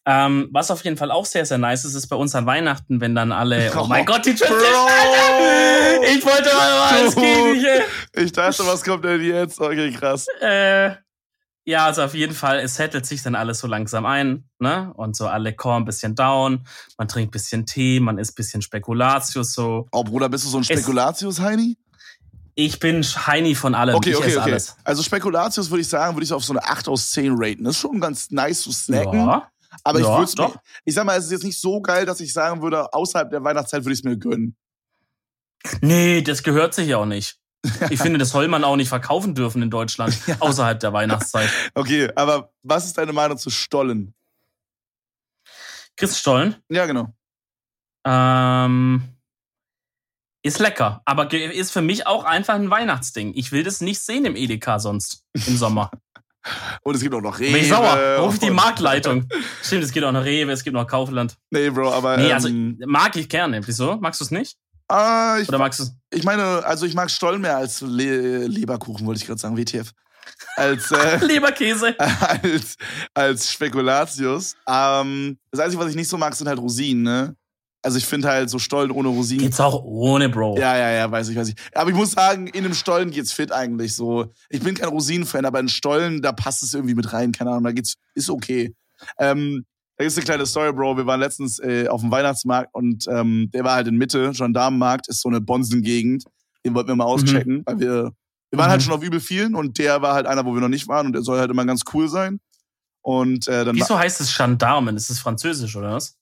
Ähm, 0.05 0.49
was 0.51 0.69
auf 0.71 0.83
jeden 0.83 0.97
Fall 0.97 1.11
auch 1.11 1.25
sehr, 1.25 1.45
sehr 1.45 1.57
nice 1.57 1.85
ist, 1.85 1.93
ist 1.95 2.07
bei 2.07 2.15
uns 2.15 2.35
an 2.35 2.45
Weihnachten, 2.45 3.01
wenn 3.01 3.15
dann 3.15 3.31
alle. 3.31 3.71
Oh, 3.75 3.81
Oh, 3.81 3.87
mein 3.87 4.05
Gott, 4.05 4.25
die 4.25 4.35
Transition! 4.35 4.59
Bro! 4.61 6.03
Ich 6.15 6.25
wollte 6.25 6.49
mal 6.53 7.05
ins 7.05 7.15
Dude. 7.15 7.25
Kirche. 7.25 7.83
Ich 8.13 8.31
dachte, 8.33 8.65
was 8.65 8.83
kommt 8.83 9.05
denn 9.05 9.21
jetzt? 9.21 9.59
Okay, 9.59 9.91
krass. 9.91 10.25
Äh, 10.41 10.91
ja, 11.65 11.85
also 11.85 12.03
auf 12.03 12.13
jeden 12.13 12.33
Fall, 12.35 12.59
es 12.59 12.75
settelt 12.75 13.05
sich 13.05 13.23
dann 13.23 13.35
alles 13.35 13.59
so 13.59 13.67
langsam 13.67 14.05
ein, 14.05 14.43
ne? 14.59 14.91
Und 14.95 15.15
so 15.15 15.27
alle 15.27 15.53
kommen 15.53 15.83
ein 15.83 15.85
bisschen 15.85 16.13
down, 16.13 16.65
man 16.97 17.07
trinkt 17.07 17.29
ein 17.29 17.31
bisschen 17.31 17.65
Tee, 17.65 18.01
man 18.01 18.17
isst 18.17 18.33
ein 18.33 18.35
bisschen 18.35 18.61
Spekulatius 18.61 19.53
so. 19.53 19.87
Oh, 19.93 20.03
Bruder, 20.03 20.27
bist 20.27 20.43
du 20.43 20.49
so 20.49 20.57
ein 20.57 20.63
Spekulatius-Heini? 20.65 21.77
Ich 22.55 22.79
bin 22.79 23.01
Heini 23.03 23.55
von 23.55 23.73
allem. 23.75 23.95
Okay, 23.95 24.11
ich 24.11 24.17
okay, 24.17 24.37
alles. 24.37 24.75
Also 24.83 25.01
Spekulatius 25.03 25.69
würde 25.71 25.81
ich 25.81 25.87
sagen, 25.89 26.15
würde 26.15 26.25
ich 26.25 26.33
auf 26.33 26.43
so 26.43 26.51
eine 26.53 26.63
8 26.63 26.87
aus 26.89 27.11
10 27.11 27.33
raten. 27.37 27.63
Das 27.63 27.75
ist 27.75 27.81
schon 27.81 27.99
ganz 28.01 28.29
nice 28.29 28.61
zu 28.61 28.71
snacken. 28.73 29.25
Ja, 29.25 29.47
aber 29.83 29.99
ich 29.99 30.05
ja, 30.05 30.17
würde 30.17 30.31
doch. 30.35 30.57
ich 30.85 30.93
sag 30.93 31.05
mal, 31.05 31.17
es 31.17 31.25
ist 31.25 31.31
jetzt 31.31 31.43
nicht 31.43 31.59
so 31.59 31.81
geil, 31.81 32.05
dass 32.05 32.19
ich 32.19 32.33
sagen 32.33 32.61
würde, 32.61 32.93
außerhalb 32.93 33.29
der 33.29 33.43
Weihnachtszeit 33.43 33.83
würde 33.83 33.93
ich 33.93 33.99
es 33.99 34.03
mir 34.03 34.17
gönnen. 34.17 34.55
Nee, 35.81 36.21
das 36.21 36.43
gehört 36.43 36.73
sich 36.73 36.93
auch 36.95 37.05
nicht. 37.05 37.39
Ich 37.89 38.01
finde, 38.01 38.19
das 38.19 38.29
soll 38.31 38.47
man 38.47 38.63
auch 38.63 38.75
nicht 38.75 38.89
verkaufen 38.89 39.35
dürfen 39.35 39.61
in 39.61 39.69
Deutschland, 39.69 40.17
außerhalb 40.39 40.79
der 40.79 40.93
Weihnachtszeit. 40.93 41.49
Okay, 41.73 42.09
aber 42.15 42.51
was 42.61 42.85
ist 42.85 42.97
deine 42.97 43.13
Meinung 43.13 43.37
zu 43.37 43.49
Stollen? 43.49 44.13
Christstollen. 45.95 46.55
Ja, 46.69 46.85
genau. 46.85 47.13
Ähm, 48.05 49.03
ist 50.43 50.59
lecker, 50.59 51.01
aber 51.05 51.31
ist 51.31 51.71
für 51.71 51.81
mich 51.81 52.05
auch 52.05 52.25
einfach 52.25 52.55
ein 52.55 52.69
Weihnachtsding. 52.69 53.33
Ich 53.35 53.51
will 53.51 53.63
das 53.63 53.79
nicht 53.79 53.99
sehen 53.99 54.25
im 54.25 54.35
Edeka 54.35 54.79
sonst 54.79 55.25
im 55.33 55.57
Sommer. 55.57 55.89
Und 56.81 56.95
es 56.95 57.01
gibt 57.01 57.15
auch 57.15 57.21
noch 57.21 57.39
Rewe. 57.39 57.53
Bin 57.53 57.61
ich 57.61 57.69
sauer. 57.69 58.17
Ruf 58.19 58.39
die 58.39 58.49
Marktleitung. 58.49 59.27
Stimmt, 59.63 59.83
es 59.83 59.91
gibt 59.91 60.05
auch 60.05 60.11
noch 60.11 60.25
Rewe, 60.25 60.51
es 60.51 60.63
gibt 60.63 60.73
noch 60.75 60.87
Kaufland. 60.87 61.37
Nee, 61.51 61.69
Bro, 61.69 61.91
aber. 61.93 62.17
Nee, 62.17 62.33
also 62.33 62.49
ähm, 62.49 62.77
mag 62.85 63.15
ich 63.15 63.29
gerne. 63.29 63.61
Wieso? 63.65 63.97
Magst 63.97 64.19
du 64.19 64.25
es 64.25 64.31
nicht? 64.31 64.57
ah, 64.89 65.37
ich, 65.41 65.49
Oder 65.49 65.57
magst 65.57 65.79
du 65.79 65.83
es? 65.83 65.95
ich 66.11 66.23
meine, 66.23 66.63
also 66.65 66.85
ich 66.85 66.93
mag 66.93 67.09
Stollen 67.09 67.41
mehr 67.41 67.57
als 67.57 67.81
Le 67.81 68.47
Leberkuchen, 68.47 69.05
wollte 69.05 69.21
ich 69.21 69.27
gerade 69.27 69.39
sagen, 69.39 69.57
WTF. 69.57 69.91
Als, 70.55 70.91
äh, 70.91 71.17
Leberkäse. 71.25 71.95
als, 72.19 72.77
als 73.13 73.51
Spekulatius. 73.51 74.55
Ähm, 74.67 75.37
das 75.51 75.61
Einzige, 75.61 75.81
was 75.81 75.89
ich 75.89 75.95
nicht 75.95 76.09
so 76.09 76.17
mag, 76.17 76.33
sind 76.35 76.47
halt 76.47 76.59
Rosinen, 76.59 77.03
ne? 77.03 77.35
Also 77.83 77.97
ich 77.97 78.05
finde 78.05 78.29
halt 78.29 78.49
so 78.49 78.59
Stollen 78.59 78.91
ohne 78.91 79.09
Rosinen. 79.09 79.43
Geht's 79.43 79.59
auch 79.59 79.83
ohne, 79.83 80.29
Bro. 80.29 80.57
Ja, 80.57 80.77
ja, 80.77 80.89
ja, 80.91 81.11
weiß 81.11 81.27
ich, 81.29 81.35
weiß 81.35 81.49
ich. 81.49 81.55
Aber 81.75 81.89
ich 81.89 81.95
muss 81.95 82.11
sagen, 82.11 82.47
in 82.47 82.63
einem 82.63 82.73
Stollen 82.73 83.11
geht's 83.11 83.33
fit 83.33 83.51
eigentlich 83.51 83.93
so. 83.93 84.31
Ich 84.49 84.61
bin 84.61 84.73
kein 84.75 84.87
Rosinenfan, 84.89 85.43
aber 85.45 85.59
in 85.59 85.67
Stollen, 85.67 86.21
da 86.21 86.31
passt 86.31 86.63
es 86.63 86.73
irgendwie 86.73 86.95
mit 86.95 87.11
rein, 87.13 87.31
keine 87.33 87.51
Ahnung, 87.51 87.65
da 87.65 87.71
geht's, 87.73 87.95
ist 88.15 88.29
okay. 88.29 88.73
Ähm, 89.19 89.65
da 89.97 90.05
ist 90.05 90.17
eine 90.17 90.25
kleine 90.25 90.45
Story, 90.45 90.71
Bro. 90.71 90.97
Wir 90.97 91.05
waren 91.05 91.19
letztens 91.19 91.59
äh, 91.59 91.87
auf 91.87 92.01
dem 92.01 92.09
Weihnachtsmarkt 92.09 92.73
und 92.73 93.05
ähm, 93.09 93.49
der 93.53 93.63
war 93.65 93.75
halt 93.75 93.87
in 93.87 93.97
Mitte, 93.97 94.31
Gendarmenmarkt, 94.31 95.07
ist 95.09 95.21
so 95.21 95.29
eine 95.29 95.41
Bonsengegend. 95.41 96.23
Den 96.65 96.73
wollten 96.75 96.87
wir 96.89 96.95
mal 96.95 97.03
auschecken, 97.03 97.63
weil 97.65 97.79
wir, 97.79 97.87
wir 98.49 98.59
waren 98.59 98.67
Mhm. 98.67 98.71
halt 98.71 98.81
schon 98.83 98.93
auf 98.93 99.03
übel 99.03 99.19
vielen 99.19 99.55
und 99.55 99.77
der 99.77 100.01
war 100.01 100.13
halt 100.13 100.25
einer, 100.25 100.45
wo 100.45 100.53
wir 100.53 100.61
noch 100.61 100.69
nicht 100.69 100.87
waren 100.87 101.07
und 101.07 101.13
der 101.13 101.21
soll 101.21 101.37
halt 101.37 101.51
immer 101.51 101.65
ganz 101.65 101.81
cool 101.93 102.07
sein. 102.07 102.39
Und 103.01 103.49
äh, 103.49 103.65
dann 103.65 103.75
Wieso 103.75 103.99
heißt 103.99 104.21
es 104.21 104.35
Gendarmen? 104.37 104.95
Ist 104.95 105.09
es 105.09 105.19
französisch, 105.19 105.75
oder 105.75 105.91
was? 105.95 106.15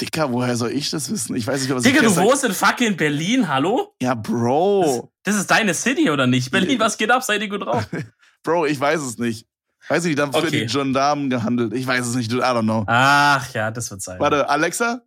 Dicker, 0.00 0.30
woher 0.30 0.56
soll 0.56 0.72
ich 0.72 0.90
das 0.90 1.10
wissen? 1.10 1.36
Ich 1.36 1.46
weiß 1.46 1.62
nicht, 1.62 1.74
was 1.74 1.82
Digga, 1.82 2.02
ich 2.02 2.06
du 2.14 2.16
wohnst 2.16 2.44
in 2.44 2.52
fucking 2.52 2.96
Berlin, 2.96 3.48
hallo? 3.48 3.94
Ja, 4.00 4.14
Bro. 4.14 5.10
Das 5.22 5.36
ist 5.36 5.50
deine 5.50 5.72
City, 5.72 6.10
oder 6.10 6.26
nicht? 6.26 6.50
Berlin, 6.50 6.78
was 6.78 6.98
geht 6.98 7.10
ab? 7.10 7.22
Seid 7.22 7.40
ihr 7.40 7.48
gut 7.48 7.62
drauf? 7.64 7.86
Bro, 8.42 8.66
ich 8.66 8.78
weiß 8.78 9.00
es 9.00 9.16
nicht. 9.18 9.46
Weiß 9.88 10.04
ich 10.04 10.08
nicht, 10.10 10.18
dann 10.18 10.32
für 10.32 10.38
Okay. 10.38 10.66
die 10.66 10.66
Gendarmen 10.66 11.30
gehandelt. 11.30 11.72
Ich 11.72 11.86
weiß 11.86 12.06
es 12.06 12.14
nicht, 12.14 12.30
dude, 12.30 12.42
I 12.42 12.46
don't 12.46 12.62
know. 12.64 12.84
Ach 12.86 13.48
ja, 13.54 13.70
das 13.70 13.90
wird 13.90 14.02
sein. 14.02 14.20
Warte, 14.20 14.48
Alexa? 14.48 15.00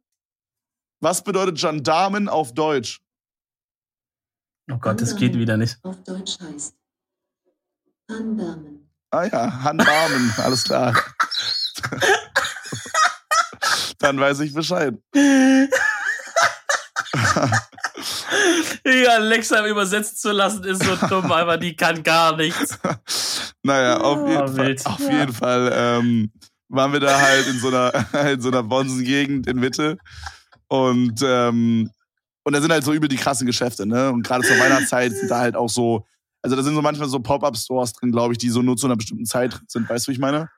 Was 1.01 1.23
bedeutet 1.23 1.57
Gendarmen 1.59 2.27
auf 2.27 2.53
Deutsch? 2.53 3.01
Oh 4.71 4.77
Gott, 4.77 5.01
das 5.01 5.15
geht 5.15 5.35
wieder 5.37 5.57
nicht. 5.57 5.77
auf 5.83 6.03
Deutsch 6.03 6.37
heißt 6.41 6.75
Anwärmen. 8.07 8.89
Ah 9.11 9.23
ja, 9.25 9.63
Handbarmen, 9.63 10.33
alles 10.37 10.63
klar. 10.63 10.93
dann 13.99 14.19
weiß 14.19 14.39
ich 14.41 14.53
Bescheid. 14.53 14.95
Ja, 18.85 19.15
Alexa 19.15 19.65
übersetzt 19.67 20.21
zu 20.21 20.31
lassen 20.31 20.63
ist 20.63 20.83
so 20.83 20.95
dumm, 21.07 21.31
aber 21.31 21.57
die 21.57 21.75
kann 21.75 22.01
gar 22.03 22.35
nichts. 22.35 22.77
Naja, 23.63 23.99
auf 23.99 24.19
Oh, 24.19 24.27
jeden 24.27 24.47
Fall, 24.47 24.67
wild. 24.67 24.85
auf 24.85 24.99
Ja. 24.99 25.11
jeden 25.19 25.33
Fall 25.33 25.71
ähm, 25.75 26.31
waren 26.69 26.93
wir 26.93 26.99
da 26.99 27.19
halt 27.19 27.47
in 27.47 27.59
so 27.59 27.67
einer, 27.67 27.91
in 28.31 28.41
so 28.41 28.49
einer 28.49 28.63
Bonsengegend 28.63 29.47
in 29.47 29.59
Mitte. 29.59 29.97
Und, 30.67 31.19
ähm, 31.23 31.89
und 32.43 32.53
da 32.53 32.61
sind 32.61 32.71
halt 32.71 32.83
so 32.83 32.93
übel 32.93 33.09
die 33.09 33.17
krassen 33.17 33.45
Geschäfte, 33.47 33.85
ne? 33.85 34.11
Und 34.11 34.23
gerade 34.25 34.43
zur 34.47 34.57
Weihnachtszeit 34.59 35.11
sind 35.11 35.29
da 35.29 35.39
halt 35.39 35.55
auch 35.55 35.69
so, 35.69 36.05
also 36.41 36.55
da 36.55 36.63
sind 36.63 36.75
so 36.75 36.81
manchmal 36.81 37.09
so 37.09 37.19
Pop-Up-Stores 37.19 37.93
drin, 37.93 38.11
glaube 38.11 38.33
ich, 38.33 38.37
die 38.37 38.49
so 38.49 38.61
nur 38.61 38.77
zu 38.77 38.87
einer 38.87 38.95
bestimmten 38.95 39.25
Zeit 39.25 39.59
sind, 39.67 39.89
weißt 39.89 40.07
du, 40.07 40.09
wie 40.11 40.13
ich 40.13 40.19
meine? 40.19 40.49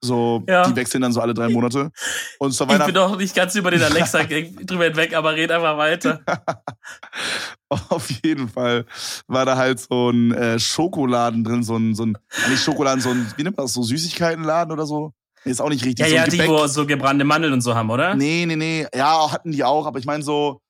So, 0.00 0.44
Ja. 0.48 0.62
die 0.68 0.76
wechseln 0.76 1.02
dann 1.02 1.12
so 1.12 1.20
alle 1.20 1.34
drei 1.34 1.48
Monate. 1.48 1.90
Und 2.38 2.52
zur 2.52 2.70
Ich 2.70 2.84
bin 2.84 2.94
doch 2.94 3.16
nicht 3.18 3.34
ganz 3.34 3.54
über 3.56 3.70
den 3.70 3.82
Alexa 3.82 4.22
drüber 4.62 4.84
hinweg, 4.84 5.14
aber 5.14 5.34
red 5.34 5.50
einfach 5.50 5.76
weiter. 5.76 6.20
auf 7.68 8.08
jeden 8.24 8.48
Fall 8.48 8.86
war 9.26 9.44
da 9.44 9.56
halt 9.56 9.80
so 9.80 10.10
ein 10.10 10.32
äh, 10.32 10.58
Schokoladen 10.58 11.44
drin, 11.44 11.62
so 11.62 11.76
ein, 11.76 11.94
so 11.94 12.04
ein, 12.06 12.16
nicht 12.48 12.62
Schokoladen, 12.62 13.00
so 13.00 13.10
ein, 13.10 13.26
wie 13.36 13.42
nennt 13.42 13.56
man 13.56 13.64
das, 13.66 13.74
so 13.74 13.82
Süßigkeitenladen 13.82 14.72
oder 14.72 14.86
so? 14.86 15.12
Ist 15.44 15.60
auch 15.60 15.68
nicht 15.68 15.84
richtig. 15.84 16.06
Ja, 16.06 16.08
so 16.08 16.14
ein 16.14 16.24
ja, 16.24 16.30
die, 16.30 16.38
Gebäck- 16.38 16.48
wo 16.48 16.66
so 16.66 16.86
gebrannte 16.86 17.24
Mandeln 17.24 17.52
und 17.52 17.60
so 17.60 17.74
haben, 17.74 17.90
oder? 17.90 18.14
Nee, 18.14 18.44
nee, 18.46 18.56
nee. 18.56 18.86
Ja, 18.94 19.30
hatten 19.30 19.50
die 19.52 19.64
auch, 19.64 19.86
aber 19.86 19.98
ich 19.98 20.04
meine 20.04 20.22
so, 20.22 20.60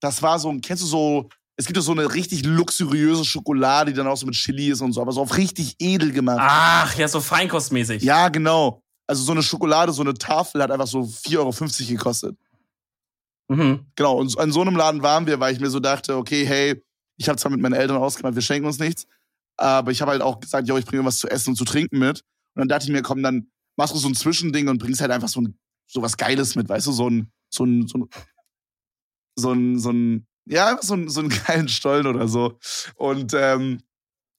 das 0.00 0.22
war 0.22 0.38
so, 0.38 0.54
kennst 0.62 0.82
du 0.82 0.86
so, 0.86 1.28
es 1.58 1.66
gibt 1.66 1.76
ja 1.76 1.82
so 1.82 1.90
eine 1.90 2.14
richtig 2.14 2.44
luxuriöse 2.44 3.24
Schokolade, 3.24 3.90
die 3.90 3.96
dann 3.96 4.06
auch 4.06 4.16
so 4.16 4.26
mit 4.26 4.36
Chili 4.36 4.70
ist 4.70 4.80
und 4.80 4.92
so, 4.92 5.02
aber 5.02 5.10
so 5.10 5.20
auf 5.20 5.36
richtig 5.36 5.74
edel 5.80 6.12
gemacht. 6.12 6.38
Ach, 6.40 6.94
ja, 6.94 7.08
so 7.08 7.20
feinkostmäßig. 7.20 8.04
Ja, 8.04 8.28
genau. 8.28 8.80
Also 9.08 9.24
so 9.24 9.32
eine 9.32 9.42
Schokolade, 9.42 9.92
so 9.92 10.02
eine 10.02 10.14
Tafel 10.14 10.62
hat 10.62 10.70
einfach 10.70 10.86
so 10.86 11.00
4,50 11.00 11.36
Euro 11.38 11.52
gekostet. 11.88 12.38
Mhm. 13.48 13.86
Genau, 13.96 14.18
und 14.18 14.38
an 14.38 14.52
so 14.52 14.60
einem 14.60 14.76
Laden 14.76 15.02
waren 15.02 15.26
wir, 15.26 15.40
weil 15.40 15.52
ich 15.52 15.58
mir 15.58 15.68
so 15.68 15.80
dachte, 15.80 16.16
okay, 16.16 16.46
hey, 16.46 16.80
ich 17.16 17.28
habe 17.28 17.38
zwar 17.38 17.50
mit 17.50 17.60
meinen 17.60 17.72
Eltern 17.72 17.96
ausgemacht, 17.96 18.36
wir 18.36 18.42
schenken 18.42 18.68
uns 18.68 18.78
nichts, 18.78 19.08
aber 19.56 19.90
ich 19.90 20.00
habe 20.00 20.12
halt 20.12 20.22
auch 20.22 20.38
gesagt, 20.38 20.68
yo, 20.68 20.78
ich 20.78 20.86
bringe 20.86 21.04
was 21.04 21.18
zu 21.18 21.28
essen 21.28 21.50
und 21.50 21.56
zu 21.56 21.64
trinken 21.64 21.98
mit. 21.98 22.20
Und 22.54 22.60
dann 22.60 22.68
dachte 22.68 22.84
ich 22.84 22.92
mir, 22.92 23.02
komm, 23.02 23.20
dann 23.20 23.50
machst 23.76 23.94
du 23.94 23.98
so 23.98 24.06
ein 24.06 24.14
Zwischending 24.14 24.68
und 24.68 24.78
bringst 24.78 25.00
halt 25.00 25.10
einfach 25.10 25.28
so, 25.28 25.40
ein, 25.40 25.58
so 25.88 26.02
was 26.02 26.16
Geiles 26.16 26.54
mit, 26.54 26.68
weißt 26.68 26.86
du, 26.86 26.92
so 26.92 27.10
ein, 27.10 27.32
so 27.50 27.64
ein, 27.64 27.88
so 27.88 27.98
ein, 27.98 28.08
so 29.34 29.52
ein, 29.52 29.78
so 29.80 29.90
ein 29.90 30.27
ja, 30.48 30.68
einfach 30.68 30.82
so, 30.82 30.96
so 31.08 31.20
einen 31.20 31.28
geilen 31.46 31.68
Stollen 31.68 32.06
oder 32.06 32.28
so. 32.28 32.58
Und 32.96 33.34
ähm, 33.34 33.82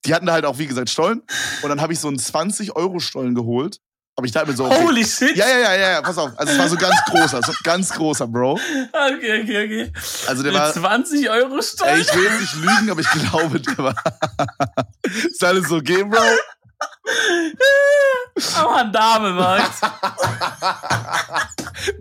die 0.05 0.13
hatten 0.13 0.25
da 0.25 0.33
halt 0.33 0.45
auch, 0.45 0.57
wie 0.57 0.67
gesagt, 0.67 0.89
Stollen. 0.89 1.21
Und 1.61 1.69
dann 1.69 1.81
habe 1.81 1.93
ich 1.93 1.99
so 1.99 2.07
einen 2.07 2.17
20-Euro-Stollen 2.17 3.35
geholt. 3.35 3.79
Aber 4.15 4.25
ich 4.25 4.33
dachte 4.33 4.49
mir 4.49 4.55
so, 4.55 4.65
okay, 4.65 4.83
Holy 4.83 5.05
shit! 5.05 5.33
ja, 5.37 5.47
ja, 5.47 5.59
ja, 5.59 5.73
ja, 5.75 5.89
ja, 5.91 6.01
pass 6.01 6.17
auf. 6.17 6.31
Also 6.37 6.51
es 6.51 6.59
war 6.59 6.67
so 6.67 6.75
ganz 6.75 6.95
großer, 7.05 7.41
so 7.41 7.53
ganz 7.63 7.89
großer, 7.89 8.27
Bro. 8.27 8.59
Okay, 8.91 9.41
okay, 9.41 9.65
okay. 9.65 9.93
Also 10.27 10.43
der 10.43 10.51
Mit 10.51 10.59
war, 10.59 10.73
20 10.73 11.29
Euro 11.29 11.55
Ey, 11.55 11.63
Stollen? 11.63 12.01
ich 12.01 12.13
will 12.13 12.23
jetzt 12.23 12.41
nicht 12.41 12.55
lügen, 12.55 12.91
aber 12.91 12.99
ich 12.99 13.09
glaube, 13.09 13.61
der 13.61 13.77
war. 13.77 13.95
Ist 15.03 15.41
alles 15.41 15.71
okay, 15.71 16.03
Bro? 16.03 16.19
Am 18.55 18.91
Damenmarkt. 18.91 19.81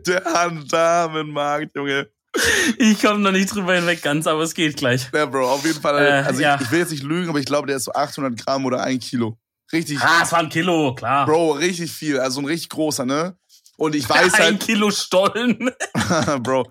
Der 0.06 0.24
Handamenmarkt, 0.24 1.76
Junge. 1.76 2.08
Ich 2.76 3.00
komme 3.02 3.20
noch 3.20 3.32
nicht 3.32 3.52
drüber 3.54 3.74
hinweg 3.74 4.02
ganz, 4.02 4.26
aber 4.26 4.42
es 4.42 4.54
geht 4.54 4.76
gleich. 4.76 5.08
Ja, 5.12 5.26
Bro, 5.26 5.50
auf 5.50 5.64
jeden 5.64 5.80
Fall. 5.80 5.98
Äh, 6.04 6.10
also 6.26 6.40
ja. 6.40 6.56
ich, 6.56 6.62
ich 6.62 6.70
will 6.70 6.78
jetzt 6.80 6.90
nicht 6.90 7.02
lügen, 7.02 7.28
aber 7.30 7.38
ich 7.40 7.46
glaube, 7.46 7.66
der 7.66 7.76
ist 7.76 7.84
so 7.84 7.92
800 7.92 8.36
Gramm 8.44 8.64
oder 8.66 8.82
ein 8.82 9.00
Kilo. 9.00 9.38
Richtig, 9.72 9.98
Ah, 10.00 10.20
es 10.22 10.32
war 10.32 10.38
ein 10.40 10.48
Kilo, 10.48 10.94
klar. 10.94 11.26
Bro, 11.26 11.52
richtig 11.52 11.90
viel. 11.92 12.18
Also 12.20 12.40
ein 12.40 12.46
richtig 12.46 12.68
großer, 12.70 13.04
ne? 13.04 13.36
Und 13.76 13.94
ich 13.94 14.08
weiß 14.10 14.34
ein 14.34 14.40
halt, 14.42 14.60
Kilo 14.60 14.90
Stollen. 14.90 15.70
Bro, 16.42 16.68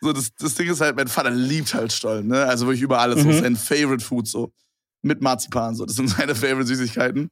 so 0.00 0.12
das, 0.12 0.30
das 0.38 0.54
Ding 0.54 0.68
ist 0.70 0.80
halt, 0.80 0.96
mein 0.96 1.08
Vater 1.08 1.30
liebt 1.30 1.74
halt 1.74 1.92
Stollen, 1.92 2.26
ne? 2.28 2.44
Also 2.44 2.66
wirklich 2.66 2.82
über 2.82 2.98
alles. 3.00 3.22
So 3.22 3.28
Mhm. 3.28 3.40
sein 3.40 3.56
Favorite 3.56 4.04
Food, 4.04 4.26
so. 4.28 4.52
Mit 5.02 5.20
Marzipan, 5.22 5.74
so. 5.74 5.84
Das 5.86 5.96
sind 5.96 6.08
seine 6.16 6.34
Favorite 6.34 6.66
Süßigkeiten. 6.66 7.30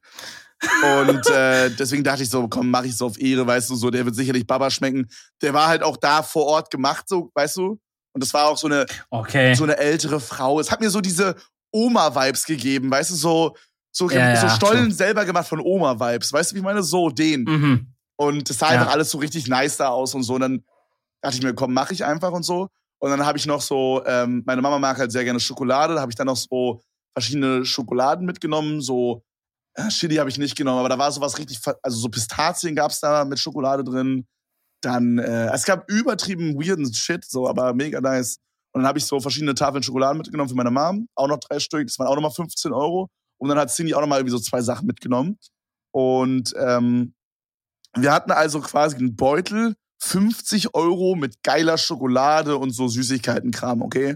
Und 0.83 1.29
äh, 1.29 1.69
deswegen 1.69 2.03
dachte 2.03 2.23
ich 2.23 2.29
so, 2.29 2.47
komm, 2.47 2.69
mach 2.71 2.83
ich 2.83 2.97
so 2.97 3.05
auf 3.05 3.19
Ehre, 3.19 3.45
weißt 3.45 3.69
du, 3.69 3.75
so, 3.75 3.89
der 3.89 4.05
wird 4.05 4.15
sicherlich 4.15 4.45
Baba 4.47 4.69
schmecken. 4.71 5.07
Der 5.41 5.53
war 5.53 5.67
halt 5.67 5.83
auch 5.83 5.97
da 5.97 6.23
vor 6.23 6.45
Ort 6.45 6.71
gemacht, 6.71 7.07
so, 7.07 7.31
weißt 7.35 7.57
du? 7.57 7.79
Und 8.13 8.23
das 8.23 8.33
war 8.33 8.45
auch 8.47 8.57
so 8.57 8.67
eine, 8.67 8.85
Okay. 9.11 9.53
so 9.53 9.63
eine 9.63 9.77
ältere 9.77 10.19
Frau. 10.19 10.59
Es 10.59 10.71
hat 10.71 10.81
mir 10.81 10.89
so 10.89 11.01
diese 11.01 11.35
Oma-Vibes 11.71 12.45
gegeben, 12.45 12.89
weißt 12.89 13.11
du, 13.11 13.15
so, 13.15 13.55
so, 13.91 14.09
Ja, 14.09 14.35
so 14.35 14.47
ja, 14.47 14.55
Stollen 14.55 14.91
selber 14.91 15.25
gemacht 15.25 15.47
von 15.47 15.59
Oma-Vibes. 15.59 16.33
Weißt 16.33 16.51
du, 16.51 16.55
wie 16.55 16.59
ich 16.59 16.63
meine? 16.65 16.81
So, 16.83 17.09
den. 17.09 17.43
Mhm. 17.43 17.93
Und 18.15 18.49
das 18.49 18.57
sah 18.57 18.73
Ja. 18.73 18.79
einfach 18.81 18.93
alles 18.93 19.11
so 19.11 19.19
richtig 19.19 19.47
nice 19.47 19.77
da 19.77 19.89
aus 19.89 20.15
und 20.15 20.23
so. 20.23 20.35
Und 20.35 20.41
dann 20.41 20.63
dachte 21.21 21.37
ich 21.37 21.43
mir, 21.43 21.53
komm, 21.53 21.73
mach 21.73 21.91
ich 21.91 22.03
einfach 22.03 22.31
und 22.31 22.43
so. 22.43 22.69
Und 22.99 23.11
dann 23.11 23.23
habe 23.23 23.37
ich 23.37 23.45
noch 23.45 23.61
so, 23.61 24.01
ähm, 24.07 24.41
meine 24.47 24.61
Mama 24.63 24.79
mag 24.79 24.97
halt 24.97 25.11
sehr 25.11 25.23
gerne 25.23 25.39
Schokolade, 25.39 25.93
da 25.93 26.01
habe 26.01 26.11
ich 26.11 26.15
dann 26.15 26.25
noch 26.25 26.35
so 26.37 26.81
verschiedene 27.15 27.63
Schokoladen 27.63 28.25
mitgenommen, 28.25 28.81
so 28.81 29.23
äh, 29.77 29.89
Chili 29.89 30.15
habe 30.15 30.29
ich 30.29 30.37
nicht 30.37 30.57
genommen, 30.57 30.79
aber 30.79 30.89
da 30.89 30.97
war 30.97 31.11
sowas 31.11 31.37
richtig, 31.37 31.59
also 31.81 31.97
so 31.97 32.09
Pistazien 32.09 32.75
gab's 32.75 32.99
da 32.99 33.23
mit 33.25 33.39
Schokolade 33.39 33.83
drin. 33.83 34.25
Dann, 34.81 35.19
äh, 35.19 35.47
es 35.53 35.65
gab 35.65 35.89
übertrieben 35.89 36.55
weirden 36.55 36.91
Shit, 36.93 37.25
so, 37.25 37.47
aber 37.47 37.73
mega 37.73 38.01
nice. 38.01 38.37
Und 38.73 38.81
dann 38.81 38.87
habe 38.87 38.99
ich 38.99 39.05
so 39.05 39.19
verschiedene 39.19 39.55
Tafeln 39.55 39.83
Schokolade 39.83 40.17
mitgenommen 40.17 40.49
für 40.49 40.55
meine 40.55 40.71
Mom, 40.71 41.07
auch 41.15 41.27
noch 41.27 41.39
drei 41.39 41.59
Stück, 41.59 41.87
das 41.87 41.97
waren 41.99 42.07
auch 42.07 42.15
nochmal 42.15 42.31
15 42.31 42.73
Euro. 42.73 43.09
Und 43.39 43.49
dann 43.49 43.57
hat 43.57 43.69
Cindy 43.69 43.93
auch 43.93 44.01
nochmal 44.01 44.19
irgendwie 44.19 44.31
so 44.31 44.39
zwei 44.39 44.61
Sachen 44.61 44.87
mitgenommen. 44.87 45.37
Und 45.91 46.53
ähm, 46.57 47.13
wir 47.95 48.11
hatten 48.11 48.31
also 48.31 48.61
quasi 48.61 48.97
einen 48.97 49.15
Beutel, 49.15 49.75
50 49.99 50.75
Euro 50.75 51.15
mit 51.15 51.43
geiler 51.43 51.77
Schokolade 51.77 52.57
und 52.57 52.71
so 52.71 52.87
Süßigkeitenkram, 52.87 53.81
okay? 53.81 54.15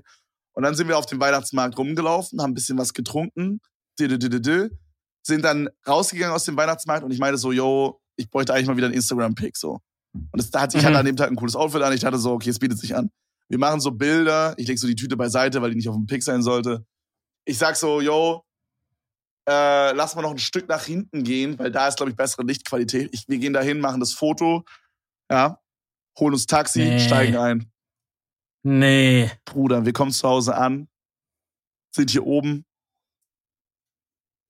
Und 0.54 0.64
dann 0.64 0.76
sind 0.76 0.88
wir 0.88 0.98
auf 0.98 1.06
dem 1.06 1.20
Weihnachtsmarkt 1.20 1.78
rumgelaufen, 1.78 2.42
haben 2.42 2.52
ein 2.52 2.56
bisschen 2.56 2.78
was 2.78 2.94
getrunken, 2.94 3.62
sind 5.24 5.44
dann 5.44 5.70
rausgegangen 5.88 6.34
aus 6.36 6.46
dem 6.46 6.58
Weihnachtsmarkt 6.58 7.04
und 7.04 7.12
ich 7.12 7.20
meinte 7.20 7.38
so, 7.38 7.52
yo, 7.52 8.00
ich 8.16 8.30
bräuchte 8.30 8.54
eigentlich 8.54 8.68
mal 8.68 8.78
wieder 8.78 8.88
einen 8.88 8.96
Instagram-Pick, 8.96 9.56
so. 9.58 9.80
Und 10.14 10.30
das, 10.34 10.50
da 10.52 10.62
hatte, 10.62 10.78
ich 10.78 10.84
Mhm. 10.84 10.88
hatte 10.88 11.00
an 11.00 11.06
dem 11.06 11.16
Tag 11.18 11.30
ein 11.30 11.36
cooles 11.36 11.56
Outfit 11.56 11.82
an, 11.82 11.94
ich 11.94 12.02
dachte 12.02 12.18
so, 12.18 12.32
okay, 12.34 12.50
es 12.50 12.60
bietet 12.60 12.80
sich 12.80 12.96
an. 12.96 13.10
Wir 13.48 13.58
machen 13.58 13.80
so 13.80 13.92
Bilder, 13.92 14.54
ich 14.58 14.68
leg 14.68 14.78
so 14.80 14.88
die 14.88 14.96
Tüte 14.96 15.18
beiseite, 15.18 15.62
weil 15.62 15.72
die 15.72 15.76
nicht 15.78 15.90
auf 15.90 15.96
dem 15.96 16.06
Pick 16.08 16.24
sein 16.24 16.42
sollte. 16.42 16.86
Ich 17.46 17.58
sag 17.58 17.76
so, 17.76 18.02
yo, 18.02 18.44
äh, 19.48 19.92
lass 19.94 20.16
mal 20.16 20.22
noch 20.22 20.32
ein 20.32 20.38
Stück 20.38 20.68
nach 20.70 20.84
hinten 20.84 21.24
gehen, 21.24 21.58
weil 21.60 21.72
da 21.72 21.88
ist, 21.88 21.98
glaube 21.98 22.12
ich, 22.12 22.16
bessere 22.16 22.44
Lichtqualität. 22.44 23.10
Ich, 23.14 23.28
wir 23.28 23.40
gehen 23.40 23.54
da 23.54 23.62
hin, 23.62 23.80
machen 23.80 24.00
das 24.00 24.14
Foto. 24.14 24.64
Ja. 25.30 25.60
holen 26.20 26.34
uns 26.34 26.46
Taxi, 26.46 26.80
Nee. 26.80 27.00
steigen 27.00 27.38
ein. 27.38 27.72
Nee. 28.64 29.32
Bruder, 29.46 29.86
wir 29.86 29.94
kommen 29.94 30.12
zu 30.12 30.28
Hause 30.28 30.56
an, 30.56 30.88
sind 31.96 32.12
hier 32.12 32.26
oben, 32.26 32.66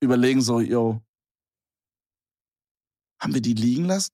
überlegen 0.02 0.42
so, 0.42 0.60
yo, 0.60 1.00
haben 3.20 3.34
wir 3.34 3.40
die 3.40 3.54
liegen 3.54 3.84
lassen? 3.86 4.10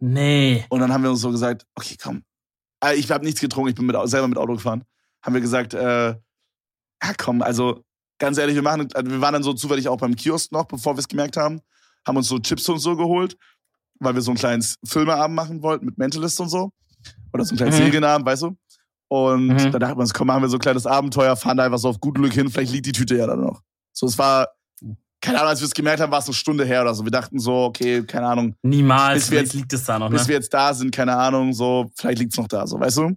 Nee. 0.00 0.64
Und 0.68 0.80
dann 0.80 0.92
haben 0.92 1.02
wir 1.02 1.10
uns 1.10 1.20
so 1.20 1.30
gesagt, 1.30 1.66
okay, 1.74 1.96
komm. 2.00 2.22
Äh, 2.82 2.94
Ich 2.96 3.10
habe 3.10 3.24
nichts 3.24 3.40
getrunken, 3.40 3.70
ich 3.70 3.74
bin 3.74 3.86
mit, 3.86 3.96
selber 4.08 4.28
mit 4.28 4.38
Auto 4.38 4.54
gefahren. 4.54 4.84
Haben 5.22 5.34
wir 5.34 5.40
gesagt, 5.40 5.74
äh, 5.74 6.08
ja 6.10 7.12
komm, 7.18 7.42
also 7.42 7.82
ganz 8.18 8.38
ehrlich, 8.38 8.54
wir 8.54 8.62
machen, 8.62 8.88
also 8.94 9.10
wir 9.10 9.20
waren 9.20 9.32
dann 9.34 9.42
so 9.42 9.52
zufällig 9.54 9.88
auch 9.88 9.96
beim 9.98 10.14
Kiosk 10.14 10.52
noch, 10.52 10.66
bevor 10.66 10.94
wir 10.94 11.00
es 11.00 11.08
gemerkt 11.08 11.36
haben, 11.36 11.60
haben 12.06 12.16
uns 12.16 12.28
so 12.28 12.38
Chips 12.38 12.68
und 12.68 12.78
so 12.78 12.96
geholt, 12.96 13.36
weil 14.00 14.14
wir 14.14 14.22
so 14.22 14.30
einen 14.30 14.38
kleinen 14.38 14.64
Filmeabend 14.84 15.34
machen 15.34 15.62
wollten 15.62 15.86
mit 15.86 15.98
Mentalist 15.98 16.38
und 16.40 16.48
so. 16.48 16.70
Oder 17.32 17.44
so 17.44 17.50
einen 17.50 17.56
kleinen 17.58 17.72
Mhm. 17.72 17.76
Serienabend, 17.78 18.26
weißt 18.26 18.42
du? 18.42 18.56
Und 19.08 19.46
Mhm. 19.48 19.72
da 19.72 19.78
dachten 19.78 19.96
wir 19.96 20.02
uns, 20.02 20.14
komm, 20.14 20.28
machen 20.28 20.42
wir 20.42 20.48
so 20.48 20.56
ein 20.56 20.60
kleines 20.60 20.86
Abenteuer, 20.86 21.36
fahren 21.36 21.56
da 21.56 21.64
einfach 21.64 21.78
so 21.78 21.88
auf 21.88 22.00
gut 22.00 22.14
Glück 22.14 22.32
hin, 22.32 22.50
vielleicht 22.50 22.72
liegt 22.72 22.86
die 22.86 22.92
Tüte 22.92 23.16
ja 23.16 23.26
dann 23.26 23.40
noch. 23.40 23.62
So, 23.94 24.06
es 24.06 24.18
war, 24.18 24.48
keine 25.20 25.38
Ahnung, 25.38 25.48
als 25.50 25.60
wir 25.60 25.66
es 25.66 25.72
gemerkt 25.72 26.00
haben, 26.02 26.12
war 26.12 26.18
es 26.18 26.26
eine 26.26 26.34
Stunde 26.34 26.64
her 26.66 26.82
oder 26.82 26.94
so. 26.94 27.04
Wir 27.04 27.10
dachten 27.12 27.38
so, 27.38 27.64
okay, 27.64 28.02
keine 28.04 28.26
Ahnung, 28.26 28.54
Niemals. 28.62 29.14
Bis 29.14 29.30
wir 29.30 29.38
Vielleicht 29.38 29.54
liegt 29.54 29.72
es 29.72 29.84
da 29.84 29.98
noch, 29.98 30.10
ne? 30.10 30.16
bis 30.16 30.28
wir 30.28 30.34
jetzt 30.34 30.52
da 30.52 30.74
sind, 30.74 30.94
keine 30.94 31.16
Ahnung, 31.16 31.52
so, 31.54 31.90
vielleicht 31.96 32.18
liegt's 32.18 32.36
noch 32.36 32.48
da, 32.48 32.66
so, 32.66 32.78
weißt 32.78 32.98
du? 32.98 33.16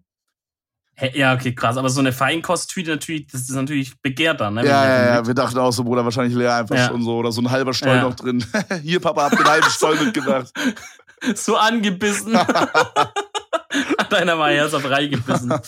Ja, 1.13 1.35
okay, 1.35 1.53
krass. 1.53 1.77
Aber 1.77 1.89
so 1.89 1.99
eine 1.99 2.11
Feinkosttüte 2.11 2.89
natürlich, 2.91 3.27
das 3.27 3.41
ist 3.41 3.51
natürlich 3.51 3.99
begehrt 4.01 4.39
dann, 4.41 4.55
ne? 4.55 4.65
Ja, 4.65 4.85
ja, 4.87 5.05
ja, 5.15 5.27
wir 5.27 5.33
dachten 5.35 5.57
auch 5.59 5.71
so, 5.71 5.83
Bruder, 5.83 6.03
wahrscheinlich 6.03 6.35
leer 6.35 6.55
einfach 6.55 6.75
Ja. 6.75 6.87
schon 6.87 7.03
so, 7.03 7.17
oder 7.17 7.31
so 7.31 7.41
ein 7.41 7.51
halber 7.51 7.73
Stollen 7.73 7.97
Ja. 8.01 8.01
noch 8.09 8.15
drin. 8.15 8.43
Hier, 8.81 8.99
Papa, 8.99 9.23
hab 9.29 9.37
den 9.37 9.45
halben 9.45 9.69
Stollen 9.69 10.03
mitgebracht. 10.05 10.51
So 11.35 11.55
angebissen. 11.55 12.33
Hat 13.97 14.13
einer 14.13 14.35
mal 14.35 14.53
Herz 14.53 14.73
auf 14.73 14.89
Reihe 14.89 15.09
gebissen. 15.09 15.51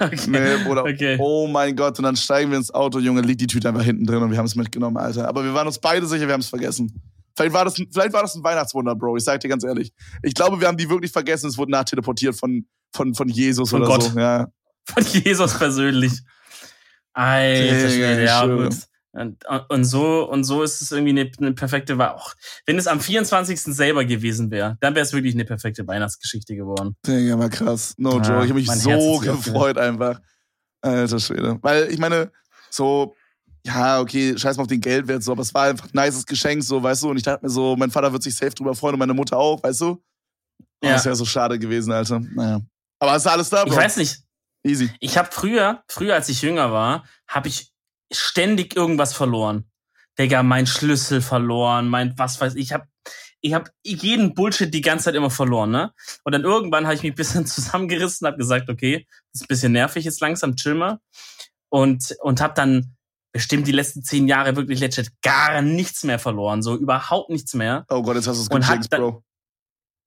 Okay. 0.00 0.16
Nee, 0.28 0.56
Bruder, 0.64 0.84
Okay. 0.84 1.16
oh 1.20 1.46
mein 1.46 1.74
Gott, 1.76 1.98
und 1.98 2.04
dann 2.04 2.16
steigen 2.16 2.50
wir 2.50 2.58
ins 2.58 2.72
Auto, 2.72 2.98
Junge, 2.98 3.20
liegt 3.22 3.40
die 3.40 3.46
Tüte 3.46 3.68
einfach 3.68 3.82
hinten 3.82 4.04
drin 4.06 4.22
und 4.22 4.30
wir 4.30 4.38
haben 4.38 4.46
es 4.46 4.54
mitgenommen, 4.54 4.96
Alter. 4.96 5.28
Aber 5.28 5.44
wir 5.44 5.52
waren 5.54 5.66
uns 5.66 5.78
beide 5.78 6.06
sicher, 6.06 6.26
wir 6.26 6.32
haben 6.34 6.40
es 6.40 6.48
vergessen. 6.48 7.02
Vielleicht 7.36 7.52
war, 7.54 7.64
das, 7.64 7.78
ein- 7.78 7.88
vielleicht 7.92 8.12
war 8.12 8.22
das 8.22 8.34
ein 8.34 8.44
Weihnachtswunder, 8.44 8.94
Bro, 8.94 9.16
ich 9.16 9.24
sag 9.24 9.40
dir 9.40 9.48
ganz 9.48 9.64
ehrlich. 9.64 9.92
Ich 10.22 10.34
glaube, 10.34 10.60
wir 10.60 10.68
haben 10.68 10.76
die 10.76 10.88
wirklich 10.88 11.10
vergessen, 11.12 11.48
es 11.48 11.58
wurde 11.58 11.72
nachteleportiert 11.72 12.36
von, 12.36 12.66
von, 12.94 13.14
von 13.14 13.28
Jesus 13.28 13.70
Von 13.70 13.82
oder 13.82 13.90
Gott. 13.90 14.02
so. 14.04 14.18
Ja. 14.18 14.48
Von 14.84 15.04
Jesus 15.04 15.56
persönlich. 15.58 16.12
Alter 17.12 17.88
Digga, 17.88 18.10
ja 18.20 18.46
gut. 18.46 18.74
Und, 19.14 19.44
und 19.68 19.84
so 19.84 20.28
und 20.30 20.44
so 20.44 20.62
ist 20.62 20.80
es 20.80 20.90
irgendwie 20.90 21.10
eine, 21.20 21.30
eine 21.38 21.52
perfekte 21.52 21.98
Wahl. 21.98 22.14
Auch 22.14 22.32
wenn 22.64 22.78
es 22.78 22.86
am 22.86 22.98
24. 22.98 23.60
selber 23.60 24.04
gewesen 24.06 24.50
wäre, 24.50 24.78
dann 24.80 24.94
wäre 24.94 25.04
es 25.04 25.12
wirklich 25.12 25.34
eine 25.34 25.44
perfekte 25.44 25.86
Weihnachtsgeschichte 25.86 26.56
geworden. 26.56 26.96
Digga, 27.06 27.38
war 27.38 27.50
krass. 27.50 27.94
No 27.98 28.18
Ja, 28.18 28.22
joke. 28.22 28.44
Ich 28.44 28.50
habe 28.50 28.54
mich 28.54 28.70
so 28.70 29.18
gefreut 29.18 29.76
einfach. 29.76 30.20
Alter 30.80 31.20
Schwede. 31.20 31.58
Weil 31.60 31.92
ich 31.92 31.98
meine, 31.98 32.32
so, 32.70 33.14
ja, 33.64 34.00
okay, 34.00 34.36
scheiß 34.36 34.56
mal 34.56 34.62
auf 34.62 34.68
den 34.68 34.80
Geldwert, 34.80 35.22
so, 35.22 35.32
aber 35.32 35.42
es 35.42 35.52
war 35.54 35.64
einfach 35.64 35.86
ein 35.92 36.04
nices 36.04 36.26
Geschenk, 36.26 36.64
so, 36.64 36.82
weißt 36.82 37.02
du? 37.02 37.10
Und 37.10 37.18
ich 37.18 37.22
dachte 37.22 37.44
mir 37.44 37.50
so, 37.50 37.76
mein 37.76 37.90
Vater 37.90 38.12
wird 38.12 38.22
sich 38.22 38.34
safe 38.34 38.52
drüber 38.52 38.74
freuen 38.74 38.94
und 38.94 38.98
meine 38.98 39.14
Mutter 39.14 39.36
auch, 39.36 39.62
weißt 39.62 39.82
du? 39.82 40.02
Oh, 40.82 40.86
Ja. 40.86 40.94
Das 40.94 41.04
wäre 41.04 41.14
so 41.16 41.24
schade 41.24 41.58
gewesen, 41.58 41.92
Alter. 41.92 42.18
Naja. 42.18 42.60
Aber 42.98 43.14
ist 43.16 43.26
alles 43.26 43.50
da, 43.50 43.64
Bro. 43.64 43.72
Ich 43.72 43.76
weiß 43.78 43.98
nicht, 43.98 44.22
Easy. 44.64 44.90
ich 45.00 45.18
habe 45.18 45.28
früher, 45.30 45.82
früher 45.88 46.14
als 46.14 46.28
ich 46.28 46.42
jünger 46.42 46.72
war, 46.72 47.04
habe 47.28 47.48
ich 47.48 47.71
ständig 48.12 48.76
irgendwas 48.76 49.14
verloren. 49.14 49.68
Digga, 50.18 50.42
mein 50.42 50.66
Schlüssel 50.66 51.22
verloren, 51.22 51.88
mein 51.88 52.16
was 52.18 52.40
weiß 52.40 52.54
ich, 52.54 52.62
ich 52.66 52.72
habe 52.72 52.86
ich 53.40 53.54
hab 53.54 53.70
jeden 53.82 54.34
Bullshit 54.34 54.72
die 54.72 54.82
ganze 54.82 55.06
Zeit 55.06 55.14
immer 55.14 55.30
verloren, 55.30 55.70
ne? 55.70 55.92
Und 56.22 56.32
dann 56.32 56.42
irgendwann 56.44 56.84
habe 56.84 56.94
ich 56.94 57.02
mich 57.02 57.12
ein 57.12 57.16
bisschen 57.16 57.46
zusammengerissen, 57.46 58.26
habe 58.26 58.36
gesagt, 58.36 58.68
okay, 58.68 59.06
das 59.32 59.40
ist 59.40 59.44
ein 59.44 59.48
bisschen 59.48 59.72
nervig 59.72 60.04
jetzt 60.04 60.20
langsam, 60.20 60.54
chill 60.56 60.74
mal. 60.74 60.98
Und 61.70 62.14
und 62.20 62.40
habe 62.40 62.54
dann 62.54 62.94
bestimmt 63.32 63.66
die 63.66 63.72
letzten 63.72 64.04
zehn 64.04 64.28
Jahre 64.28 64.54
wirklich 64.56 64.78
legit 64.80 65.10
gar 65.22 65.62
nichts 65.62 66.04
mehr 66.04 66.18
verloren, 66.18 66.62
so 66.62 66.76
überhaupt 66.76 67.30
nichts 67.30 67.54
mehr. 67.54 67.86
Oh 67.88 68.02
Gott, 68.02 68.16
jetzt 68.16 68.26
hast 68.28 68.36
du 68.36 68.42
es 68.42 68.88
dann- 68.88 69.00
Bro. 69.00 69.24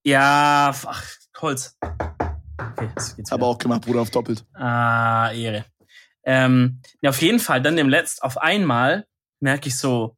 Ja, 0.04 0.72
ach, 0.86 1.04
Holz. 1.40 1.76
Okay, 1.82 2.88
jetzt 2.96 3.16
geht's 3.16 3.28
wieder. 3.30 3.32
Aber 3.34 3.46
auch 3.46 3.58
gemacht, 3.58 3.82
Bruder, 3.82 4.00
auf 4.02 4.10
doppelt. 4.10 4.44
Ah, 4.54 5.32
Ehre. 5.32 5.64
Ähm, 6.26 6.80
ja, 7.00 7.10
auf 7.10 7.22
jeden 7.22 7.38
Fall, 7.38 7.62
dann 7.62 7.78
im 7.78 7.88
Letzt, 7.88 8.22
auf 8.22 8.36
einmal 8.36 9.06
merke 9.40 9.68
ich 9.68 9.78
so, 9.78 10.16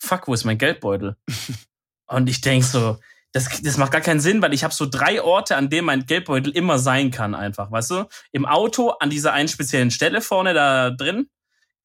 fuck, 0.00 0.26
wo 0.26 0.34
ist 0.34 0.44
mein 0.44 0.58
Geldbeutel? 0.58 1.16
Und 2.06 2.28
ich 2.28 2.40
denk 2.40 2.64
so, 2.64 2.98
das, 3.32 3.62
das 3.62 3.78
macht 3.78 3.92
gar 3.92 4.00
keinen 4.00 4.20
Sinn, 4.20 4.42
weil 4.42 4.52
ich 4.52 4.64
habe 4.64 4.74
so 4.74 4.86
drei 4.86 5.22
Orte, 5.22 5.56
an 5.56 5.70
denen 5.70 5.86
mein 5.86 6.06
Geldbeutel 6.06 6.52
immer 6.52 6.78
sein 6.78 7.10
kann, 7.10 7.34
einfach, 7.34 7.70
weißt 7.70 7.90
du? 7.90 8.04
Im 8.32 8.46
Auto, 8.46 8.90
an 8.90 9.10
dieser 9.10 9.32
einen 9.32 9.48
speziellen 9.48 9.90
Stelle 9.90 10.20
vorne 10.20 10.52
da 10.52 10.90
drin, 10.90 11.28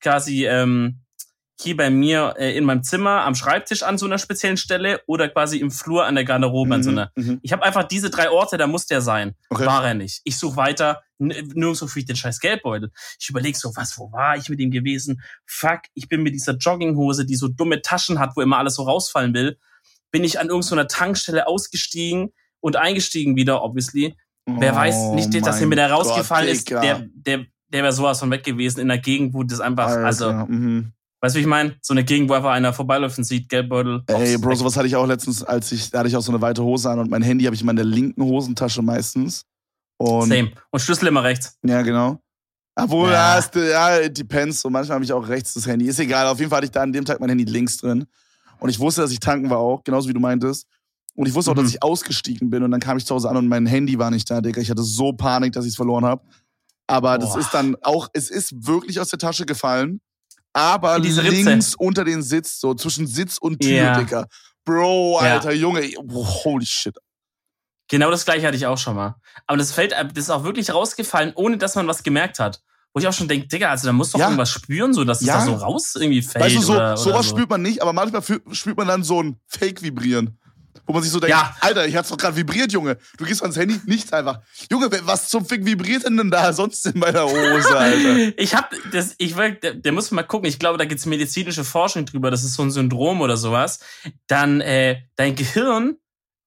quasi 0.01 0.45
ähm, 0.45 1.01
hier 1.59 1.75
bei 1.75 1.89
mir 1.89 2.35
äh, 2.37 2.55
in 2.55 2.65
meinem 2.65 2.83
Zimmer 2.83 3.23
am 3.23 3.35
Schreibtisch 3.35 3.83
an 3.83 3.97
so 3.97 4.05
einer 4.05 4.19
speziellen 4.19 4.57
Stelle 4.57 5.01
oder 5.07 5.29
quasi 5.29 5.57
im 5.59 5.71
Flur 5.71 6.05
an 6.05 6.15
der 6.15 6.25
Garderobe 6.25 6.75
an 6.75 6.83
so 6.83 6.91
einer. 6.91 7.11
Mhm. 7.15 7.39
Ich 7.41 7.51
habe 7.51 7.63
einfach 7.63 7.83
diese 7.83 8.09
drei 8.09 8.29
Orte, 8.29 8.57
da 8.57 8.67
muss 8.67 8.85
der 8.85 9.01
sein. 9.01 9.35
Okay. 9.49 9.65
War 9.65 9.85
er 9.85 9.93
nicht. 9.93 10.21
Ich 10.23 10.37
suche 10.37 10.57
weiter, 10.57 11.01
nirgendwo 11.19 11.87
finde 11.87 11.99
ich 11.99 12.05
den 12.05 12.15
scheiß 12.15 12.39
Geldbeutel. 12.39 12.91
Ich 13.19 13.29
überlege 13.29 13.57
so, 13.57 13.71
was, 13.75 13.97
wo 13.97 14.11
war 14.11 14.37
ich 14.37 14.49
mit 14.49 14.59
ihm 14.59 14.71
gewesen? 14.71 15.21
Fuck, 15.45 15.81
ich 15.93 16.07
bin 16.07 16.23
mit 16.23 16.33
dieser 16.33 16.55
Jogginghose, 16.55 17.25
die 17.25 17.35
so 17.35 17.47
dumme 17.47 17.81
Taschen 17.81 18.19
hat, 18.19 18.35
wo 18.35 18.41
immer 18.41 18.57
alles 18.57 18.75
so 18.75 18.83
rausfallen 18.83 19.33
will, 19.33 19.57
bin 20.11 20.23
ich 20.23 20.39
an 20.39 20.47
irgendeiner 20.47 20.87
Tankstelle 20.87 21.47
ausgestiegen 21.47 22.33
und 22.59 22.75
eingestiegen 22.75 23.35
wieder, 23.35 23.63
obviously. 23.63 24.15
Wer 24.45 24.75
weiß 24.75 24.95
Oh 24.95 25.15
nicht, 25.15 25.45
dass 25.45 25.59
er 25.59 25.67
mir 25.67 25.75
da 25.75 25.87
rausgefallen 25.87 26.47
Gott, 26.47 26.55
ist, 26.55 26.69
der, 26.69 27.05
der, 27.13 27.45
der 27.67 27.83
wäre 27.83 27.91
sowas 27.91 28.19
von 28.19 28.31
weg 28.31 28.43
gewesen 28.43 28.79
in 28.79 28.87
der 28.87 28.97
Gegend, 28.97 29.33
wo 29.33 29.43
das 29.43 29.59
einfach, 29.59 29.87
Alter, 29.87 30.05
also, 30.05 30.31
mhm. 30.31 30.93
weißt 31.19 31.35
du, 31.35 31.39
wie 31.39 31.41
ich 31.41 31.47
meine? 31.47 31.75
So 31.81 31.93
eine 31.93 32.05
Gegend, 32.05 32.29
wo 32.29 32.33
einfach 32.33 32.51
einer 32.51 32.71
vorbeiläuft 32.71 33.17
und 33.17 33.25
sieht, 33.25 33.49
Geldbeutel. 33.49 34.03
Ey, 34.07 34.37
Bro, 34.37 34.55
sowas 34.55 34.77
hatte 34.77 34.87
ich 34.87 34.95
auch 34.95 35.05
letztens, 35.05 35.43
als 35.43 35.73
ich, 35.73 35.91
da 35.91 35.99
hatte 35.99 36.07
ich 36.07 36.15
auch 36.15 36.21
so 36.21 36.31
eine 36.31 36.39
weite 36.39 36.63
Hose 36.63 36.89
an 36.89 36.99
und 36.99 37.09
mein 37.09 37.21
Handy 37.21 37.43
habe 37.43 37.55
ich 37.55 37.61
immer 37.61 37.71
in 37.71 37.77
der 37.77 37.85
linken 37.85 38.23
Hosentasche 38.23 38.81
meistens. 38.81 39.43
Und 39.97 40.29
Same. 40.29 40.51
Und 40.71 40.79
Schlüssel 40.79 41.07
immer 41.07 41.23
rechts. 41.23 41.57
Ja, 41.63 41.81
genau. 41.81 42.19
Obwohl, 42.75 43.09
Ja. 43.09 43.37
ja, 43.37 43.39
es, 43.39 43.49
ja 43.53 43.99
it 44.01 44.17
depends. 44.17 44.61
So, 44.61 44.69
manchmal 44.69 44.95
habe 44.95 45.05
ich 45.05 45.11
auch 45.13 45.27
rechts 45.27 45.53
das 45.55 45.65
Handy. 45.65 45.85
Ist 45.87 45.99
egal. 45.99 46.27
Auf 46.27 46.37
jeden 46.39 46.49
Fall 46.49 46.57
hatte 46.57 46.65
ich 46.65 46.71
da 46.71 46.81
an 46.83 46.93
dem 46.93 47.05
Tag 47.05 47.19
mein 47.19 47.29
Handy 47.29 47.43
links 47.45 47.77
drin. 47.77 48.05
Und 48.59 48.69
ich 48.69 48.79
wusste, 48.79 49.01
dass 49.01 49.11
ich 49.11 49.19
tanken 49.19 49.49
war 49.49 49.57
auch, 49.59 49.83
genauso 49.83 50.07
wie 50.09 50.13
du 50.13 50.19
meintest. 50.19 50.67
Und 51.15 51.27
ich 51.27 51.33
wusste 51.33 51.49
auch, 51.51 51.55
Mhm. 51.55 51.61
dass 51.63 51.69
ich 51.69 51.81
ausgestiegen 51.81 52.49
bin. 52.51 52.61
Und 52.61 52.69
dann 52.71 52.79
kam 52.79 52.97
ich 52.97 53.05
zu 53.05 53.15
Hause 53.15 53.29
an 53.29 53.37
und 53.37 53.47
mein 53.47 53.65
Handy 53.65 53.97
war 53.97 54.11
nicht 54.11 54.29
da, 54.29 54.41
Digga. 54.41 54.61
Ich 54.61 54.69
hatte 54.69 54.83
so 54.83 55.13
Panik, 55.13 55.53
dass 55.53 55.65
ich 55.65 55.71
es 55.71 55.75
verloren 55.75 56.05
habe. 56.05 56.21
Aber 56.85 57.17
das 57.17 57.31
Boah. 57.33 57.39
ist 57.39 57.53
dann 57.53 57.75
auch, 57.81 58.07
es 58.13 58.29
ist 58.29 58.67
wirklich 58.67 58.99
aus 58.99 59.09
der 59.09 59.17
Tasche 59.19 59.45
gefallen. 59.47 59.99
Aber 60.53 60.97
links 60.99 61.75
unter 61.75 62.03
den 62.03 62.21
Sitz, 62.23 62.59
so 62.59 62.73
zwischen 62.75 63.07
Sitz 63.07 63.37
und 63.39 63.59
Tür, 63.59 63.71
Ja. 63.71 63.99
Digga. 63.99 64.25
Bro, 64.65 65.19
Ja. 65.21 65.33
Alter, 65.33 65.53
Junge. 65.53 65.81
Holy 66.09 66.65
shit. 66.65 66.95
Genau 67.89 68.11
das 68.11 68.25
gleiche 68.25 68.45
hatte 68.47 68.57
ich 68.57 68.65
auch 68.65 68.77
schon 68.77 68.95
mal. 68.95 69.15
Aber 69.45 69.57
das 69.57 69.71
fällt, 69.71 69.91
das 69.93 70.07
ist 70.15 70.29
auch 70.29 70.43
wirklich 70.43 70.73
rausgefallen, 70.73 71.31
ohne 71.35 71.57
dass 71.57 71.75
man 71.75 71.87
was 71.87 72.03
gemerkt 72.03 72.39
hat. 72.39 72.61
Wo 72.93 72.99
ich 72.99 73.07
auch 73.07 73.13
schon 73.13 73.27
denke, 73.27 73.47
Digga, 73.47 73.69
also 73.69 73.85
da 73.87 73.93
muss 73.93 74.11
doch 74.11 74.19
Ja. 74.19 74.25
irgendwas 74.25 74.49
spüren, 74.49 74.93
so 74.93 75.03
dass 75.03 75.21
es 75.21 75.27
Ja. 75.27 75.35
da 75.39 75.45
so 75.45 75.53
raus 75.53 75.95
irgendwie 75.95 76.21
fällt. 76.21 76.45
Weißt 76.45 76.55
du, 76.55 76.61
so, 76.61 76.73
oder, 76.73 76.97
sowas 76.97 77.13
oder 77.15 77.23
so. 77.23 77.29
spürt 77.35 77.49
man 77.49 77.61
nicht, 77.61 77.81
aber 77.81 77.93
manchmal 77.93 78.23
spürt 78.51 78.77
man 78.77 78.87
dann 78.87 79.03
so 79.03 79.21
ein 79.21 79.39
Fake-Vibrieren. 79.47 80.37
Wo 80.85 80.93
man 80.93 81.03
sich 81.03 81.11
so 81.11 81.19
denkt, 81.19 81.35
Ja. 81.35 81.55
Alter, 81.59 81.85
ich 81.85 81.95
hab's 81.97 82.09
doch 82.09 82.17
gerade 82.17 82.37
vibriert, 82.37 82.71
Junge. 82.71 82.97
Du 83.17 83.25
gehst 83.25 83.41
ans 83.41 83.57
Handy, 83.57 83.79
nichts 83.85 84.13
einfach. 84.13 84.39
Junge, 84.71 84.89
was 85.03 85.27
zum 85.27 85.45
Fick 85.45 85.65
vibriert 85.65 86.05
denn, 86.05 86.15
denn 86.15 86.31
da 86.31 86.53
sonst 86.53 86.85
in 86.85 86.97
meiner 86.99 87.25
Hose, 87.25 87.77
Alter? 87.77 88.31
Ich 88.37 88.55
hab 88.55 88.71
das, 88.93 89.15
ich 89.17 89.35
will, 89.35 89.55
der, 89.55 89.73
der 89.73 89.91
muss 89.91 90.11
mal 90.11 90.23
gucken. 90.23 90.47
Ich 90.47 90.59
glaube, 90.59 90.77
da 90.77 90.85
gibt's 90.85 91.05
medizinische 91.05 91.65
Forschung 91.65 92.05
drüber. 92.05 92.31
Das 92.31 92.43
ist 92.43 92.53
so 92.53 92.63
ein 92.63 92.71
Syndrom 92.71 93.19
oder 93.21 93.35
sowas. 93.37 93.79
Dann 94.27 94.61
äh, 94.61 95.01
dein 95.17 95.35
Gehirn 95.35 95.97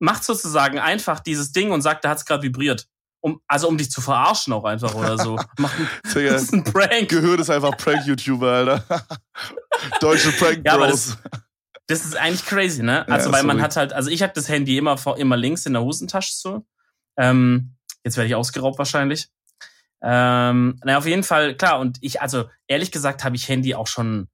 macht 0.00 0.24
sozusagen 0.24 0.78
einfach 0.80 1.20
dieses 1.20 1.53
Ding 1.53 1.70
und 1.70 1.82
sagt, 1.82 2.05
da 2.05 2.11
hat's 2.11 2.24
gerade 2.24 2.42
vibriert. 2.42 2.86
Um, 3.22 3.40
also 3.46 3.68
um 3.68 3.76
dich 3.76 3.90
zu 3.90 4.01
verarschen 4.01 4.53
auch 4.55 4.64
einfach 4.64 4.94
oder 4.94 5.18
so. 5.18 5.36
Digga, 6.14 6.32
das 6.32 6.44
ist 6.44 6.55
ein 6.55 6.64
Prank. 6.64 7.09
Gehört 7.11 7.38
ist 7.40 7.51
einfach 7.51 7.76
Prank-YouTuber, 7.76 8.51
Alter. 8.51 9.07
Deutsche 10.01 10.32
Prank-Bros. 10.32 10.64
Ja, 10.64 10.86
das- 10.86 11.18
Das 11.86 12.05
ist 12.05 12.16
eigentlich 12.16 12.46
crazy, 12.46 12.82
ne? 12.82 13.05
Ja, 13.07 13.14
Also, 13.14 13.30
weil 13.32 13.42
man 13.44 13.61
hat 13.61 13.76
halt, 13.76 13.92
also 13.92 14.11
ich 14.11 14.22
habe 14.22 14.32
das 14.34 14.48
Handy 14.48 14.78
immer 14.78 14.96
vor, 14.96 15.18
immer 15.18 15.36
links 15.36 15.66
in 15.66 15.72
der 15.74 15.82
Hosentasche 15.82 16.32
so. 16.34 16.64
Ähm, 17.18 17.74
jetzt 18.05 18.16
werde 18.16 18.28
ich 18.28 18.34
ausgeraubt 18.36 18.78
wahrscheinlich. 18.78 19.28
Ähm, 20.03 20.80
naja, 20.84 20.98
auf 20.98 21.07
jeden 21.07 21.24
Fall, 21.24 21.57
klar, 21.57 21.78
und 21.80 21.98
ich, 22.01 22.22
also 22.22 22.48
ehrlich 22.68 22.90
gesagt, 22.90 23.22
habe 23.24 23.36
ich 23.36 23.48
Handy 23.48 23.74
auch 23.74 23.86
schon 23.86 24.28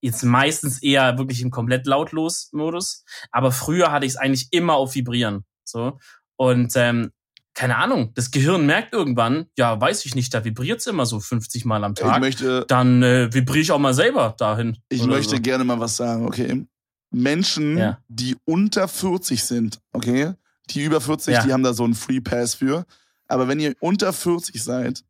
jetzt 0.00 0.22
meistens 0.24 0.82
eher 0.82 1.18
wirklich 1.18 1.42
im 1.42 1.50
komplett 1.50 1.86
lautlos 1.86 2.48
Modus. 2.52 3.04
Aber 3.30 3.52
früher 3.52 3.92
hatte 3.92 4.06
ich 4.06 4.12
es 4.12 4.16
eigentlich 4.16 4.48
immer 4.50 4.74
auf 4.74 4.94
Vibrieren. 4.94 5.44
So. 5.64 5.98
Und 6.36 6.72
ähm, 6.76 7.10
keine 7.54 7.76
Ahnung, 7.76 8.12
das 8.14 8.30
Gehirn 8.30 8.64
merkt 8.64 8.92
irgendwann, 8.94 9.46
ja, 9.58 9.78
weiß 9.78 10.04
ich 10.06 10.14
nicht, 10.14 10.32
da 10.32 10.44
vibriert's 10.44 10.86
immer 10.86 11.04
so 11.04 11.20
50 11.20 11.64
Mal 11.64 11.84
am 11.84 11.92
ich 11.92 11.98
Tag. 12.00 12.20
möchte, 12.20 12.64
Dann 12.68 13.02
äh, 13.02 13.32
vibriere 13.34 13.60
ich 13.60 13.72
auch 13.72 13.78
mal 13.78 13.92
selber 13.92 14.34
dahin. 14.38 14.78
ich 14.88 15.04
möchte 15.04 15.36
so. 15.36 15.42
gerne 15.42 15.64
mal 15.64 15.80
was 15.80 15.96
sagen, 15.96 16.26
okay? 16.26 16.64
Menschen, 17.10 17.76
Ja. 17.76 17.98
die 18.08 18.36
unter 18.44 18.86
40 18.88 19.42
sind, 19.44 19.80
okay? 19.92 20.32
Die 20.70 20.84
über 20.84 21.00
40, 21.00 21.34
Ja. 21.34 21.42
die 21.44 21.52
haben 21.52 21.64
da 21.64 21.74
so 21.74 21.84
einen 21.84 21.94
Free 21.94 22.20
Pass 22.20 22.54
für. 22.54 22.86
Aber 23.26 23.48
wenn 23.48 23.60
ihr 23.60 23.74
unter 23.80 24.12
40 24.12 24.62
seid 24.62 25.02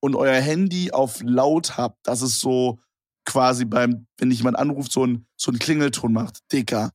und 0.00 0.14
euer 0.14 0.40
Handy 0.40 0.92
auf 0.92 1.20
laut 1.22 1.78
habt, 1.78 2.06
dass 2.06 2.20
es 2.20 2.38
so 2.40 2.78
quasi 3.26 3.66
beim, 3.66 4.06
wenn 4.18 4.30
dich 4.30 4.38
jemand 4.38 4.58
anruft, 4.58 4.90
so 4.92 5.04
ein, 5.04 5.26
so 5.36 5.52
ein 5.52 5.58
Klingelton 5.58 6.12
macht. 6.12 6.38
Dicker, 6.52 6.92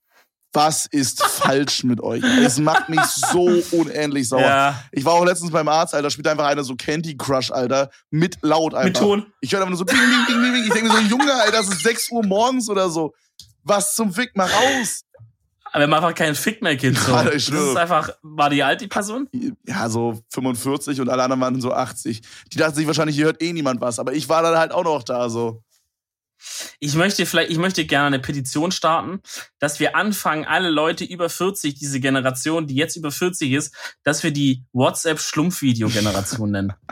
was 0.53 0.88
ist 0.88 1.23
falsch 1.25 1.84
mit 1.84 2.01
euch? 2.01 2.23
Es 2.43 2.57
macht 2.57 2.89
mich 2.89 3.01
so 3.01 3.61
unendlich 3.71 4.27
sauer. 4.27 4.41
Ja, 4.41 4.84
Ich 4.91 5.05
war 5.05 5.13
auch 5.13 5.25
letztens 5.25 5.51
beim 5.51 5.67
Arzt, 5.67 5.93
Alter, 5.93 6.09
spielt 6.09 6.27
einfach 6.27 6.45
einer 6.45 6.63
so 6.63 6.75
Candy 6.75 7.15
Crush, 7.15 7.51
Alter, 7.51 7.89
mit 8.09 8.38
laut 8.41 8.73
einfach. 8.73 8.86
mit 8.86 8.97
Ton. 8.97 9.25
Ich 9.41 9.51
höre 9.51 9.59
einfach 9.59 9.69
nur 9.69 9.77
so 9.77 9.84
ding, 9.84 9.97
ding, 9.97 10.25
ding, 10.27 10.41
ding, 10.41 10.53
ding. 10.53 10.63
Ich 10.63 10.73
denke 10.73 10.89
mir 10.89 10.95
so, 10.95 11.01
Junge, 11.07 11.34
Alter, 11.34 11.51
das 11.57 11.67
ist 11.69 11.84
6 11.84 12.11
Uhr 12.11 12.25
morgens 12.25 12.69
oder 12.69 12.89
so. 12.89 13.13
Was 13.63 13.93
zum 13.95 14.11
Fick, 14.11 14.32
mach 14.34 14.51
aus. 14.51 15.03
Aber 15.73 15.79
wir 15.79 15.84
haben 15.84 15.93
einfach 15.93 16.15
keinen 16.15 16.36
Fick 16.36 16.61
mehr, 16.61 16.75
Kind. 16.75 16.97
So. 16.97 17.15
Ich 17.34 17.45
das 17.45 17.61
ist 17.61 17.77
einfach, 17.77 18.09
war 18.23 18.49
die 18.49 18.61
alt, 18.61 18.82
die 18.82 18.88
Person? 18.88 19.29
Ja, 19.65 19.88
so 19.89 20.19
45 20.29 20.99
und 20.99 21.07
alle 21.09 21.23
anderen 21.23 21.39
waren 21.41 21.61
so 21.61 21.71
80. 21.71 22.21
Die 22.51 22.57
dachten 22.57 22.75
sich 22.75 22.88
wahrscheinlich, 22.88 23.15
hier 23.15 23.25
hört 23.25 23.41
eh 23.41 23.53
niemand 23.53 23.79
was. 23.79 23.99
Aber 23.99 24.11
ich 24.13 24.27
war 24.27 24.41
dann 24.41 24.57
halt 24.57 24.73
auch 24.73 24.84
noch 24.84 25.03
da, 25.03 25.29
so. 25.29 25.63
Ich 26.80 26.96
möchte 26.96 27.26
vielleicht, 27.26 27.52
ich 27.52 27.58
möchte 27.58 27.86
gerne 27.86 28.08
eine 28.08 28.20
Petition 28.20 28.72
starten, 28.72 29.22
dass 29.60 29.80
wir 29.80 29.96
anfangen, 29.96 30.46
alle 30.46 30.70
Leute 30.70 31.04
über 31.04 31.30
40, 31.30 31.76
diese 31.76 32.00
Generation, 32.00 32.68
die 32.68 32.76
jetzt 32.76 32.96
über 32.96 33.12
40 33.12 33.52
ist, 33.52 33.74
dass 34.04 34.24
wir 34.24 34.32
die 34.32 34.64
WhatsApp-Schlumpfvideo-Generation 34.74 36.52
nennen. 36.52 36.74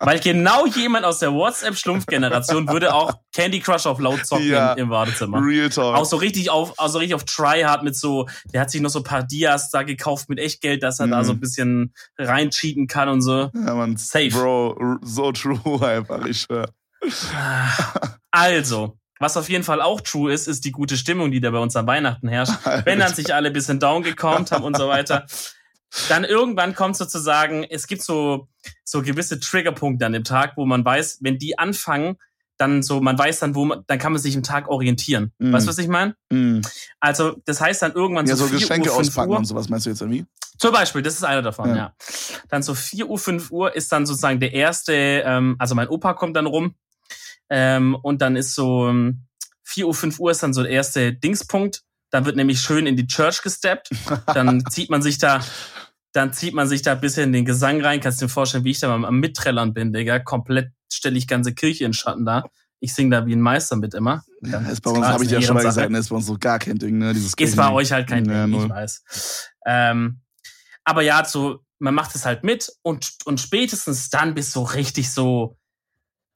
Weil 0.00 0.20
genau 0.20 0.64
jemand 0.66 1.04
aus 1.04 1.18
der 1.18 1.32
WhatsApp-Schlumpf-Generation 1.32 2.68
würde 2.68 2.94
auch 2.94 3.14
Candy 3.34 3.58
Crush 3.60 3.84
auf 3.86 3.98
laut 3.98 4.24
zocken 4.24 4.46
Ja. 4.48 4.72
im, 4.74 4.84
im 4.84 4.88
Badezimmer. 4.90 5.40
Real 5.42 5.68
Talk. 5.70 5.96
Auch 5.96 6.04
so 6.04 6.16
richtig 6.16 6.50
auf, 6.50 6.78
auch 6.78 6.88
so 6.88 6.98
richtig 6.98 7.14
auf 7.16 7.24
Tryhard 7.24 7.82
mit 7.82 7.96
so, 7.96 8.28
der 8.52 8.60
hat 8.60 8.70
sich 8.70 8.80
noch 8.80 8.90
so 8.90 9.00
ein 9.00 9.04
paar 9.04 9.24
Dias 9.24 9.70
da 9.70 9.82
gekauft 9.82 10.28
mit 10.28 10.38
Echtgeld, 10.38 10.82
dass 10.84 11.00
er 11.00 11.08
da 11.08 11.20
Mhm. 11.22 11.24
so 11.24 11.32
ein 11.32 11.40
bisschen 11.40 11.94
reincheaten 12.16 12.86
kann 12.86 13.08
und 13.08 13.22
so. 13.22 13.50
ja, 13.52 13.74
man, 13.74 13.96
Safe. 13.96 14.28
Bro, 14.30 14.98
so 15.02 15.32
true 15.32 15.58
einfach, 15.86 16.24
ich 16.26 16.42
schwör. 16.42 16.68
Also, 18.30 18.98
was 19.20 19.36
auf 19.36 19.48
jeden 19.48 19.64
Fall 19.64 19.80
auch 19.80 20.00
true 20.00 20.32
ist, 20.32 20.46
ist 20.46 20.64
die 20.64 20.72
gute 20.72 20.96
Stimmung, 20.96 21.30
die 21.30 21.40
da 21.40 21.50
bei 21.50 21.58
uns 21.58 21.74
an 21.76 21.86
Weihnachten 21.86 22.28
herrscht. 22.28 22.54
Wenn 22.84 22.98
dann 23.00 23.14
sich 23.14 23.34
alle 23.34 23.48
ein 23.48 23.52
bisschen 23.52 23.80
down 23.80 24.02
gekommt 24.02 24.52
haben 24.52 24.64
und 24.64 24.76
so 24.76 24.88
weiter. 24.88 25.26
Dann 26.08 26.24
irgendwann 26.24 26.74
kommt 26.74 26.96
sozusagen, 26.96 27.64
es 27.64 27.86
gibt 27.86 28.02
so, 28.02 28.48
so 28.84 29.02
gewisse 29.02 29.40
Triggerpunkte 29.40 30.04
an 30.04 30.12
dem 30.12 30.24
Tag, 30.24 30.52
wo 30.56 30.66
man 30.66 30.84
weiß, 30.84 31.18
wenn 31.22 31.38
die 31.38 31.58
anfangen, 31.58 32.18
dann 32.58 32.82
so, 32.82 33.00
man 33.00 33.16
weiß 33.16 33.38
dann, 33.38 33.54
wo 33.54 33.64
man, 33.64 33.84
dann 33.86 33.98
kann 33.98 34.12
man 34.12 34.20
sich 34.20 34.34
im 34.34 34.42
Tag 34.42 34.68
orientieren. 34.68 35.32
Mhm. 35.38 35.52
Weißt 35.52 35.66
du, 35.66 35.70
was 35.70 35.78
ich 35.78 35.88
meine? 35.88 36.14
Mm. 36.30 36.60
Also, 37.00 37.36
das 37.44 37.60
heißt 37.60 37.80
dann 37.82 37.92
irgendwann 37.92 38.26
Ja, 38.26 38.34
so, 38.34 38.44
so 38.44 38.50
4 38.50 38.58
Geschenke 38.58 38.90
Uhr, 38.90 38.96
5 38.96 39.08
auspacken 39.08 39.30
Uhr. 39.30 39.38
und 39.38 39.44
sowas, 39.44 39.68
meinst 39.68 39.86
du 39.86 39.90
jetzt 39.90 40.00
irgendwie? 40.00 40.26
Zum 40.58 40.72
Beispiel, 40.72 41.02
das 41.02 41.14
ist 41.14 41.22
einer 41.24 41.40
davon, 41.40 41.70
Ja. 41.70 41.76
ja. 41.76 41.94
Dann 42.48 42.62
so 42.64 42.74
4 42.74 43.08
Uhr, 43.08 43.18
5 43.18 43.52
Uhr 43.52 43.74
ist 43.76 43.92
dann 43.92 44.06
sozusagen 44.06 44.40
der 44.40 44.52
erste, 44.52 44.92
ähm, 44.92 45.54
also 45.60 45.74
mein 45.76 45.88
Opa 45.88 46.14
kommt 46.14 46.36
dann 46.36 46.46
rum. 46.46 46.74
Ähm, 47.50 47.94
und 47.94 48.20
dann 48.22 48.36
ist 48.36 48.54
so 48.54 48.88
ähm, 48.88 49.24
4 49.64 49.86
Uhr, 49.86 49.94
5 49.94 50.18
Uhr 50.20 50.30
ist 50.30 50.42
dann 50.42 50.52
so 50.54 50.62
der 50.62 50.72
erste 50.72 51.12
Dingspunkt. 51.12 51.82
Dann 52.10 52.24
wird 52.24 52.36
nämlich 52.36 52.60
schön 52.60 52.86
in 52.86 52.96
die 52.96 53.06
Church 53.06 53.42
gesteppt. 53.42 53.90
Dann 54.26 54.64
zieht 54.70 54.88
man 54.90 55.02
sich 55.02 55.18
da, 55.18 55.40
dann 56.12 56.32
zieht 56.32 56.54
man 56.54 56.66
sich 56.68 56.82
da 56.82 56.92
ein 56.92 57.00
bisschen 57.00 57.24
in 57.24 57.32
den 57.32 57.44
Gesang 57.44 57.80
rein. 57.82 58.00
Kannst 58.00 58.20
du 58.20 58.26
dir 58.26 58.30
vorstellen, 58.30 58.64
wie 58.64 58.70
ich 58.70 58.80
da 58.80 58.96
mal 58.96 59.06
am 59.06 59.20
Mitträllern 59.20 59.74
bin, 59.74 59.92
Digga. 59.92 60.18
Komplett 60.18 60.70
stelle 60.90 61.18
ich 61.18 61.26
ganze 61.28 61.52
Kirche 61.54 61.84
in 61.84 61.92
Schatten 61.92 62.24
da. 62.24 62.44
Ich 62.80 62.94
singe 62.94 63.10
da 63.10 63.26
wie 63.26 63.34
ein 63.34 63.40
Meister 63.40 63.76
mit 63.76 63.92
immer. 63.92 64.22
Ja, 64.42 64.60
ist 64.60 64.80
bei 64.82 64.90
uns, 64.90 65.04
habe 65.06 65.24
ich 65.24 65.30
ja 65.30 65.42
schon 65.42 65.54
mal 65.54 65.60
Ehrensache. 65.62 65.88
gesagt, 65.88 65.90
ne, 65.90 65.98
ist 65.98 66.08
bei 66.10 66.16
uns 66.16 66.26
so 66.26 66.38
gar 66.38 66.58
kein 66.60 66.78
Ding, 66.78 66.96
ne? 66.96 67.12
Dieses 67.12 67.30
Ist 67.30 67.36
bei 67.36 67.44
Kirchen- 67.44 67.74
euch 67.74 67.92
halt 67.92 68.08
kein 68.08 68.24
Ja, 68.24 68.46
Ding, 68.46 68.62
ich 68.62 68.68
weiß. 68.70 69.48
Ähm, 69.66 70.20
aber 70.84 71.02
ja, 71.02 71.24
so, 71.24 71.58
man 71.80 71.94
macht 71.94 72.14
es 72.14 72.24
halt 72.24 72.42
mit 72.44 72.70
und, 72.82 73.10
und 73.24 73.40
spätestens 73.40 74.08
dann 74.10 74.32
bist 74.34 74.54
du 74.56 74.62
richtig 74.62 75.10
so, 75.12 75.57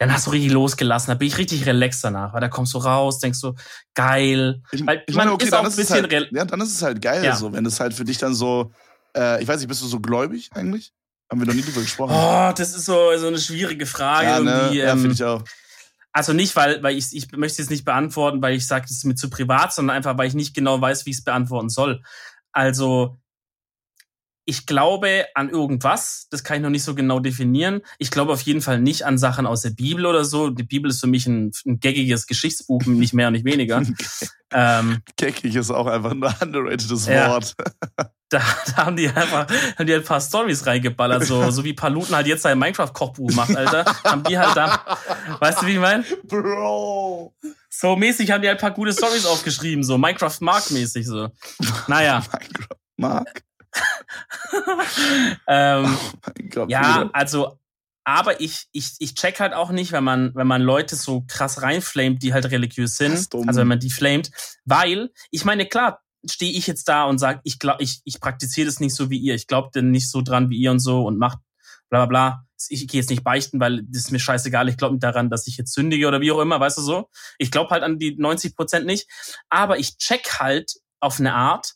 dann 0.02 0.12
hast 0.12 0.26
du 0.26 0.30
richtig 0.30 0.50
losgelassen, 0.50 1.08
da 1.12 1.14
bin 1.14 1.28
ich 1.28 1.38
richtig 1.38 1.64
relaxed 1.64 2.02
danach, 2.02 2.34
weil 2.34 2.40
da 2.40 2.48
kommst 2.48 2.74
du 2.74 2.78
raus, 2.78 3.20
denkst 3.20 3.40
du, 3.40 3.54
geil. 3.94 4.60
Ich, 4.72 4.84
Weil 4.84 5.04
ich 5.06 5.14
meine, 5.14 5.32
okay, 5.32 5.44
ist 5.44 5.52
dann 5.52 5.60
auch 5.60 5.68
ist 5.68 5.78
ein 5.78 5.82
es 5.82 5.88
bisschen 5.88 6.10
halt, 6.10 6.32
ja, 6.32 6.44
dann 6.44 6.60
ist 6.60 6.72
es 6.74 6.82
halt 6.82 7.00
geil, 7.00 7.24
Ja. 7.24 7.36
so, 7.36 7.52
wenn 7.52 7.64
es 7.64 7.78
halt 7.78 7.94
für 7.94 8.04
dich 8.04 8.18
dann 8.18 8.34
so, 8.34 8.72
äh, 9.16 9.40
ich 9.40 9.46
weiß 9.46 9.60
nicht, 9.60 9.68
bist 9.68 9.80
du 9.80 9.86
so 9.86 10.00
gläubig 10.00 10.50
eigentlich? 10.54 10.92
Haben 11.30 11.40
wir 11.40 11.46
noch 11.46 11.54
nie 11.54 11.62
drüber 11.62 11.80
gesprochen. 11.80 12.14
Oh, 12.14 12.52
das 12.56 12.74
ist 12.74 12.84
so, 12.84 13.16
so 13.16 13.28
eine 13.28 13.38
schwierige 13.38 13.86
Frage 13.86 14.26
ja, 14.26 14.40
ne? 14.40 14.50
irgendwie. 14.50 14.78
ja, 14.78 14.92
ähm, 14.92 14.98
finde 14.98 15.14
ich 15.14 15.24
auch. 15.24 15.44
Also 16.12 16.32
nicht, 16.32 16.54
weil, 16.56 16.82
weil 16.82 16.96
ich, 16.98 17.14
ich 17.16 17.30
möchte 17.32 17.62
es 17.62 17.70
nicht 17.70 17.84
beantworten, 17.84 18.42
weil 18.42 18.54
ich 18.54 18.66
sage, 18.66 18.82
das 18.82 18.96
ist 18.98 19.04
mir 19.04 19.14
zu 19.14 19.30
privat, 19.30 19.72
sondern 19.72 19.96
einfach, 19.96 20.18
weil 20.18 20.26
ich 20.28 20.34
nicht 20.34 20.54
genau 20.54 20.80
weiß, 20.80 21.06
wie 21.06 21.10
ich 21.10 21.18
es 21.18 21.24
beantworten 21.24 21.70
soll. 21.70 22.02
Also, 22.50 23.16
ich 24.44 24.66
glaube 24.66 25.26
an 25.34 25.48
irgendwas, 25.50 26.26
das 26.30 26.42
kann 26.42 26.56
ich 26.56 26.62
noch 26.62 26.70
nicht 26.70 26.82
so 26.82 26.94
genau 26.94 27.20
definieren. 27.20 27.82
Ich 27.98 28.10
glaube 28.10 28.32
auf 28.32 28.42
jeden 28.42 28.60
Fall 28.60 28.80
nicht 28.80 29.04
an 29.04 29.16
Sachen 29.18 29.46
aus 29.46 29.62
der 29.62 29.70
Bibel 29.70 30.04
oder 30.06 30.24
so. 30.24 30.50
Die 30.50 30.64
Bibel 30.64 30.90
ist 30.90 31.00
für 31.00 31.06
mich 31.06 31.26
ein, 31.26 31.52
ein 31.66 31.78
gaggiges 31.80 32.26
Geschichtsbuch, 32.26 32.82
nicht 32.86 33.14
mehr 33.14 33.28
und 33.28 33.34
nicht 33.34 33.44
weniger. 33.44 33.82
ähm, 34.52 34.98
Keckig 35.16 35.54
ist 35.54 35.70
auch 35.70 35.86
einfach 35.86 36.10
ein 36.10 36.22
underratedes 36.22 37.06
Ja. 37.06 37.30
Wort. 37.30 37.54
da, 38.30 38.40
da 38.74 38.86
haben 38.86 38.96
die 38.96 39.08
einfach 39.08 39.46
haben 39.78 39.86
die 39.86 39.92
halt 39.92 40.02
ein 40.04 40.08
paar 40.08 40.20
Stories 40.20 40.66
reingeballert, 40.66 41.24
so, 41.24 41.50
so 41.50 41.62
wie 41.64 41.74
Paluten 41.74 42.14
halt 42.16 42.26
jetzt 42.26 42.42
sein 42.42 42.58
Minecraft-Kochbuch 42.58 43.30
macht, 43.34 43.54
Alter. 43.56 43.84
haben 44.04 44.24
die 44.24 44.38
halt 44.38 44.56
da, 44.56 44.98
weißt 45.40 45.62
du, 45.62 45.66
wie 45.66 45.72
ich 45.74 45.78
meine? 45.78 46.02
Bro. 46.24 47.34
So 47.68 47.94
mäßig 47.96 48.30
haben 48.30 48.42
die 48.42 48.48
halt 48.48 48.58
ein 48.58 48.60
paar 48.60 48.70
gute 48.72 48.92
Stories 48.92 49.26
aufgeschrieben, 49.26 49.84
so 49.84 49.98
Minecraft-Mark-mäßig 49.98 51.06
so. 51.06 51.28
Naja, 51.88 52.22
Minecraft. 52.96 53.42
Ähm, 55.46 55.82
Mein 55.84 56.50
Gott, 56.50 56.70
ja, 56.70 57.08
also, 57.12 57.58
aber 58.04 58.40
ich, 58.40 58.66
ich, 58.72 58.94
ich 58.98 59.14
check 59.14 59.40
halt 59.40 59.54
auch 59.54 59.70
nicht, 59.70 59.92
wenn 59.92 60.04
man, 60.04 60.34
wenn 60.34 60.46
man 60.46 60.62
Leute 60.62 60.96
so 60.96 61.24
krass 61.26 61.62
reinflamet, 61.62 62.22
die 62.22 62.32
halt 62.32 62.50
religiös 62.50 62.96
sind, 62.96 63.28
also 63.46 63.60
wenn 63.60 63.68
man 63.68 63.80
die 63.80 63.90
flamet, 63.90 64.30
weil, 64.64 65.10
ich 65.30 65.44
meine, 65.44 65.66
klar, 65.66 66.00
stehe 66.30 66.52
ich 66.52 66.66
jetzt 66.66 66.88
da 66.88 67.04
und 67.04 67.18
sage, 67.18 67.40
ich 67.44 67.58
glaub, 67.58 67.80
ich, 67.80 68.00
ich 68.04 68.20
praktiziere 68.20 68.66
das 68.66 68.80
nicht 68.80 68.94
so 68.94 69.10
wie 69.10 69.18
ihr, 69.18 69.34
ich 69.34 69.46
glaube 69.46 69.70
denn 69.74 69.90
nicht 69.90 70.10
so 70.10 70.22
dran 70.22 70.50
wie 70.50 70.58
ihr 70.58 70.70
und 70.70 70.80
so 70.80 71.04
und 71.04 71.18
macht 71.18 71.38
bla 71.92 72.06
bla 72.06 72.06
bla. 72.06 72.46
Ich 72.68 72.86
gehe 72.88 73.00
jetzt 73.00 73.10
nicht 73.10 73.24
beichten, 73.24 73.60
weil 73.60 73.82
das 73.82 74.04
ist 74.04 74.12
mir 74.12 74.20
scheißegal. 74.20 74.68
Ich 74.68 74.78
glaube 74.78 74.94
nicht 74.94 75.02
daran, 75.02 75.30
dass 75.30 75.46
ich 75.46 75.56
jetzt 75.56 75.74
sündige 75.74 76.08
oder 76.08 76.20
wie 76.20 76.30
auch 76.32 76.38
immer, 76.38 76.58
weißt 76.58 76.78
du 76.78 76.82
so. 76.82 77.10
Ich 77.38 77.50
glaube 77.50 77.70
halt 77.70 77.82
an 77.82 77.98
die 77.98 78.16
90 78.16 78.56
Prozent 78.56 78.86
nicht. 78.86 79.08
Aber 79.50 79.78
ich 79.78 79.98
check 79.98 80.38
halt 80.38 80.72
auf 81.00 81.18
eine 81.18 81.34
Art, 81.34 81.74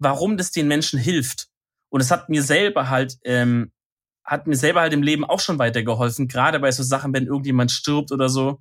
warum 0.00 0.36
das 0.36 0.50
den 0.50 0.66
Menschen 0.66 0.98
hilft. 0.98 1.48
Und 1.90 2.00
es 2.00 2.10
hat 2.10 2.28
mir 2.28 2.42
selber 2.42 2.88
halt, 2.88 3.18
ähm, 3.24 3.72
hat 4.24 4.46
mir 4.46 4.56
selber 4.56 4.80
halt 4.80 4.92
im 4.92 5.02
Leben 5.02 5.24
auch 5.24 5.40
schon 5.40 5.58
weitergeholfen, 5.58 6.28
gerade 6.28 6.58
bei 6.58 6.72
so 6.72 6.82
Sachen, 6.82 7.12
wenn 7.14 7.26
irgendjemand 7.26 7.70
stirbt 7.70 8.10
oder 8.10 8.28
so. 8.28 8.60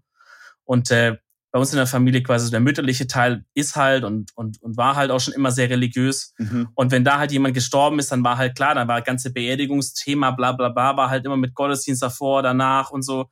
Und 0.64 0.92
äh, 0.92 1.18
bei 1.52 1.60
uns 1.60 1.72
in 1.72 1.78
der 1.78 1.88
Familie 1.88 2.22
quasi 2.22 2.52
der 2.52 2.60
mütterliche 2.60 3.08
Teil 3.08 3.44
ist 3.56 3.76
halt 3.76 4.04
und, 4.04 4.32
und, 4.36 4.62
und 4.62 4.78
war 4.78 4.96
halt 4.96 5.10
auch 5.10 5.20
schon 5.20 5.34
immer 5.34 5.52
sehr 5.52 5.70
religiös. 5.70 6.34
Mhm. 6.38 6.70
Und 6.76 6.92
wenn 6.92 7.04
da 7.04 7.18
halt 7.18 7.32
jemand 7.32 7.56
gestorben 7.56 7.98
ist, 7.98 8.12
dann 8.12 8.24
war 8.24 8.38
halt 8.38 8.56
klar, 8.56 8.76
dann 8.76 8.88
war 8.88 9.00
das 9.00 9.06
ganze 9.06 9.32
Beerdigungsthema, 9.32 10.32
bla 10.32 10.52
bla 10.52 10.70
bla, 10.70 10.96
war 10.96 11.10
halt 11.10 11.26
immer 11.26 11.38
mit 11.38 11.56
Gottesdienst 11.56 12.04
davor, 12.04 12.44
danach 12.44 12.92
und 12.92 13.02
so. 13.02 13.30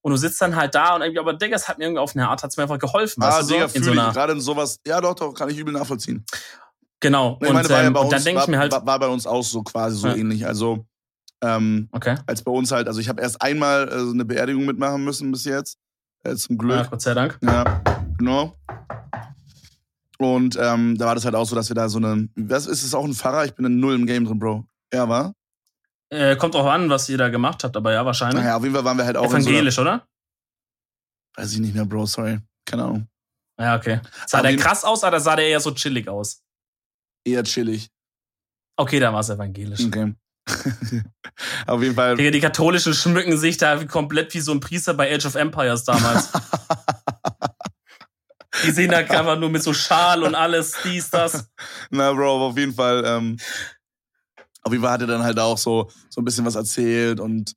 Und 0.00 0.10
du 0.10 0.16
sitzt 0.16 0.40
dann 0.40 0.56
halt 0.56 0.74
da 0.74 0.94
und 0.96 1.02
irgendwie, 1.02 1.20
aber 1.20 1.34
Digga, 1.34 1.54
es 1.54 1.68
hat 1.68 1.78
mir 1.78 1.84
irgendwie 1.84 2.00
auf 2.00 2.16
eine 2.16 2.28
Art, 2.28 2.42
hat's 2.42 2.56
mir 2.56 2.64
einfach 2.64 2.78
geholfen. 2.78 3.22
Ah, 3.22 3.38
weißt 3.38 3.50
du, 3.50 3.54
Digga, 3.54 3.68
so? 3.68 3.76
in 3.76 3.84
so 3.84 3.90
einer, 3.92 4.12
Gerade 4.12 4.32
in 4.32 4.40
sowas, 4.40 4.80
ja 4.86 5.00
doch, 5.00 5.14
doch, 5.14 5.32
kann 5.32 5.48
ich 5.48 5.58
übel 5.58 5.72
nachvollziehen. 5.74 6.24
Genau. 7.02 7.38
Ich 7.42 7.48
und, 7.48 7.54
meine, 7.54 7.68
war 7.68 7.80
ja 7.82 7.86
ähm, 7.88 7.92
bei 7.92 8.00
und 8.00 8.06
uns, 8.06 8.14
dann 8.14 8.24
denke 8.24 8.40
ich 8.40 8.48
mir 8.48 8.58
halt, 8.58 8.72
war, 8.72 8.86
war 8.86 8.98
bei 8.98 9.08
uns 9.08 9.26
auch 9.26 9.42
so 9.44 9.62
quasi 9.62 9.98
so 9.98 10.08
Ja. 10.08 10.14
ähnlich. 10.14 10.46
Also, 10.46 10.86
ähm, 11.42 11.88
okay, 11.92 12.16
als 12.26 12.42
bei 12.42 12.50
uns 12.50 12.72
halt, 12.72 12.88
also 12.88 13.00
ich 13.00 13.10
habe 13.10 13.20
erst 13.20 13.42
einmal 13.42 13.88
äh, 13.88 13.98
so 13.98 14.12
eine 14.12 14.24
Beerdigung 14.24 14.64
mitmachen 14.64 15.04
müssen 15.04 15.30
bis 15.30 15.44
jetzt. 15.44 15.76
Äh, 16.24 16.36
zum 16.36 16.56
ja, 16.56 16.58
Glück. 16.62 16.90
Gott 16.90 17.02
sei 17.02 17.14
Dank. 17.14 17.38
Ja, 17.42 17.82
genau. 18.16 18.54
Und 20.18 20.56
ähm, 20.60 20.96
da 20.96 21.06
war 21.06 21.14
das 21.16 21.24
halt 21.24 21.34
auch 21.34 21.44
so, 21.44 21.56
dass 21.56 21.68
wir 21.68 21.74
da 21.74 21.88
so 21.88 21.98
eine. 21.98 22.28
Was 22.36 22.66
ist 22.66 22.84
es 22.84 22.94
auch 22.94 23.04
ein 23.04 23.12
Pfarrer? 23.12 23.44
Ich 23.44 23.54
bin 23.54 23.66
in 23.66 23.80
null 23.80 23.94
im 23.94 24.06
Game 24.06 24.24
drin, 24.24 24.38
Bro. 24.38 24.64
Ja, 24.94 25.08
war? 25.08 25.34
Äh, 26.10 26.36
kommt 26.36 26.54
auch 26.54 26.66
an, 26.66 26.90
was 26.90 27.08
ihr 27.08 27.18
da 27.18 27.28
gemacht 27.28 27.64
habt, 27.64 27.76
aber 27.76 27.92
ja, 27.92 28.06
wahrscheinlich. 28.06 28.42
Naja, 28.42 28.56
auf 28.56 28.62
jeden 28.62 28.74
Fall 28.74 28.84
waren 28.84 28.98
wir 28.98 29.04
halt 29.04 29.16
auch 29.16 29.30
Evangelisch, 29.30 29.78
oder? 29.78 29.84
so 29.84 29.90
einer, 29.90 30.06
Weiß 31.36 31.52
ich 31.54 31.58
nicht 31.60 31.74
mehr, 31.74 31.86
Bro, 31.86 32.06
sorry. 32.06 32.38
Keine 32.66 32.84
Ahnung. 32.84 33.08
Ja, 33.58 33.76
okay. 33.76 34.00
Sah 34.26 34.38
Auf 34.38 34.42
der 34.42 34.56
krass 34.56 34.84
aus 34.84 35.02
oder 35.02 35.20
sah 35.20 35.36
der 35.36 35.46
eher 35.46 35.60
so 35.60 35.70
chillig 35.72 36.08
aus? 36.08 36.42
Eher 37.24 37.44
chillig. 37.44 37.88
Okay, 38.76 38.98
da 39.00 39.12
war 39.12 39.20
es 39.20 39.30
evangelisch. 39.30 39.84
Okay. 39.84 40.14
auf 41.66 41.82
jeden 41.82 41.94
Fall. 41.94 42.16
Digga, 42.16 42.30
die 42.30 42.40
Katholischen 42.40 42.94
schmücken 42.94 43.36
sich 43.38 43.56
da 43.58 43.84
komplett 43.84 44.34
wie 44.34 44.40
so 44.40 44.52
ein 44.52 44.60
Priester 44.60 44.94
bei 44.94 45.14
Age 45.14 45.26
of 45.26 45.34
Empires 45.36 45.84
damals. 45.84 46.30
Die 48.64 48.70
sehen 48.70 48.90
da 48.90 48.98
einfach 48.98 49.38
nur 49.38 49.48
mit 49.50 49.62
so 49.62 49.72
Schal 49.72 50.22
und 50.22 50.34
alles, 50.34 50.76
dies, 50.84 51.08
das. 51.10 51.48
Na, 51.90 52.12
Bro, 52.12 52.36
aber 52.36 52.44
auf 52.46 52.58
jeden 52.58 52.74
Fall, 52.74 53.02
ähm, 53.04 53.36
auf 54.62 54.70
jeden 54.72 54.84
Fall 54.84 54.92
hat 54.92 55.00
er 55.00 55.06
dann 55.06 55.22
halt 55.22 55.38
auch 55.38 55.56
so, 55.58 55.90
so 56.10 56.20
ein 56.20 56.24
bisschen 56.24 56.44
was 56.44 56.54
erzählt 56.54 57.18
und 57.18 57.54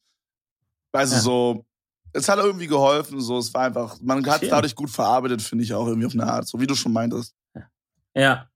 weißt 0.93 1.11
Ja. 1.11 1.17
du, 1.19 1.23
so, 1.23 1.65
es 2.13 2.29
hat 2.29 2.39
irgendwie 2.39 2.67
geholfen, 2.67 3.19
so, 3.19 3.37
es 3.37 3.53
war 3.53 3.63
einfach, 3.65 3.97
man 4.01 4.25
hat 4.25 4.39
Schön. 4.39 4.49
dadurch 4.49 4.73
gut 4.73 4.89
verarbeitet, 4.89 5.41
finde 5.41 5.63
ich 5.65 5.73
auch 5.73 5.85
irgendwie 5.85 6.07
auf 6.07 6.13
eine 6.13 6.25
Art, 6.25 6.47
so 6.47 6.59
wie 6.59 6.67
du 6.67 6.75
schon 6.75 6.93
meintest. 6.93 7.35
Ja. 7.53 7.69
Ja, 8.15 8.49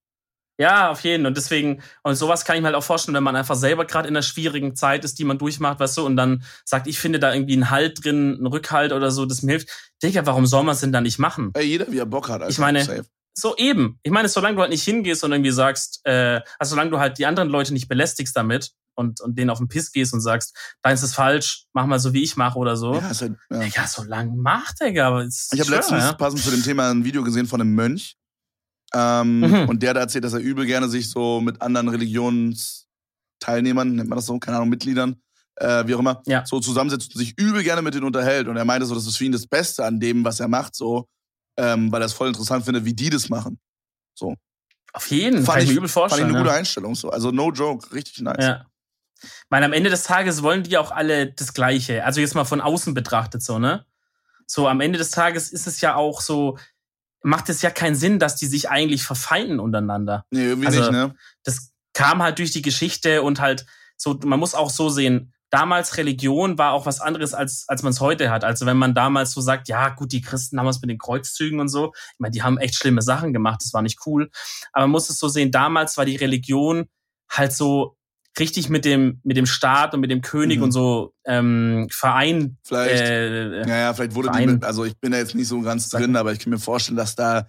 auf 0.68 1.02
jeden. 1.02 1.26
Und 1.26 1.38
deswegen, 1.38 1.82
und 2.04 2.16
sowas 2.16 2.44
kann 2.44 2.58
ich 2.58 2.62
mir 2.62 2.68
halt 2.68 2.76
auch 2.76 2.84
vorstellen, 2.84 3.16
wenn 3.16 3.24
man 3.24 3.36
einfach 3.36 3.56
selber 3.56 3.86
gerade 3.86 4.10
in 4.10 4.16
einer 4.16 4.22
schwierigen 4.22 4.76
Zeit 4.76 5.06
ist, 5.06 5.18
die 5.18 5.24
man 5.24 5.38
durchmacht, 5.38 5.80
weißt 5.80 5.98
du, 5.98 6.06
und 6.06 6.18
dann 6.18 6.44
sagt, 6.66 6.88
ich 6.88 7.00
finde 7.00 7.20
da 7.20 7.34
irgendwie 7.34 7.54
einen 7.54 7.70
Halt 7.70 8.04
drin, 8.04 8.36
einen 8.36 8.46
Rückhalt 8.46 8.92
oder 8.92 9.10
so, 9.10 9.26
das 9.26 9.42
mir 9.42 9.54
hilft. 9.54 9.70
Digga, 10.04 10.26
warum 10.26 10.46
soll 10.46 10.64
man 10.64 10.74
es 10.74 10.82
denn 10.82 10.92
dann 10.92 11.04
nicht 11.04 11.18
machen? 11.18 11.52
Ey, 11.54 11.66
jeder, 11.66 11.90
wie 11.92 11.98
er 11.98 12.06
Bock 12.06 12.28
hat. 12.28 12.42
Also 12.42 12.52
Ich 12.52 12.58
meine, 12.58 12.84
safe. 12.84 13.06
So 13.34 13.56
eben. 13.56 14.00
Ich 14.04 14.12
meine, 14.12 14.28
solange 14.28 14.56
du 14.56 14.62
halt 14.62 14.72
nicht 14.72 14.84
hingehst 14.84 15.24
und 15.24 15.32
irgendwie 15.32 15.52
sagst, 15.52 16.02
äh, 16.04 16.42
also 16.58 16.72
solange 16.72 16.92
du 16.92 17.00
halt 17.00 17.18
die 17.18 17.26
anderen 17.26 17.48
Leute 17.48 17.74
nicht 17.74 17.88
belästigst 17.88 18.36
damit 18.36 18.72
und, 18.96 19.22
und 19.22 19.38
denen 19.38 19.50
auf 19.50 19.60
den 19.60 19.70
Piss 19.70 19.94
gehst 19.94 20.14
und 20.14 20.20
sagst, 20.20 20.58
deins 20.82 21.04
ist 21.04 21.16
falsch, 21.16 21.66
mach 21.72 21.86
mal 21.86 22.00
so, 22.00 22.12
wie 22.14 22.22
ich 22.22 22.36
mache 22.36 22.60
oder 22.60 22.76
so. 22.76 22.96
Ja, 22.96 23.02
halt, 23.02 23.36
ja. 23.50 23.60
Digga, 23.60 23.88
so 23.88 24.04
lang 24.04 24.36
macht, 24.36 24.82
Digga. 24.82 25.26
Ich 25.54 25.60
habe 25.60 25.72
letztens 25.72 26.04
ja. 26.04 26.14
passend 26.14 26.44
zu 26.44 26.52
dem 26.52 26.64
Thema 26.64 26.92
ein 26.92 27.06
Video 27.06 27.24
gesehen 27.24 27.48
von 27.48 27.62
einem 27.62 27.74
Mönch. 27.74 28.18
Ähm, 28.94 29.40
Mhm. 29.42 29.70
Und 29.70 29.84
der 29.84 29.92
hat 29.92 29.98
erzählt, 29.98 30.24
dass 30.24 30.34
er 30.34 30.40
übel 30.40 30.66
gerne 30.66 30.90
sich 30.90 31.10
so 31.10 31.42
mit 31.42 31.62
anderen 31.62 31.90
Religionsteilnehmern, 31.90 33.96
nennt 33.96 34.10
man 34.10 34.18
das 34.18 34.26
so, 34.26 34.38
keine 34.40 34.58
Ahnung, 34.58 34.70
Mitgliedern, 34.70 35.22
äh, 35.58 35.86
wie 35.88 35.96
auch 35.96 36.00
immer, 36.00 36.22
Ja. 36.26 36.46
so 36.46 36.60
zusammensetzt 36.60 37.14
und 37.16 37.20
sich 37.20 37.38
übel 37.38 37.64
gerne 37.64 37.82
mit 37.82 37.94
denen 37.94 38.06
unterhält. 38.06 38.48
Und 38.48 38.58
er 38.58 38.66
meinte 38.66 38.86
so, 38.86 38.96
das 38.96 39.06
ist 39.08 39.18
für 39.18 39.26
ihn 39.26 39.32
das 39.32 39.48
Beste 39.48 39.86
an 39.86 40.00
dem, 40.00 40.24
was 40.26 40.40
er 40.40 40.48
macht, 40.48 40.76
so, 40.76 41.08
ähm, 41.58 41.92
weil 41.92 42.02
er 42.02 42.06
es 42.06 42.14
voll 42.14 42.28
interessant 42.30 42.66
findet, 42.66 42.86
wie 42.86 42.94
die 42.94 43.10
das 43.10 43.30
machen. 43.30 43.60
So. 44.16 44.36
Auf 44.94 45.08
jeden, 45.12 45.46
Fand 45.46 45.48
kann 45.48 45.58
ich 45.60 45.64
ich- 45.66 45.70
mir 45.72 45.78
übel 45.78 45.90
Fand 45.90 46.08
ich 46.08 46.12
vorstellen. 46.12 46.30
eine 46.30 46.38
gute 46.40 46.50
ja. 46.50 46.56
Einstellung, 46.58 46.96
so. 46.96 47.10
Also 47.12 47.32
no 47.32 47.52
joke, 47.52 47.94
richtig 47.94 48.22
nice. 48.22 48.38
Ja. 48.44 48.66
Ich 49.22 49.30
meine, 49.50 49.66
am 49.66 49.74
Ende 49.74 49.90
des 49.90 50.04
Tages 50.04 50.42
wollen 50.44 50.64
die 50.64 50.78
auch 50.78 50.92
alle 50.92 51.32
das 51.34 51.54
Gleiche. 51.54 52.06
Also 52.06 52.22
jetzt 52.22 52.36
mal 52.36 52.46
von 52.46 52.62
außen 52.62 52.94
betrachtet 52.94 53.44
so, 53.44 53.60
ne? 53.60 53.86
So, 54.48 54.68
am 54.68 54.80
Ende 54.82 54.98
des 54.98 55.12
Tages 55.12 55.52
ist 55.52 55.68
es 55.68 55.82
ja 55.82 55.96
auch 55.96 56.22
so, 56.22 56.58
macht 57.22 57.50
es 57.50 57.62
ja 57.62 57.70
keinen 57.70 57.96
Sinn, 57.96 58.20
dass 58.20 58.36
die 58.36 58.46
sich 58.48 58.70
eigentlich 58.70 59.04
verfeinden 59.04 59.60
untereinander. 59.60 60.26
Nee, 60.32 60.46
irgendwie 60.46 60.68
Also- 60.68 60.80
nicht, 60.80 60.92
ne? 60.92 61.16
Das 61.44 61.72
kam 61.94 62.22
halt 62.24 62.40
durch 62.40 62.52
die 62.52 62.62
Geschichte 62.62 63.24
und 63.24 63.40
halt 63.42 63.66
so, 63.98 64.18
man 64.24 64.40
muss 64.40 64.56
auch 64.56 64.70
so 64.70 64.90
sehen, 64.90 65.34
damals 65.50 65.98
Religion 65.98 66.58
war 66.58 66.72
auch 66.74 66.86
was 66.86 67.02
anderes, 67.02 67.34
als, 67.34 67.66
als 67.68 67.82
man 67.84 67.92
es 67.92 68.00
heute 68.00 68.30
hat. 68.30 68.44
Also 68.44 68.66
wenn 68.66 68.78
man 68.78 68.94
damals 68.94 69.32
so 69.32 69.42
sagt, 69.42 69.68
ja 69.68 69.90
gut, 69.90 70.12
die 70.12 70.22
Christen 70.22 70.60
haben 70.60 70.68
es 70.68 70.80
mit 70.82 70.90
den 70.90 71.00
Kreuzzügen 71.00 71.60
und 71.60 71.68
so. 71.70 71.92
Ich 71.96 72.20
meine, 72.20 72.32
die 72.32 72.44
haben 72.44 72.58
echt 72.60 72.76
schlimme 72.76 73.02
Sachen 73.02 73.34
gemacht, 73.34 73.62
das 73.64 73.74
war 73.74 73.82
nicht 73.82 74.00
cool. 74.06 74.30
Aber 74.72 74.84
man 74.86 74.92
muss 74.92 75.10
es 75.10 75.18
so 75.20 75.28
sehen, 75.28 75.52
damals 75.52 75.98
war 75.98 76.06
die 76.06 76.16
Religion 76.16 76.88
halt 77.30 77.52
so 77.54 77.98
richtig 78.38 78.70
mit 78.70 78.86
dem, 78.86 79.20
mit 79.24 79.38
dem 79.38 79.46
Staat 79.46 79.94
und 79.94 80.02
mit 80.02 80.12
dem 80.12 80.22
König 80.22 80.58
Mhm. 80.58 80.64
und 80.64 80.72
so 80.72 81.14
ähm, 81.26 81.88
Verein. 81.92 82.58
Vielleicht. 82.64 83.02
Äh, 83.04 83.62
Ja, 83.68 83.78
ja, 83.78 83.94
vielleicht 83.94 84.16
wurde 84.16 84.30
die 84.30 84.34
Verein. 84.38 84.54
mit, 84.56 84.64
also 84.64 84.86
ich 84.86 84.98
bin 85.00 85.12
da 85.12 85.18
jetzt 85.18 85.36
nicht 85.36 85.48
so 85.48 85.62
ganz 85.62 85.90
drin, 85.90 86.16
aber 86.16 86.32
ich 86.32 86.40
kann 86.40 86.52
mir 86.52 86.60
vorstellen, 86.60 86.98
dass 86.98 87.16
da 87.16 87.48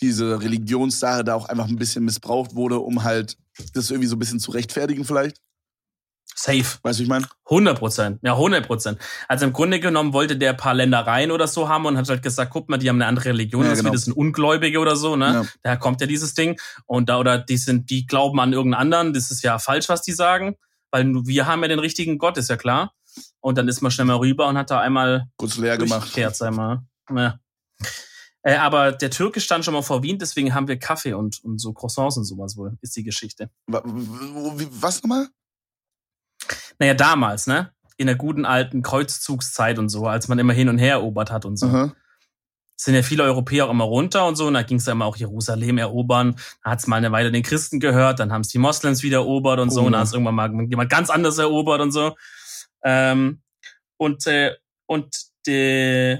diese 0.00 0.40
Religionssache 0.40 1.22
da 1.24 1.34
auch 1.34 1.48
einfach 1.48 1.68
ein 1.68 1.76
bisschen 1.76 2.04
missbraucht 2.04 2.54
wurde, 2.54 2.78
um 2.78 3.04
halt 3.04 3.36
das 3.74 3.90
irgendwie 3.90 4.08
so 4.08 4.16
ein 4.16 4.18
bisschen 4.18 4.40
zu 4.40 4.50
rechtfertigen 4.50 5.04
vielleicht. 5.04 5.38
Safe. 6.34 6.78
Weißt 6.82 6.98
du, 6.98 7.02
ich 7.02 7.08
meine? 7.08 7.26
100 7.46 7.78
Prozent, 7.78 8.18
ja 8.22 8.32
100 8.32 8.66
Prozent. 8.66 8.98
Also 9.28 9.44
im 9.44 9.52
Grunde 9.52 9.78
genommen 9.80 10.12
wollte 10.12 10.36
der 10.36 10.50
ein 10.50 10.56
paar 10.56 10.74
Ländereien 10.74 11.30
oder 11.30 11.46
so 11.46 11.68
haben 11.68 11.84
und 11.86 11.96
hat 11.96 12.08
halt 12.08 12.22
gesagt, 12.22 12.50
guck 12.52 12.68
mal, 12.68 12.78
die 12.78 12.88
haben 12.88 12.96
eine 12.96 13.06
andere 13.06 13.26
Religion, 13.26 13.64
Ja, 13.64 13.70
wir, 13.70 13.76
genau. 13.76 13.90
das 13.92 14.04
sind 14.04 14.14
Ungläubige 14.14 14.78
oder 14.78 14.96
so, 14.96 15.16
ne? 15.16 15.26
Ja. 15.26 15.44
Daher 15.62 15.78
kommt 15.78 16.00
ja 16.00 16.06
dieses 16.06 16.34
Ding 16.34 16.58
und 16.86 17.08
da 17.08 17.18
oder 17.18 17.38
die 17.38 17.56
sind, 17.56 17.90
die 17.90 18.06
glauben 18.06 18.40
an 18.40 18.52
irgendeinen 18.52 18.80
anderen, 18.82 19.12
das 19.12 19.30
ist 19.30 19.42
ja 19.42 19.58
falsch, 19.58 19.88
was 19.88 20.02
die 20.02 20.12
sagen, 20.12 20.56
weil 20.90 21.06
wir 21.24 21.46
haben 21.46 21.62
ja 21.62 21.68
den 21.68 21.78
richtigen 21.78 22.18
Gott, 22.18 22.36
ist 22.38 22.50
ja 22.50 22.56
klar. 22.56 22.92
Und 23.40 23.58
dann 23.58 23.68
ist 23.68 23.82
man 23.82 23.90
schnell 23.90 24.06
mal 24.06 24.16
rüber 24.16 24.46
und 24.48 24.56
hat 24.56 24.70
da 24.70 24.80
einmal 24.80 25.26
Kurz 25.36 25.58
leer 25.58 25.76
gemacht. 25.76 26.02
durchgekehrt, 26.02 26.34
sag 26.36 26.54
mal. 26.54 26.82
Ja. 27.14 27.38
Äh, 28.44 28.56
aber 28.56 28.92
der 28.92 29.10
Türke 29.10 29.40
stand 29.40 29.64
schon 29.64 29.74
mal 29.74 29.82
vor 29.82 30.02
Wien, 30.02 30.18
deswegen 30.18 30.54
haben 30.54 30.66
wir 30.66 30.78
Kaffee 30.78 31.12
und, 31.12 31.44
und 31.44 31.60
so 31.60 31.72
Croissants 31.72 32.16
und 32.16 32.24
sowas 32.24 32.56
wohl, 32.56 32.76
ist 32.80 32.96
die 32.96 33.04
Geschichte. 33.04 33.50
Was 33.66 35.02
nochmal? 35.02 35.28
Naja, 36.78 36.94
damals, 36.94 37.46
ne? 37.46 37.72
In 37.96 38.06
der 38.06 38.16
guten 38.16 38.44
alten 38.44 38.82
Kreuzzugszeit 38.82 39.78
und 39.78 39.88
so, 39.88 40.06
als 40.06 40.28
man 40.28 40.38
immer 40.38 40.52
hin 40.52 40.68
und 40.68 40.78
her 40.78 40.94
erobert 40.94 41.30
hat 41.30 41.44
und 41.44 41.56
so. 41.56 41.66
Aha. 41.66 41.92
Sind 42.76 42.94
ja 42.94 43.02
viele 43.02 43.22
Europäer 43.22 43.66
auch 43.66 43.70
immer 43.70 43.84
runter 43.84 44.26
und 44.26 44.34
so. 44.34 44.46
Und 44.48 44.54
da 44.54 44.62
ging 44.62 44.78
es 44.78 44.86
ja 44.86 44.92
immer 44.92 45.04
auch 45.04 45.16
Jerusalem 45.16 45.78
erobern. 45.78 46.36
Da 46.64 46.72
hat 46.72 46.80
es 46.80 46.86
mal 46.88 46.96
eine 46.96 47.12
Weile 47.12 47.30
den 47.30 47.42
Christen 47.44 47.78
gehört, 47.78 48.18
dann 48.18 48.32
haben 48.32 48.40
es 48.40 48.48
die 48.48 48.58
Moslems 48.58 49.02
wieder 49.04 49.18
erobert 49.18 49.60
und 49.60 49.70
so. 49.70 49.82
Oh. 49.82 49.84
Und 49.86 49.92
dann 49.92 50.00
hat 50.00 50.08
es 50.08 50.14
irgendwann 50.14 50.34
mal 50.34 50.50
jemand 50.68 50.90
ganz 50.90 51.10
anders 51.10 51.38
erobert 51.38 51.80
und 51.80 51.92
so. 51.92 52.16
Ähm, 52.82 53.40
und 53.98 54.26
äh, 54.26 54.56
und 54.86 55.14
die, 55.46 56.18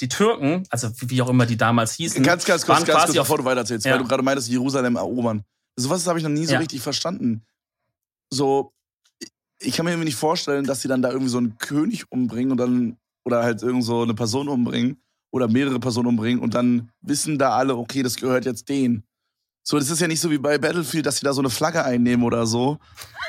die 0.00 0.08
Türken, 0.08 0.64
also 0.70 0.88
wie 1.00 1.20
auch 1.22 1.28
immer 1.28 1.44
die 1.46 1.56
damals 1.56 1.92
hießen, 1.94 2.22
Ganz, 2.22 2.44
ganz 2.44 2.64
kurz, 2.64 2.78
waren 2.78 2.84
ganz 2.86 2.98
quasi 3.00 3.12
kurz, 3.12 3.26
bevor 3.26 3.38
du 3.38 3.44
weitererzählst, 3.44 3.84
Ja. 3.84 3.92
weil 3.92 3.98
du 4.00 4.08
gerade 4.08 4.22
meintest, 4.22 4.48
Jerusalem 4.48 4.96
erobern. 4.96 5.44
Sowas 5.76 6.06
habe 6.06 6.18
ich 6.18 6.24
noch 6.24 6.30
nie 6.30 6.46
so 6.46 6.54
Ja. 6.54 6.58
richtig 6.60 6.80
verstanden. 6.80 7.44
So, 8.30 8.72
ich- 9.66 9.76
kann 9.76 9.86
mir 9.86 9.96
nicht 9.96 10.16
vorstellen, 10.16 10.64
dass 10.64 10.82
sie 10.82 10.88
dann 10.88 11.02
da 11.02 11.10
irgendwie 11.10 11.30
so 11.30 11.38
einen 11.38 11.58
König 11.58 12.10
umbringen 12.10 12.52
und 12.52 12.58
dann, 12.58 12.96
oder 13.24 13.42
halt 13.42 13.62
irgend 13.62 13.84
so 13.84 14.02
eine 14.02 14.14
Person 14.14 14.48
umbringen 14.48 15.00
oder 15.32 15.48
mehrere 15.48 15.80
Personen 15.80 16.08
umbringen 16.08 16.40
und 16.42 16.54
dann 16.54 16.90
wissen 17.00 17.38
da 17.38 17.50
alle, 17.56 17.76
okay, 17.76 18.02
das 18.02 18.16
gehört 18.16 18.44
jetzt 18.44 18.68
denen. 18.68 19.04
So, 19.66 19.78
das 19.78 19.88
ist 19.90 20.00
ja 20.00 20.08
nicht 20.08 20.20
so 20.20 20.30
wie 20.30 20.38
bei 20.38 20.58
Battlefield, 20.58 21.06
dass 21.06 21.16
sie 21.16 21.24
da 21.24 21.32
so 21.32 21.40
eine 21.40 21.48
Flagge 21.50 21.84
einnehmen 21.84 22.24
oder 22.24 22.46
so 22.46 22.78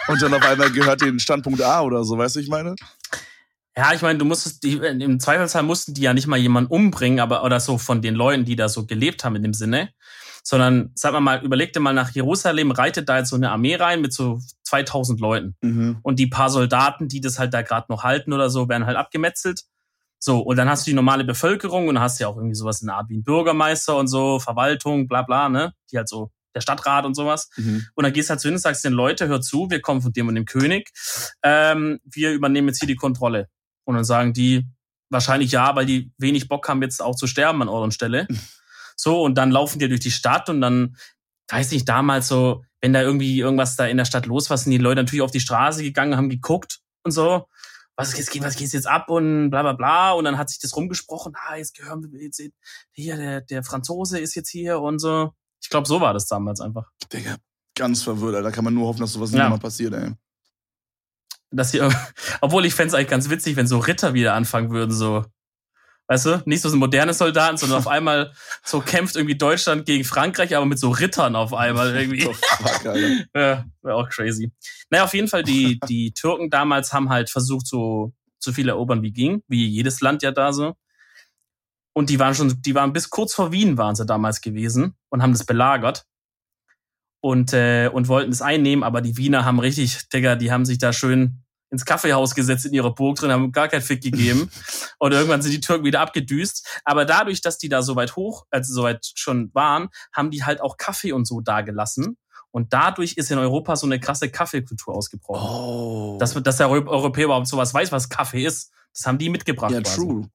und 0.08 0.22
dann 0.22 0.34
auf 0.34 0.44
einmal 0.46 0.70
gehört 0.72 1.02
den 1.02 1.20
Standpunkt 1.20 1.62
A 1.62 1.82
oder 1.82 2.04
so, 2.04 2.18
weißt 2.18 2.36
du, 2.36 2.40
ich 2.42 2.50
meine? 2.50 2.76
Ja, 3.78 3.94
ich 3.94 4.02
meine, 4.02 4.18
du 4.20 4.24
musstest, 4.26 4.64
die, 4.64 4.74
im 4.78 5.20
Zweifelsfall 5.20 5.64
mussten 5.64 5.94
die 5.94 6.02
ja 6.02 6.14
nicht 6.14 6.28
mal 6.28 6.38
jemanden 6.40 6.72
umbringen, 6.72 7.20
aber 7.20 7.44
oder 7.44 7.60
so 7.60 7.78
von 7.78 8.02
den 8.02 8.16
Leuten, 8.16 8.46
die 8.46 8.56
da 8.56 8.70
so 8.70 8.86
gelebt 8.86 9.24
haben 9.26 9.36
in 9.36 9.44
dem 9.44 9.54
Sinne, 9.54 9.90
sondern, 10.48 10.92
sag 10.94 11.12
mal 11.14 11.20
mal, 11.22 11.44
überleg 11.44 11.74
dir 11.74 11.80
mal 11.80 11.94
nach 11.94 12.12
Jerusalem, 12.12 12.70
reitet 12.70 13.10
da 13.10 13.18
jetzt 13.18 13.30
so 13.32 13.36
eine 13.36 13.50
Armee 13.52 13.76
rein 13.76 14.00
mit 14.02 14.14
so 14.14 14.40
2000 14.64 15.20
Leuten 15.20 15.56
Mhm. 15.62 15.98
und 16.04 16.20
die 16.20 16.28
paar 16.28 16.50
Soldaten, 16.52 17.08
die 17.08 17.20
das 17.20 17.40
halt 17.40 17.54
da 17.54 17.64
gerade 17.64 17.88
noch 17.90 18.04
halten 18.04 18.32
oder 18.32 18.50
so, 18.52 18.70
werden 18.70 18.86
halt 18.86 18.96
abgemetzelt. 18.96 19.62
So, 20.20 20.40
und 20.40 20.56
dann 20.58 20.70
hast 20.70 20.86
du 20.86 20.92
die 20.92 20.96
normale 20.96 21.24
Bevölkerung 21.24 21.88
und 21.88 21.96
dann 21.96 22.04
hast 22.04 22.20
du 22.20 22.24
ja 22.24 22.28
auch 22.30 22.38
irgendwie 22.38 22.56
sowas 22.56 22.82
in 22.82 22.88
der 22.88 22.96
Art 22.98 23.10
wie 23.10 23.18
ein 23.18 23.24
Bürgermeister 23.24 23.96
und 23.98 24.08
so, 24.08 24.40
Verwaltung, 24.40 25.08
bla 25.08 25.24
bla, 25.24 25.50
ne? 25.50 25.74
Die 25.92 25.98
halt 25.98 26.08
so, 26.10 26.32
der 26.56 26.62
Stadtrat 26.62 27.06
und 27.06 27.16
sowas. 27.16 27.50
Mhm. 27.58 27.86
Und 27.96 28.04
dann 28.04 28.14
gehst 28.14 28.30
du 28.30 28.32
halt 28.32 28.40
zu 28.40 28.48
hin 28.48 28.56
und 28.56 28.62
sagst 28.62 28.86
den 28.86 28.94
Leute, 28.94 29.28
hört 29.28 29.44
zu, 29.44 29.70
wir 29.70 29.82
kommen 29.82 30.02
von 30.02 30.14
dem 30.14 30.28
und 30.28 30.36
dem 30.36 30.46
König. 30.46 30.90
Ähm, 31.44 32.00
wir 32.06 32.32
übernehmen 32.34 32.68
jetzt 32.70 32.80
hier 32.80 32.88
die 32.88 32.96
Kontrolle. 32.96 33.50
Und 33.84 33.96
dann 33.96 34.06
sagen 34.06 34.34
die 34.34 34.66
wahrscheinlich 35.10 35.52
ja, 35.52 35.76
weil 35.76 35.86
die 35.86 36.12
wenig 36.18 36.48
Bock 36.48 36.68
haben, 36.70 36.82
jetzt 36.82 37.02
auch 37.02 37.16
zu 37.16 37.28
sterben 37.28 37.62
an 37.62 37.68
Ort 37.68 37.84
und 37.84 37.94
Stelle. 37.94 38.28
So, 38.96 39.22
und 39.24 39.36
dann 39.36 39.52
laufen 39.52 39.80
die 39.80 39.88
durch 39.90 40.00
die 40.02 40.12
Stadt 40.12 40.50
und 40.50 40.62
dann, 40.62 40.96
weiß 41.50 41.72
nicht, 41.72 41.88
damals 41.88 42.28
so, 42.28 42.64
wenn 42.82 42.94
da 42.94 43.02
irgendwie 43.02 43.40
irgendwas 43.40 43.76
da 43.76 43.86
in 43.86 43.98
der 43.98 44.06
Stadt 44.06 44.26
los 44.26 44.50
war, 44.50 44.58
sind 44.58 44.72
die 44.72 44.78
Leute 44.78 45.02
natürlich 45.02 45.22
auf 45.22 45.32
die 45.32 45.40
Straße 45.40 45.84
gegangen, 45.84 46.16
haben 46.18 46.30
geguckt 46.30 46.80
und 47.04 47.12
so. 47.12 47.48
Was 47.98 48.14
geht, 48.14 48.44
was 48.44 48.58
geht 48.58 48.74
jetzt 48.74 48.88
ab 48.88 49.10
und 49.10 49.50
bla 49.50 49.62
bla 49.62 49.72
bla. 49.74 50.12
Und 50.12 50.26
dann 50.26 50.38
hat 50.38 50.50
sich 50.50 50.60
das 50.60 50.76
rumgesprochen, 50.76 51.34
ah, 51.48 51.56
jetzt 51.56 51.76
gehören 51.78 52.04
wir 52.12 52.22
jetzt 52.22 52.42
hier, 52.92 53.16
der, 53.16 53.42
der 53.42 53.64
Franzose 53.64 54.20
ist 54.20 54.36
jetzt 54.36 54.50
hier 54.50 54.82
und 54.82 55.00
so. 55.00 55.32
Ich 55.62 55.70
glaube, 55.70 55.88
so 55.88 56.02
war 56.02 56.14
das 56.14 56.28
damals 56.28 56.60
einfach. 56.60 56.92
Digga, 57.14 57.38
ganz 57.74 58.04
verwirrt, 58.04 58.36
Alter. 58.36 58.50
Da 58.50 58.52
kann 58.52 58.66
man 58.66 58.74
nur 58.74 58.88
hoffen, 58.88 59.00
dass 59.00 59.14
sowas 59.14 59.32
nicht 59.32 59.38
Ja. 59.40 59.46
nochmal 59.46 59.60
passiert, 59.60 59.94
ey. 59.94 60.12
dass 61.52 61.72
sie, 61.72 61.80
obwohl 62.42 62.66
ich 62.66 62.74
fände 62.76 62.90
es 62.90 62.94
eigentlich 62.96 63.08
ganz 63.08 63.30
witzig, 63.30 63.56
wenn 63.56 63.66
so 63.68 63.80
Ritter 63.80 64.14
wieder 64.14 64.34
anfangen 64.34 64.72
würden, 64.72 64.92
so, 64.92 65.24
weißt 66.08 66.26
du, 66.26 66.44
nicht 66.46 66.62
so 66.62 66.70
so 66.70 66.78
moderne 66.78 67.14
Soldaten, 67.14 67.58
sondern 67.58 67.80
auf 67.80 67.88
einmal 67.88 68.32
so 68.64 68.80
kämpft 68.80 69.16
irgendwie 69.16 69.38
Deutschland 69.38 69.86
gegen 69.86 70.04
Frankreich, 70.04 70.56
aber 70.56 70.66
mit 70.66 70.80
so 70.80 70.90
Rittern 70.92 71.36
auf 71.36 71.54
einmal 71.54 71.96
irgendwie. 71.96 72.30
Ja, 73.34 73.66
wäre 73.82 73.96
auch 73.96 74.10
crazy. 74.10 74.52
Naja, 74.90 75.04
auf 75.04 75.14
jeden 75.14 75.28
Fall, 75.28 75.44
die, 75.44 75.80
die 75.88 76.14
Türken 76.14 76.50
damals 76.50 76.94
haben 76.94 77.10
halt 77.10 77.30
versucht, 77.30 77.68
so, 77.68 78.14
so 78.40 78.52
viel 78.52 78.70
erobern 78.70 79.02
wie 79.02 79.12
ging, 79.12 79.44
wie 79.48 79.68
jedes 79.68 80.02
Land 80.02 80.24
ja 80.24 80.32
da 80.32 80.54
so. 80.54 80.76
Und 81.94 82.10
die 82.10 82.20
waren 82.20 82.36
schon, 82.36 82.62
die 82.62 82.76
waren 82.76 82.94
bis 82.94 83.10
kurz 83.10 83.34
vor 83.34 83.52
Wien 83.52 83.78
waren 83.78 83.96
sie 83.96 84.06
damals 84.06 84.42
gewesen 84.42 84.96
und 85.10 85.24
haben 85.24 85.32
das 85.32 85.46
belagert. 85.46 86.06
Und, 87.22 87.54
äh, 87.54 87.90
und 87.92 88.08
wollten 88.08 88.32
es 88.32 88.44
einnehmen, 88.44 88.84
aber 88.84 89.02
die 89.02 89.18
Wiener 89.18 89.46
haben 89.46 89.60
richtig, 89.60 90.10
Digga, 90.10 90.36
die 90.36 90.52
haben 90.52 90.66
sich 90.66 90.78
da 90.78 90.94
schön 90.94 91.45
ins 91.72 91.84
Kaffeehaus 91.86 92.36
gesetzt 92.36 92.66
in 92.66 92.74
ihrer 92.74 92.94
Burg 92.94 93.18
drin, 93.18 93.32
haben 93.32 93.52
gar 93.52 93.68
keinen 93.68 93.82
Fick 93.82 94.02
gegeben. 94.04 94.50
und 95.00 95.12
irgendwann 95.12 95.42
sind 95.42 95.52
die 95.52 95.60
Türken 95.62 95.84
wieder 95.86 96.00
abgedüst. 96.02 96.66
Aber 96.86 97.06
dadurch, 97.06 97.42
dass 97.42 97.58
die 97.58 97.70
da 97.70 97.82
so 97.82 97.96
weit 97.96 98.16
hoch, 98.16 98.46
also 98.52 98.74
so 98.74 98.84
weit 98.84 99.12
schon 99.16 99.50
waren, 99.54 99.90
haben 100.14 100.32
die 100.32 100.44
halt 100.44 100.62
auch 100.62 100.78
Kaffee 100.78 101.12
und 101.12 101.26
so 101.28 101.42
da 101.42 101.62
gelassen. 101.62 102.18
Und 102.52 102.72
dadurch 102.72 103.14
ist 103.18 103.32
in 103.32 103.38
Europa 103.38 103.76
so 103.76 103.86
eine 103.86 104.00
krasse 104.00 104.30
Kaffeekultur 104.30 104.96
ausgebrochen. 104.96 105.50
Oh. 105.50 106.18
Dass, 106.20 106.34
dass 106.42 106.58
der 106.58 106.70
Euro- 106.70 106.90
Europäer 106.90 107.26
überhaupt 107.26 107.48
sowas 107.48 107.74
weiß, 107.74 107.92
was 107.92 108.08
Kaffee 108.08 108.46
ist, 108.46 108.72
das 108.94 109.06
haben 109.06 109.18
die 109.18 109.30
mitgebracht. 109.30 109.72
ja, 109.72 109.82
quasi. 109.82 109.96
true. 109.98 110.30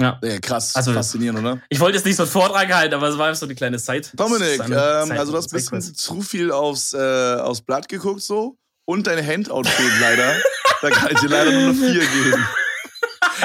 Ja. 0.00 0.18
Ja, 0.22 0.38
krass. 0.40 0.74
Also- 0.74 0.92
faszinierend, 0.92 1.38
oder? 1.38 1.60
Ich 1.68 1.78
wollte 1.80 1.96
jetzt 1.96 2.04
nicht 2.06 2.16
so 2.16 2.24
einen 2.24 2.32
Vortrag 2.32 2.72
halten, 2.74 2.94
aber 2.94 3.08
es 3.08 3.16
war 3.18 3.28
einfach 3.28 3.38
so 3.38 3.46
eine 3.46 3.54
kleine 3.54 3.78
Zeit. 3.78 4.12
Dominik, 4.14 4.60
ähm, 4.64 4.68
Zeit- 4.72 5.10
also 5.18 5.32
du 5.32 5.38
hast 5.38 5.52
ein 5.52 5.56
bisschen 5.56 5.94
zu 5.94 6.20
viel 6.22 6.50
aufs, 6.50 6.92
äh, 6.92 7.36
aufs 7.40 7.62
Blatt 7.62 7.88
geguckt 7.88 8.22
so 8.22 8.58
und 8.86 9.06
deine 9.06 9.24
Handout 9.26 9.64
fehlt 9.64 9.92
leider. 10.00 10.34
da 10.82 10.90
kann 10.90 11.12
ich 11.12 11.20
dir 11.20 11.28
leider 11.28 11.50
nur 11.52 11.60
eine 11.70 11.74
4 11.74 11.92
geben. 12.00 12.46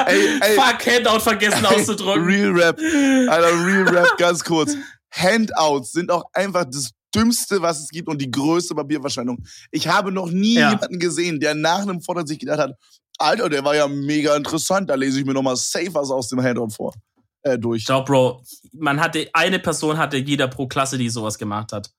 ey, 0.06 0.40
ey, 0.42 0.56
Fuck, 0.56 0.86
Handout 0.88 1.20
vergessen 1.20 1.66
auszudrücken. 1.66 2.24
Real 2.24 2.52
Rap. 2.52 2.78
Alter, 3.30 3.66
Real 3.66 3.90
Rap, 3.90 4.18
ganz 4.18 4.44
kurz. 4.44 4.76
Handouts 5.14 5.92
sind 5.92 6.10
auch 6.12 6.24
einfach 6.34 6.66
das 6.66 6.92
Dümmste, 7.14 7.62
was 7.62 7.82
es 7.82 7.90
gibt 7.90 8.08
und 8.08 8.22
die 8.22 8.32
größte 8.32 8.74
Papierverschwendung. 8.74 9.44
Ich 9.72 9.88
habe 9.90 10.12
noch 10.14 10.30
nie 10.32 10.56
Ja. 10.56 10.72
jemanden 10.72 11.00
gesehen, 11.00 11.40
der 11.42 11.54
nach 11.56 11.82
einem 11.82 12.02
Vortrag 12.02 12.28
sich 12.28 12.40
gedacht 12.40 12.60
hat, 12.60 12.72
Alter, 13.18 13.50
der 13.50 13.64
war 13.66 13.76
ja 13.76 13.88
mega 13.88 14.36
interessant, 14.36 14.90
da 14.90 14.96
lese 14.96 15.20
ich 15.20 15.26
mir 15.26 15.34
nochmal 15.34 15.58
safe 15.58 15.94
was 15.94 16.10
aus 16.10 16.30
dem 16.30 16.42
Handout 16.42 16.70
vor. 16.70 16.94
Äh, 17.44 17.58
durch. 17.60 17.80
Ich 17.82 17.86
glaube, 17.86 18.06
Bro, 18.06 18.44
man 18.74 19.00
hatte, 19.02 19.28
eine 19.34 19.60
Person 19.60 19.98
hatte 19.98 20.16
jeder 20.18 20.48
pro 20.48 20.68
Klasse, 20.68 20.98
die 20.98 21.10
sowas 21.10 21.38
gemacht 21.38 21.74
hat. 21.74 21.90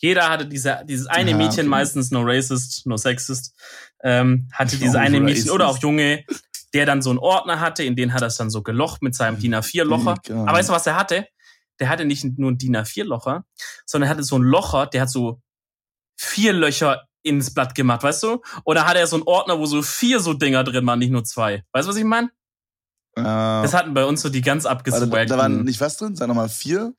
Jeder 0.00 0.28
hatte 0.30 0.46
diese, 0.46 0.80
dieses 0.88 1.06
eine 1.06 1.32
Ja, 1.32 1.36
Mädchen, 1.36 1.60
okay. 1.60 1.68
meistens 1.68 2.10
no 2.10 2.22
racist, 2.22 2.86
no 2.86 2.96
sexist, 2.96 3.54
ähm, 4.02 4.48
hatte 4.52 4.76
No 4.76 4.82
diese 4.82 4.98
eine 4.98 5.20
Mädchen 5.20 5.42
racist. 5.42 5.50
oder 5.50 5.68
auch 5.68 5.78
Junge, 5.78 6.24
der 6.72 6.86
dann 6.86 7.02
so 7.02 7.10
einen 7.10 7.18
Ordner 7.18 7.60
hatte, 7.60 7.82
in 7.84 7.96
den 7.96 8.12
hat 8.14 8.22
er 8.22 8.28
es 8.28 8.36
dann 8.36 8.48
so 8.50 8.62
gelocht 8.62 9.02
mit 9.02 9.14
seinem 9.14 9.38
DIN 9.38 9.54
A4-Locher. 9.54 10.16
Egal. 10.24 10.48
Aber 10.48 10.58
weißt 10.58 10.68
du, 10.70 10.72
was 10.72 10.86
er 10.86 10.96
hatte? 10.96 11.26
Der 11.80 11.88
hatte 11.88 12.04
nicht 12.04 12.24
nur 12.38 12.50
ein 12.50 12.58
DIN 12.58 12.76
A4-Locher, 12.76 13.44
sondern 13.86 14.08
er 14.08 14.10
hatte 14.12 14.22
so 14.22 14.38
ein 14.38 14.42
Locher, 14.42 14.86
der 14.86 15.02
hat 15.02 15.10
so 15.10 15.40
vier 16.16 16.52
Löcher 16.52 17.02
ins 17.22 17.52
Blatt 17.52 17.74
gemacht, 17.74 18.02
weißt 18.02 18.22
du? 18.22 18.40
Oder 18.64 18.86
hatte 18.86 18.98
er 19.00 19.06
so 19.06 19.16
einen 19.16 19.24
Ordner, 19.26 19.58
wo 19.58 19.66
so 19.66 19.82
vier 19.82 20.20
so 20.20 20.32
Dinger 20.32 20.64
drin 20.64 20.86
waren, 20.86 20.98
nicht 20.98 21.10
nur 21.10 21.24
zwei. 21.24 21.62
Weißt 21.72 21.86
du, 21.86 21.90
was 21.90 21.96
ich 21.98 22.04
meine? 22.04 22.30
Äh, 23.16 23.22
Das 23.22 23.74
hatten 23.74 23.94
bei 23.94 24.04
uns 24.04 24.22
so 24.22 24.28
die 24.28 24.40
ganz 24.40 24.64
warte, 24.64 24.76
abgeswaggten. 24.78 25.10
da, 25.10 25.24
da 25.24 25.38
waren 25.38 25.64
nicht 25.64 25.80
was 25.80 25.96
drin? 25.96 26.16
Sag 26.16 26.28
nochmal 26.28 26.48
vier? 26.48 26.92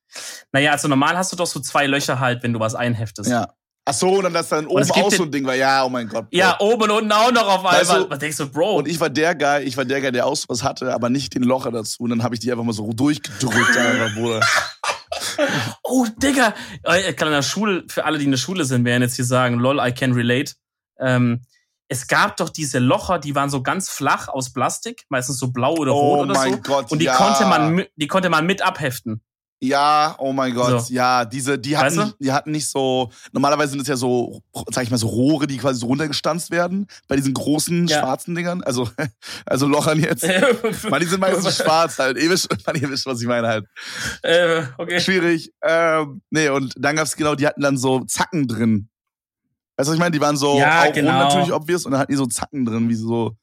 Naja, 0.51 0.71
also 0.71 0.87
normal 0.87 1.17
hast 1.17 1.31
du 1.31 1.35
doch 1.37 1.47
so 1.47 1.59
zwei 1.59 1.87
Löcher 1.87 2.19
halt, 2.19 2.43
wenn 2.43 2.53
du 2.53 2.59
was 2.59 2.75
einheftest. 2.75 3.29
Ja. 3.29 3.53
Ach 3.83 3.93
so, 3.95 4.09
und 4.09 4.23
dann 4.25 4.33
das 4.33 4.49
dann 4.49 4.67
oben 4.67 4.89
auch 4.91 5.11
so 5.11 5.23
ein 5.23 5.31
Ding 5.31 5.43
war. 5.45 5.55
Ja, 5.55 5.83
oh 5.83 5.89
mein 5.89 6.07
Gott. 6.07 6.29
Bro. 6.29 6.37
Ja, 6.37 6.55
oben 6.59 6.83
und 6.83 6.91
unten 6.91 7.11
auch 7.11 7.31
noch 7.31 7.47
auf 7.47 7.63
Weißt 7.63 7.89
einmal. 7.89 8.03
du, 8.05 8.09
Was 8.11 8.19
denkst 8.19 8.37
du, 8.37 8.47
Bro? 8.47 8.75
Und 8.75 8.87
ich 8.87 8.99
war 8.99 9.09
der 9.09 9.33
Guy, 9.33 9.63
ich 9.63 9.75
war 9.75 9.85
der 9.85 10.01
Guy, 10.01 10.11
der 10.11 10.27
auch 10.27 10.35
sowas 10.35 10.63
hatte, 10.63 10.93
aber 10.93 11.09
nicht 11.09 11.33
den 11.33 11.41
Locher 11.41 11.71
dazu. 11.71 12.03
Und 12.03 12.11
dann 12.11 12.21
habe 12.21 12.35
ich 12.35 12.39
die 12.41 12.51
einfach 12.51 12.63
mal 12.63 12.73
so 12.73 12.93
durchgedrückt, 12.93 13.75
einfach, 13.77 14.13
Bruder. 14.13 14.41
oh, 15.83 16.05
Digga. 16.21 16.53
Äh, 16.83 17.13
Kleiner 17.13 17.41
Schule, 17.41 17.83
für 17.87 18.05
alle, 18.05 18.17
die 18.19 18.25
in 18.25 18.31
der 18.31 18.37
Schule 18.37 18.65
sind, 18.65 18.85
werden 18.85 19.01
jetzt 19.01 19.15
hier 19.15 19.25
sagen, 19.25 19.55
lol, 19.59 19.79
I 19.79 19.91
can 19.91 20.13
relate. 20.13 20.53
Ähm, 20.99 21.41
es 21.91 22.07
gab 22.07 22.37
doch 22.37 22.47
diese 22.49 22.79
Locher, 22.79 23.19
die 23.19 23.35
waren 23.35 23.49
so 23.49 23.61
ganz 23.61 23.89
flach 23.89 24.29
aus 24.29 24.53
Plastik, 24.53 25.03
meistens 25.09 25.37
so 25.39 25.51
blau 25.51 25.73
oder 25.75 25.93
Oh 25.93 26.15
rot 26.15 26.29
oder 26.29 26.33
mein 26.35 26.53
so. 26.53 26.59
Gott, 26.61 26.89
Und 26.89 26.99
die 26.99 27.05
ja. 27.05 27.15
konnte 27.17 27.45
man, 27.45 27.83
die 27.97 28.07
konnte 28.07 28.29
man 28.29 28.45
mit 28.45 28.61
abheften. 28.61 29.21
Ja, 29.63 30.15
oh 30.17 30.31
mein 30.33 30.55
Gott, 30.55 30.87
So. 30.87 30.93
ja, 30.93 31.23
diese, 31.25 31.59
die 31.59 31.77
hatten, 31.77 31.97
Weißt 31.97 32.11
du? 32.13 32.15
die 32.23 32.31
hatten 32.31 32.49
nicht 32.51 32.67
so, 32.69 33.11
normalerweise 33.33 33.71
sind 33.71 33.81
es 33.81 33.87
ja 33.89 33.95
so, 33.97 34.41
sag 34.71 34.85
ich 34.85 34.89
mal, 34.89 34.97
so 34.97 35.07
Rohre, 35.07 35.45
die 35.47 35.57
quasi 35.57 35.81
so 35.81 35.85
runtergestanzt 35.87 36.49
werden, 36.49 36.87
bei 37.09 37.15
diesen 37.17 37.33
großen, 37.35 37.87
Ja. 37.87 37.99
schwarzen 37.99 38.33
Dingern, 38.35 38.63
also, 38.63 38.89
also 39.45 39.67
Lochern 39.67 39.99
jetzt. 39.99 40.23
Man, 40.89 40.99
die 41.01 41.05
sind 41.07 41.19
meistens 41.19 41.57
schwarz 41.57 41.99
halt, 41.99 42.17
ihr 42.17 42.29
wisst, 42.29 42.47
man, 42.65 42.75
ihr 42.77 42.89
wisst, 42.89 43.05
was 43.05 43.21
ich 43.21 43.27
meine 43.27 43.47
halt. 43.49 43.65
äh, 44.23 44.63
okay. 44.79 44.99
Schwierig, 45.01 45.51
ähm, 45.61 46.21
nee, 46.31 46.47
und 46.49 46.73
dann 46.77 46.95
gab's 46.95 47.15
genau, 47.17 47.35
die 47.35 47.45
hatten 47.45 47.61
dann 47.61 47.77
so 47.77 47.99
Zacken 48.05 48.47
drin. 48.47 48.87
Weißt 49.77 49.87
du, 49.87 49.91
was 49.91 49.93
ich 49.95 49.99
meine? 49.99 50.11
Die 50.11 50.21
waren 50.21 50.37
so, 50.37 50.57
Ja, 50.57 50.83
auch 50.83 50.93
genau. 50.93 51.11
natürlich 51.11 51.51
obvious, 51.53 51.85
und 51.85 51.91
dann 51.91 52.01
hatten 52.01 52.11
die 52.11 52.17
so 52.17 52.25
Zacken 52.27 52.65
drin, 52.65 52.89
wie 52.89 52.95
so, 52.95 53.35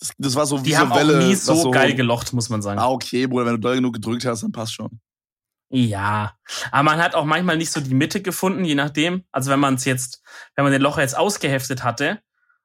das, 0.00 0.12
das 0.18 0.34
war 0.34 0.46
so 0.46 0.60
wie 0.60 0.64
Die 0.64 0.72
so 0.72 0.78
haben 0.78 0.94
Welle. 0.94 1.18
auch 1.18 1.22
nie 1.22 1.32
was 1.34 1.44
so 1.44 1.70
geil 1.70 1.94
gelocht, 1.94 2.32
muss 2.32 2.48
man 2.48 2.62
sagen. 2.62 2.78
Ah, 2.78 2.88
okay, 2.88 3.26
Bruder, 3.26 3.46
wenn 3.46 3.54
du 3.54 3.60
doll 3.60 3.76
genug 3.76 3.94
gedrückt 3.94 4.24
hast, 4.24 4.42
dann 4.42 4.52
passt 4.52 4.74
schon. 4.74 5.00
Ja, 5.68 6.32
aber 6.70 6.82
man 6.84 6.98
hat 7.02 7.14
auch 7.16 7.24
manchmal 7.24 7.56
nicht 7.56 7.72
so 7.72 7.80
die 7.80 7.94
Mitte 7.94 8.22
gefunden, 8.22 8.64
je 8.64 8.74
nachdem. 8.76 9.24
Also 9.32 9.50
wenn 9.50 9.58
man 9.58 9.74
es 9.74 9.84
jetzt, 9.84 10.22
wenn 10.54 10.64
man 10.64 10.72
den 10.72 10.80
Locher 10.82 11.00
jetzt 11.02 11.16
ausgeheftet 11.18 11.82
hatte 11.82 12.20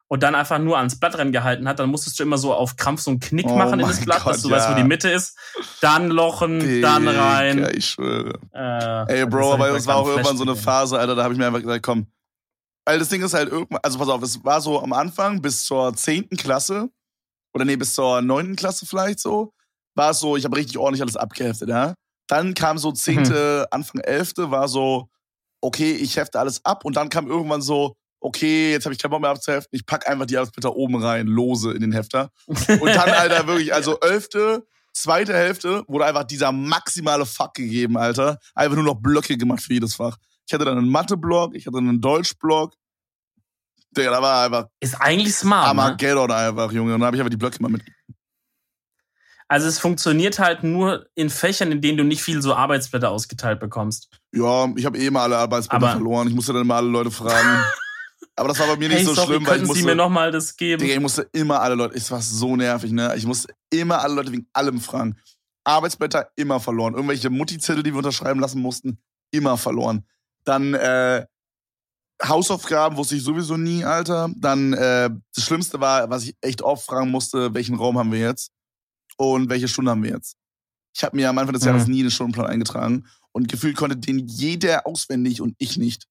und 0.08 0.22
dann 0.22 0.36
einfach 0.36 0.60
nur 0.60 0.78
ans 0.78 1.00
Blatt 1.00 1.18
rangehalten 1.18 1.68
hat, 1.68 1.80
dann 1.80 1.90
musstest 1.90 2.20
du 2.20 2.24
immer 2.24 2.38
so 2.38 2.54
auf 2.54 2.76
Krampf 2.76 3.02
so 3.02 3.10
einen 3.10 3.20
Knick 3.20 3.48
Oh 3.48 3.56
machen 3.58 3.80
in 3.80 3.88
das 3.88 4.02
Blatt, 4.06 4.24
Gott, 4.24 4.34
dass 4.36 4.42
du 4.44 4.52
weißt, 4.52 4.68
wo 4.68 4.72
ja. 4.74 4.78
die 4.78 4.84
Mitte 4.84 5.10
ist. 5.10 5.36
Dann 5.82 6.10
lochen, 6.10 6.82
dann 6.82 7.06
Digga, 7.08 7.24
rein. 7.34 7.68
ich 7.76 7.88
schwöre. 7.88 8.34
Äh, 8.54 9.22
Ey, 9.22 9.26
Bro, 9.26 9.54
aber 9.54 9.70
es 9.70 9.88
war 9.88 9.96
auch 9.96 10.08
irgendwann 10.08 10.38
so 10.38 10.44
eine 10.44 10.56
Phase, 10.56 11.00
Alter, 11.00 11.16
da 11.16 11.24
habe 11.24 11.34
ich 11.34 11.40
mir 11.40 11.48
einfach 11.48 11.62
gesagt, 11.62 11.82
komm. 11.84 12.06
Weil 12.86 13.00
das 13.00 13.10
Ding 13.10 13.22
ist 13.22 13.34
halt 13.34 13.50
irgendwann, 13.50 13.80
also 13.84 14.00
pass 14.00 14.10
auf, 14.10 14.24
es 14.24 14.44
war 14.44 14.62
so 14.62 14.82
am 14.82 14.94
Anfang 14.94 15.42
bis 15.42 15.64
zur 15.64 15.94
10. 15.96 16.30
Klasse, 16.30 16.90
oder 17.54 17.66
nee, 17.66 17.76
bis 17.76 17.94
zur 17.94 18.22
9. 18.22 18.56
Klasse 18.56 18.86
vielleicht 18.86 19.20
so, 19.20 19.54
war 19.96 20.12
es 20.12 20.20
so, 20.20 20.36
ich 20.38 20.46
habe 20.46 20.56
richtig 20.58 20.78
ordentlich 20.78 21.02
alles 21.02 21.16
abgeheftet, 21.18 21.70
ja. 21.70 21.94
Dann 22.28 22.54
kam 22.54 22.78
so 22.78 22.92
10., 22.92 23.22
Mhm. 23.24 23.66
Anfang 23.72 24.02
11. 24.02 24.50
war 24.52 24.68
so, 24.68 25.10
okay, 25.62 25.92
ich 25.94 26.16
hefte 26.18 26.40
alles 26.40 26.64
ab 26.66 26.86
und 26.86 26.96
dann 26.96 27.10
kam 27.10 27.28
irgendwann 27.28 27.62
so, 27.62 27.96
okay, 28.20 28.72
jetzt 28.72 28.86
habe 28.86 28.94
ich 28.94 29.00
keinen 29.02 29.12
Bock 29.12 29.22
mehr 29.22 29.32
abzuheften, 29.32 29.70
ich 29.78 29.86
pack 29.86 30.08
einfach 30.08 30.26
die 30.26 30.38
Arbeitsblätter 30.38 30.76
oben 30.76 30.96
rein, 31.04 31.28
lose 31.28 31.72
in 31.74 31.82
den 31.82 31.92
Hefter. 31.92 32.30
Und 32.48 32.86
dann, 32.86 33.10
Alter, 33.10 33.48
wirklich, 33.48 33.74
also 33.74 34.00
11., 34.00 34.62
zweite 34.94 35.34
Hälfte 35.34 35.84
wurde 35.88 36.06
einfach 36.06 36.24
dieser 36.24 36.52
maximale 36.52 37.26
Fuck 37.26 37.54
gegeben, 37.56 37.98
Alter. 37.98 38.40
Einfach 38.54 38.76
nur 38.76 38.86
noch 38.86 38.96
Blöcke 38.96 39.38
gemacht 39.38 39.62
für 39.62 39.74
jedes 39.74 39.96
Fach. 39.96 40.18
Ich 40.52 40.54
hatte 40.54 40.66
dann 40.66 40.78
einen 40.78 40.90
Mathe-Block, 40.90 41.56
ich 41.56 41.66
hatte 41.66 41.78
einen 41.78 42.02
Deutsch-Block. 42.02 42.74
Digga, 43.96 44.12
da 44.12 44.22
war 44.22 44.44
einfach 44.44 44.68
Ist 44.82 44.96
eigentlich 44.96 45.34
smart. 45.34 45.74
Ne? 45.74 45.82
Armageddon 45.82 46.30
einfach, 46.30 46.74
Junge. 46.74 46.94
Und 46.94 47.00
dann 47.00 47.08
habe 47.08 47.16
ich 47.16 47.22
einfach 47.22 47.30
die 47.30 47.38
Blöcke 47.38 47.62
mal 47.62 47.70
mit. 47.70 47.82
Also 49.48 49.68
es 49.68 49.80
funktioniert 49.80 50.40
halt 50.40 50.64
nur 50.64 51.08
in 51.16 51.30
Fächern, 51.30 51.72
in 51.72 51.80
denen 51.80 51.98
du 52.00 52.04
nicht 52.04 52.22
viel 52.22 52.42
so 52.42 52.54
Arbeitsblätter 52.54 53.10
ausgeteilt 53.10 53.62
bekommst. 53.62 54.10
Ja, 54.34 54.68
ich 54.76 54.86
habe 54.86 54.98
eh 54.98 55.08
immer 55.08 55.22
alle 55.22 55.38
Arbeitsblätter 55.38 55.86
Aber- 55.86 55.94
verloren. 55.94 56.28
Ich 56.28 56.34
musste 56.36 56.52
dann 56.52 56.64
immer 56.64 56.76
alle 56.76 56.90
Leute 56.90 57.12
fragen. 57.12 57.64
Aber 58.36 58.50
das 58.50 58.60
war 58.60 58.68
bei 58.68 58.76
mir 58.76 58.90
nicht 58.90 58.98
Hey, 58.98 59.06
so 59.06 59.14
sorry, 59.14 59.28
schlimm, 59.36 59.48
weil 59.48 59.62
ich 59.62 59.68
musste, 59.68 59.80
Sie 59.80 59.86
mir 59.86 59.96
nochmal 59.96 60.32
das 60.32 60.58
geben? 60.58 60.82
Digga, 60.82 60.96
ich 60.96 61.00
musste 61.00 61.30
immer 61.32 61.62
alle 61.62 61.76
Leute, 61.76 61.96
es 61.96 62.12
war 62.12 62.22
so 62.22 62.58
nervig, 62.58 62.92
ne? 62.92 63.16
Ich 63.16 63.26
musste 63.26 63.54
immer 63.70 64.02
alle 64.02 64.16
Leute 64.16 64.34
wegen 64.34 64.48
allem 64.52 64.82
fragen. 64.82 65.16
Arbeitsblätter 65.64 66.30
immer 66.36 66.60
verloren. 66.60 66.94
Irgendwelche 66.96 67.30
Mutti-Zettel, 67.30 67.84
die 67.84 67.92
wir 67.94 68.00
unterschreiben 68.00 68.42
lassen 68.42 68.62
mussten, 68.62 69.02
immer 69.32 69.58
verloren. 69.58 70.06
Dann 70.44 70.74
äh, 70.74 71.26
Hausaufgaben 72.24 72.98
wusste 72.98 73.16
ich 73.16 73.24
sowieso 73.24 73.58
nie, 73.58 73.84
Alter. 73.84 74.30
Dann 74.38 74.74
äh, 74.74 75.10
das 75.36 75.44
Schlimmste 75.44 75.80
war, 75.80 76.10
was 76.10 76.24
ich 76.24 76.36
echt 76.42 76.62
oft 76.62 76.86
fragen 76.86 77.10
musste, 77.10 77.54
welchen 77.54 77.76
Raum 77.76 77.98
haben 77.98 78.12
wir 78.12 78.20
jetzt 78.20 78.52
und 79.18 79.50
welche 79.50 79.68
Stunde 79.68 79.92
haben 79.92 80.04
wir 80.04 80.12
jetzt. 80.12 80.36
Ich 80.96 81.04
habe 81.04 81.16
mir 81.16 81.30
am 81.30 81.38
Anfang 81.38 81.54
des 81.54 81.64
Mhm. 81.64 81.68
Jahres 81.70 81.88
nie 81.88 82.02
den 82.02 82.12
Stundenplan 82.12 82.48
eingetragen 82.48 83.08
und 83.32 83.48
gefühlt 83.48 83.76
konnte 83.78 83.98
den 83.98 84.20
jeder 84.28 84.86
auswendig 84.86 85.42
und 85.42 85.56
ich 85.58 85.78
nicht. 85.78 86.06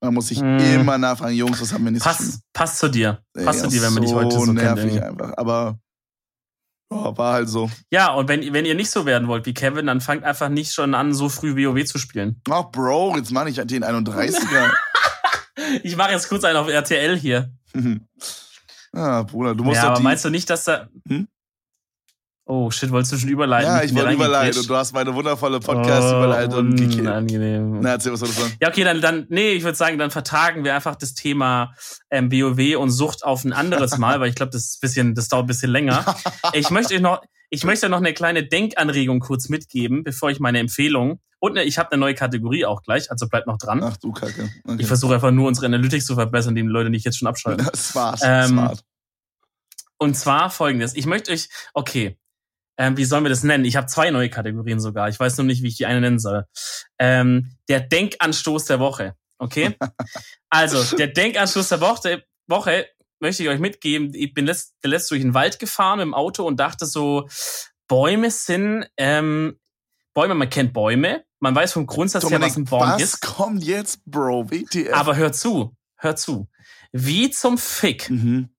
Da 0.00 0.10
muss 0.10 0.30
ich 0.30 0.40
Mhm. 0.40 0.58
immer 0.58 0.98
nachfragen, 0.98 1.34
Jungs, 1.36 1.60
was 1.60 1.72
haben 1.72 1.84
wir 1.84 1.90
nächstes 1.92 2.16
Passt, 2.16 2.40
passt 2.52 2.78
zu 2.78 2.88
dir. 2.88 3.22
Passt 3.34 3.58
Ey, 3.64 3.64
zu 3.64 3.68
dir, 3.76 3.82
wenn 3.82 3.92
man 3.92 4.02
dich 4.02 4.12
heute 4.14 4.34
so 4.34 4.44
kennt. 4.46 4.54
nervig 4.54 4.84
irgendwie. 4.94 5.00
einfach. 5.02 5.32
Aber 5.36 5.78
ja, 6.92 7.16
war 7.16 7.32
halt 7.34 7.48
so. 7.48 7.70
Ja, 7.90 8.12
und 8.12 8.28
wenn, 8.28 8.52
wenn 8.52 8.64
ihr 8.64 8.74
nicht 8.74 8.90
so 8.90 9.06
werden 9.06 9.28
wollt 9.28 9.46
wie 9.46 9.54
Kevin, 9.54 9.86
dann 9.86 10.00
fangt 10.00 10.24
einfach 10.24 10.48
nicht 10.48 10.72
schon 10.72 10.94
an, 10.94 11.14
so 11.14 11.28
früh 11.28 11.56
WoW 11.56 11.84
zu 11.84 11.98
spielen. 11.98 12.40
Ach, 12.50 12.70
Bro, 12.70 13.16
jetzt 13.16 13.30
mach 13.30 13.46
ich 13.46 13.56
den 13.56 13.84
31er. 13.84 14.70
Ich 15.82 15.96
mache 15.96 16.12
jetzt 16.12 16.28
kurz 16.28 16.44
einen 16.44 16.56
auf 16.56 16.68
RTL 16.68 17.16
hier. 17.16 17.52
ah, 18.92 19.22
Bruder, 19.22 19.54
du 19.54 19.64
musst 19.64 19.76
ja, 19.76 19.82
doch 19.82 19.88
aber 19.90 19.98
die. 19.98 20.02
meinst 20.02 20.24
du 20.24 20.30
nicht, 20.30 20.48
dass 20.50 20.64
da. 20.64 20.88
Hm? 21.08 21.28
Oh, 22.44 22.70
shit, 22.70 22.90
wolltest 22.90 23.12
du 23.12 23.18
schon 23.18 23.28
überleiten? 23.28 23.68
ja, 23.68 23.82
ich 23.84 23.94
wollte 23.94 24.14
überleiten 24.14 24.60
und 24.60 24.68
du 24.68 24.74
hast 24.74 24.92
meine 24.92 25.14
wundervolle 25.14 25.60
Podcast-Überleitung 25.60 26.72
oh, 26.72 26.74
gekillt. 26.74 27.00
unangenehm. 27.00 27.80
Na, 27.80 27.90
erzähl, 27.90 28.12
was 28.12 28.20
soll 28.20 28.28
das 28.28 28.38
sein? 28.38 28.52
Ja, 28.60 28.68
okay, 28.68 28.82
dann, 28.82 29.00
dann, 29.00 29.26
nee, 29.28 29.52
ich 29.52 29.62
würde 29.62 29.76
sagen, 29.76 29.96
dann 29.96 30.10
vertagen 30.10 30.64
wir 30.64 30.74
einfach 30.74 30.96
das 30.96 31.14
Thema 31.14 31.74
ähm, 32.10 32.28
BOW 32.28 32.76
und 32.78 32.90
Sucht 32.90 33.24
auf 33.24 33.44
ein 33.44 33.52
anderes 33.52 33.96
Mal, 33.98 34.18
weil 34.18 34.28
ich 34.28 34.34
glaube, 34.34 34.50
das 34.50 34.64
ist 34.66 34.80
bisschen, 34.80 35.14
das 35.14 35.28
dauert 35.28 35.44
ein 35.44 35.48
bisschen 35.48 35.70
länger. 35.70 36.04
Ich 36.52 36.70
möchte 36.70 36.94
euch 36.94 37.00
noch, 37.00 37.22
ich 37.48 37.64
möchte 37.64 37.88
noch 37.88 37.98
eine 37.98 38.12
kleine 38.12 38.44
Denkanregung 38.44 39.20
kurz 39.20 39.48
mitgeben, 39.48 40.02
bevor 40.02 40.30
ich 40.30 40.40
meine 40.40 40.58
Empfehlung 40.58 41.20
und 41.38 41.54
ne, 41.54 41.64
ich 41.64 41.76
habe 41.76 41.90
eine 41.90 41.98
neue 41.98 42.14
Kategorie 42.14 42.64
auch 42.64 42.82
gleich, 42.82 43.10
also 43.10 43.28
bleibt 43.28 43.48
noch 43.48 43.58
dran. 43.58 43.82
Ach 43.82 43.96
du 43.96 44.12
Kacke. 44.12 44.48
Okay. 44.64 44.76
Ich 44.80 44.86
versuche 44.86 45.14
einfach 45.14 45.32
nur 45.32 45.48
unsere 45.48 45.66
Analytics 45.66 46.06
zu 46.06 46.14
verbessern, 46.14 46.54
die 46.54 46.62
die 46.62 46.68
Leute 46.68 46.88
nicht 46.88 47.04
jetzt 47.04 47.18
schon 47.18 47.26
abschalten. 47.26 47.68
smart, 47.74 48.20
Ähm, 48.22 48.48
smart. 48.48 48.84
Und 49.98 50.16
zwar 50.16 50.50
folgendes. 50.50 50.94
Ich 50.94 51.04
möchte 51.06 51.32
euch, 51.32 51.48
okay, 51.74 52.16
ähm, 52.78 52.96
wie 52.96 53.04
sollen 53.04 53.24
wir 53.24 53.30
das 53.30 53.42
nennen? 53.42 53.64
Ich 53.64 53.76
habe 53.76 53.86
zwei 53.86 54.10
neue 54.10 54.30
Kategorien 54.30 54.80
sogar. 54.80 55.08
Ich 55.08 55.20
weiß 55.20 55.36
nur 55.38 55.46
nicht, 55.46 55.62
wie 55.62 55.68
ich 55.68 55.76
die 55.76 55.86
eine 55.86 56.00
nennen 56.00 56.18
soll. 56.18 56.46
Ähm, 56.98 57.56
der 57.68 57.80
Denkanstoß 57.80 58.64
der 58.64 58.80
Woche. 58.80 59.14
Okay? 59.38 59.76
also, 60.50 60.96
der 60.96 61.08
Denkanstoß 61.08 61.68
der 61.68 61.80
Woche, 61.80 62.24
Woche 62.46 62.86
möchte 63.20 63.42
ich 63.42 63.48
euch 63.48 63.60
mitgeben. 63.60 64.12
Ich 64.14 64.34
bin 64.34 64.46
letzt, 64.46 64.74
letzt 64.82 65.10
durch 65.10 65.22
den 65.22 65.34
Wald 65.34 65.58
gefahren 65.58 65.98
mit 65.98 66.06
dem 66.06 66.14
Auto 66.14 66.46
und 66.46 66.58
dachte 66.58 66.86
so, 66.86 67.28
Bäume 67.88 68.30
sind, 68.30 68.86
ähm, 68.96 69.58
Bäume, 70.14 70.34
man 70.34 70.50
kennt 70.50 70.72
Bäume. 70.72 71.24
Man 71.40 71.54
weiß 71.54 71.72
vom 71.72 71.86
Grundsatz 71.86 72.28
her, 72.30 72.40
was 72.40 72.56
ein 72.56 72.64
Baum 72.64 72.80
was 72.82 73.02
ist. 73.02 73.20
kommt 73.20 73.64
jetzt, 73.64 74.04
Bro? 74.06 74.50
WTF? 74.50 74.92
Aber 74.92 75.16
hör 75.16 75.32
zu, 75.32 75.76
hör 75.96 76.14
zu. 76.14 76.48
Wie 76.92 77.30
zum 77.30 77.58
Fick 77.58 78.10
mhm. 78.10 78.50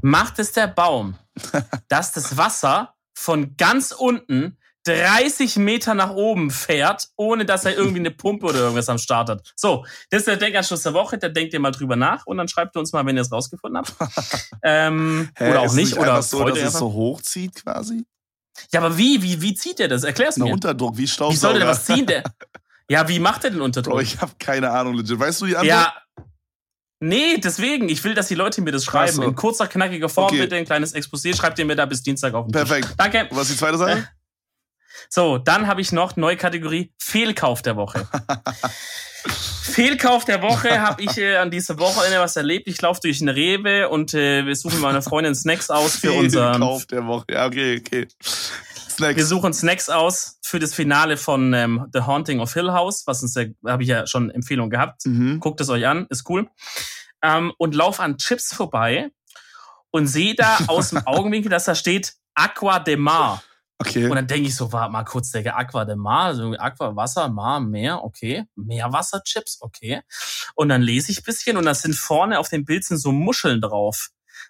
macht 0.00 0.38
es 0.38 0.52
der 0.52 0.68
Baum, 0.68 1.18
dass 1.88 2.12
das 2.12 2.36
Wasser 2.36 2.94
von 3.18 3.56
ganz 3.56 3.90
unten 3.92 4.56
30 4.84 5.56
Meter 5.56 5.94
nach 5.94 6.10
oben 6.10 6.50
fährt, 6.50 7.08
ohne 7.16 7.44
dass 7.44 7.64
er 7.64 7.76
irgendwie 7.76 7.98
eine 7.98 8.12
Pumpe 8.12 8.46
oder 8.46 8.60
irgendwas 8.60 8.88
am 8.88 8.98
Start 8.98 9.28
hat. 9.28 9.52
So, 9.56 9.84
das 10.08 10.20
ist 10.20 10.28
der 10.28 10.36
Denkanschluss 10.36 10.82
der 10.82 10.94
Woche, 10.94 11.18
da 11.18 11.28
denkt 11.28 11.52
ihr 11.52 11.60
mal 11.60 11.72
drüber 11.72 11.96
nach 11.96 12.24
und 12.26 12.38
dann 12.38 12.48
schreibt 12.48 12.76
ihr 12.76 12.80
uns 12.80 12.92
mal, 12.92 13.04
wenn 13.04 13.16
ihr 13.16 13.22
es 13.22 13.32
rausgefunden 13.32 13.82
habt. 13.82 13.92
ähm, 14.62 15.28
Hä, 15.36 15.50
oder 15.50 15.60
auch 15.62 15.74
nicht, 15.74 15.92
es 15.92 15.98
oder 15.98 16.22
so, 16.22 16.44
dass 16.44 16.58
es 16.58 16.72
so 16.74 16.92
hochzieht 16.92 17.56
quasi? 17.56 18.06
Ja, 18.72 18.80
aber 18.80 18.96
wie, 18.96 19.20
wie, 19.22 19.42
wie 19.42 19.54
zieht 19.54 19.80
der 19.80 19.88
das? 19.88 20.04
Erklär's 20.04 20.36
Na, 20.36 20.46
mir. 20.46 20.52
Unterdruck, 20.52 20.96
wie 20.96 21.02
Wie 21.02 21.06
soll 21.06 21.14
Staubsauger. 21.14 21.58
der 21.58 21.68
was 21.68 21.84
ziehen? 21.84 22.06
Der, 22.06 22.22
Ja, 22.88 23.06
wie 23.08 23.18
macht 23.18 23.44
er 23.44 23.50
den 23.50 23.60
Unterdruck? 23.68 23.94
Bro, 23.94 24.00
ich 24.00 24.20
habe 24.20 24.32
keine 24.38 24.70
Ahnung, 24.70 24.94
legit. 24.94 25.18
Weißt 25.18 25.40
du 25.42 25.46
die 25.46 25.56
Antwort? 25.56 25.68
ja. 25.68 25.92
Nee, 27.00 27.38
deswegen. 27.38 27.88
Ich 27.88 28.02
will, 28.02 28.14
dass 28.14 28.28
die 28.28 28.34
Leute 28.34 28.60
mir 28.60 28.72
das 28.72 28.84
schreiben. 28.84 29.12
so. 29.12 29.22
In 29.22 29.34
kurzer, 29.34 29.66
knackiger 29.68 30.08
Form 30.08 30.26
Okay. 30.26 30.40
bitte, 30.40 30.56
ein 30.56 30.64
kleines 30.64 30.94
Exposé. 30.94 31.36
Schreibt 31.36 31.58
ihr 31.58 31.64
mir 31.64 31.76
da 31.76 31.86
bis 31.86 32.02
Dienstag 32.02 32.34
auf 32.34 32.46
den 32.46 32.52
Tisch. 32.52 32.62
Perfekt. 32.62 32.94
Danke. 32.96 33.28
Und 33.30 33.36
was 33.36 33.48
ist 33.48 33.52
die 33.54 33.58
zweite 33.58 33.78
Sache? 33.78 34.08
So, 35.10 35.38
dann 35.38 35.66
habe 35.68 35.80
ich 35.80 35.90
noch 35.90 36.16
neue 36.16 36.36
Kategorie 36.36 36.92
Fehlkauf 36.98 37.62
der 37.62 37.76
Woche. 37.76 38.06
Fehlkauf 39.62 40.24
der 40.26 40.42
Woche 40.42 40.80
habe 40.82 41.02
ich 41.02 41.16
äh, 41.16 41.36
an 41.36 41.50
dieser 41.50 41.78
Wochenende 41.78 42.18
was 42.18 42.36
erlebt. 42.36 42.68
Ich 42.68 42.80
laufe 42.82 43.00
durch 43.02 43.22
eine 43.22 43.34
Rewe 43.34 43.88
und 43.88 44.12
äh, 44.12 44.44
wir 44.44 44.54
suchen 44.54 44.80
meiner 44.80 45.00
Freundin 45.00 45.34
Snacks 45.34 45.70
aus 45.70 45.96
für 45.96 46.12
unseren. 46.12 46.60
Kauf 46.60 46.84
der 46.86 47.06
Woche. 47.06 47.24
Ja, 47.30 47.46
okay, 47.46 47.80
okay. 47.80 48.08
Wir 48.98 49.12
Snacks. 49.12 49.28
suchen 49.28 49.52
Snacks 49.54 49.88
aus 49.88 50.38
für 50.42 50.58
das 50.58 50.74
Finale 50.74 51.16
von 51.16 51.54
ähm, 51.54 51.86
The 51.92 52.00
Haunting 52.00 52.40
of 52.40 52.52
Hill 52.52 52.72
House, 52.72 53.04
was 53.06 53.22
uns 53.22 53.36
habe 53.36 53.82
ich 53.82 53.88
ja 53.88 54.06
schon 54.06 54.30
Empfehlung 54.30 54.70
gehabt. 54.70 55.06
Mhm. 55.06 55.40
Guckt 55.40 55.60
es 55.60 55.68
euch 55.68 55.86
an, 55.86 56.06
ist 56.10 56.28
cool. 56.28 56.48
Ähm, 57.22 57.52
und 57.58 57.74
lauf 57.74 58.00
an 58.00 58.18
Chips 58.18 58.54
vorbei 58.54 59.10
und 59.90 60.06
sehe 60.06 60.34
da 60.34 60.58
aus 60.66 60.90
dem 60.90 61.06
Augenwinkel, 61.06 61.50
dass 61.50 61.64
da 61.64 61.74
steht 61.74 62.14
Aqua 62.34 62.78
de 62.80 62.96
Mar. 62.96 63.42
Okay. 63.80 64.08
Und 64.08 64.16
dann 64.16 64.26
denke 64.26 64.48
ich 64.48 64.56
so, 64.56 64.72
warte 64.72 64.90
mal 64.90 65.04
kurz, 65.04 65.30
Digga, 65.30 65.54
Aqua 65.54 65.84
de 65.84 65.94
Mar, 65.94 66.24
also 66.26 66.52
Aqua, 66.58 66.96
Wasser, 66.96 67.28
Mar, 67.28 67.60
Meer, 67.60 68.02
okay. 68.02 68.44
Meerwasserchips, 68.56 69.58
okay. 69.60 70.02
Und 70.56 70.68
dann 70.68 70.82
lese 70.82 71.12
ich 71.12 71.20
ein 71.20 71.24
bisschen 71.24 71.56
und 71.56 71.64
da 71.64 71.74
sind 71.74 71.94
vorne 71.94 72.40
auf 72.40 72.48
dem 72.48 72.64
Bild 72.64 72.84
sind 72.84 72.98
so 72.98 73.12
Muscheln 73.12 73.60
drauf. 73.60 74.08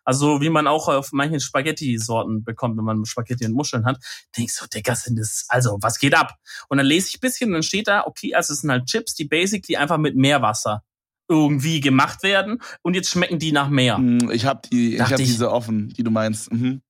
Also 0.08 0.40
wie 0.40 0.48
man 0.48 0.66
auch 0.66 0.88
auf 0.88 1.12
manchen 1.12 1.38
Spaghetti-Sorten 1.38 2.42
bekommt, 2.42 2.78
wenn 2.78 2.84
man 2.84 3.04
Spaghetti 3.04 3.44
und 3.44 3.52
Muscheln 3.52 3.84
hat. 3.84 3.98
Denk 4.34 4.48
ich 4.48 4.54
so, 4.54 4.64
Digga, 4.66 4.94
sind 4.96 5.18
das, 5.18 5.44
also 5.50 5.76
was 5.82 5.98
geht 5.98 6.14
ab? 6.16 6.32
Und 6.70 6.78
dann 6.78 6.86
lese 6.86 7.08
ich 7.10 7.16
ein 7.16 7.20
bisschen 7.20 7.48
und 7.50 7.52
dann 7.52 7.62
steht 7.62 7.88
da, 7.88 8.06
okay, 8.06 8.34
also 8.34 8.54
es 8.54 8.60
sind 8.62 8.70
halt 8.70 8.86
Chips, 8.86 9.14
die 9.14 9.26
basically 9.26 9.76
einfach 9.76 9.98
mit 9.98 10.16
Meerwasser 10.16 10.82
irgendwie 11.28 11.80
gemacht 11.80 12.22
werden 12.22 12.62
und 12.80 12.94
jetzt 12.94 13.10
schmecken 13.10 13.38
die 13.38 13.52
nach 13.52 13.68
Meer. 13.68 13.98
Mm, 13.98 14.30
Ich 14.30 14.46
habe 14.46 14.66
die, 14.72 14.94
ich 14.94 15.00
hab 15.02 15.10
ich- 15.20 15.26
diese 15.26 15.50
offen, 15.52 15.90
die 15.90 16.02
du 16.02 16.10
meinst. 16.10 16.50
Mhm. 16.50 16.80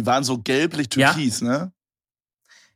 Die 0.00 0.04
waren 0.04 0.24
so 0.24 0.38
gelblich-türkis, 0.38 1.42
ne? 1.42 1.72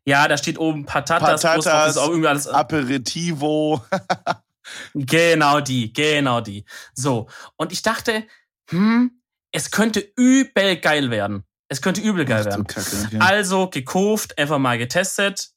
Ja, 0.05 0.29
da 0.29 0.37
steht 0.39 0.61
oben 0.61 0.85
Patatas, 0.85 1.43
Patatas, 1.43 1.97
auch 1.97 2.11
irgendwie 2.11 2.29
alles. 2.29 2.47
Aperitivo. 2.47 3.85
Genau 4.95 5.61
die, 5.61 5.93
genau 5.93 6.41
die. 6.41 6.65
So. 6.93 7.29
Und 7.57 7.71
ich 7.73 7.83
dachte, 7.83 8.25
hm, 8.71 9.16
es 9.57 9.71
könnte 9.71 10.07
übel 10.17 10.77
geil 10.77 11.11
werden. 11.11 11.45
Es 11.69 11.81
könnte 11.81 12.03
übel 12.03 12.27
geil 12.27 12.43
Ach 12.43 12.51
werden. 12.51 12.67
Kacke, 12.67 13.07
okay. 13.07 13.19
Also 13.21 13.71
gekauft, 13.71 14.39
einfach 14.39 14.59
mal 14.59 14.77
getestet, 14.77 15.49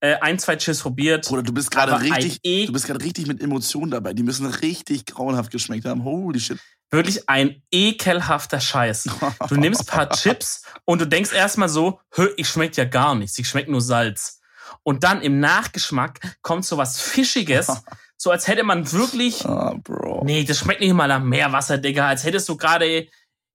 äh, 0.00 0.16
ein, 0.20 0.38
zwei 0.38 0.56
Chips 0.56 0.80
probiert. 0.80 1.26
Bruder, 1.26 1.42
du 1.42 1.54
bist 1.54 1.70
gerade 1.70 1.98
richtig, 1.98 2.40
e 2.42 2.66
du 2.66 2.72
bist 2.72 2.86
gerade 2.86 3.02
richtig 3.02 3.26
mit 3.26 3.42
Emotionen 3.42 3.90
dabei. 3.90 4.12
Die 4.12 4.22
müssen 4.22 4.44
richtig 4.44 5.06
grauenhaft 5.06 5.50
geschmeckt 5.50 5.86
haben. 5.86 6.04
Holy 6.04 6.38
shit. 6.38 6.58
Wirklich 6.90 7.28
ein 7.30 7.62
ekelhafter 7.72 8.60
Scheiß. 8.60 9.08
Du 9.48 9.56
nimmst 9.56 9.80
ein 9.80 9.86
paar 9.86 10.10
Chips 10.10 10.62
und 10.84 11.00
du 11.00 11.06
denkst 11.06 11.32
erstmal 11.32 11.70
so, 11.70 11.98
ich 12.36 12.48
schmeckt 12.48 12.76
ja 12.76 12.84
gar 12.84 13.14
nichts, 13.14 13.38
ich 13.38 13.48
schmeckt 13.48 13.70
nur 13.70 13.80
Salz. 13.80 14.40
Und 14.82 15.02
dann 15.02 15.22
im 15.22 15.40
Nachgeschmack 15.40 16.20
kommt 16.42 16.66
so 16.66 16.76
was 16.76 17.00
Fischiges, 17.00 17.82
so 18.18 18.30
als 18.30 18.46
hätte 18.46 18.64
man 18.64 18.92
wirklich 18.92 19.44
Ah, 19.46 19.74
Bro. 19.82 20.24
Nee, 20.24 20.44
das 20.44 20.58
schmeckt 20.58 20.80
nicht 20.80 20.92
mal 20.92 21.08
nach 21.08 21.22
Meerwasser, 21.22 21.78
Digga. 21.78 22.06
Als 22.06 22.22
hättest 22.22 22.48
du 22.48 22.56
gerade 22.56 23.08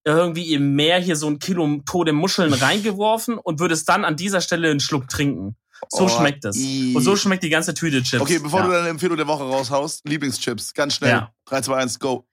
irgendwie 0.04 0.54
im 0.54 0.76
Meer 0.76 0.99
hier 0.99 1.16
so 1.16 1.28
ein 1.28 1.39
Kilo 1.39 1.82
tote 1.86 2.14
Muscheln 2.14 2.54
reingeworfen 2.54 3.38
und 3.38 3.60
würdest 3.60 3.88
dann 3.89 4.06
an 4.06 4.16
dieser 4.16 4.41
Stelle 4.41 4.70
einen 4.72 4.80
Schluck 4.80 5.08
trinken. 5.08 5.56
So 5.89 6.06
Oh, 6.06 6.08
schmeckt 6.10 6.45
es. 6.45 6.58
Und 6.58 7.02
so 7.02 7.16
schmeckt 7.16 7.43
die 7.43 7.49
ganze 7.49 7.74
Tüte 7.74 8.04
Chips. 8.04 8.22
Okay, 8.22 8.39
bevor 8.39 8.60
ja. 8.62 8.66
du 8.68 8.72
deine 8.72 8.89
Empfehlung 8.89 9.18
der 9.18 9.28
Woche 9.28 9.43
raushaust, 9.43 10.08
Lieblingschips, 10.08 10.74
ganz 10.74 10.95
schnell. 10.95 11.10
Ja. 11.10 11.34
3, 11.45 11.62
2, 11.62 11.76
1, 11.76 11.99
go. 11.99 12.28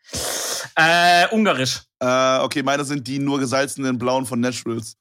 Äh, 0.75 1.29
ungarisch. 1.31 1.83
Äh, 1.99 2.39
okay, 2.41 2.63
meine 2.63 2.85
sind 2.85 3.07
die 3.07 3.19
nur 3.19 3.39
gesalzenen 3.39 3.99
blauen 3.99 4.27
von 4.27 4.41
Naturals. 4.41 4.97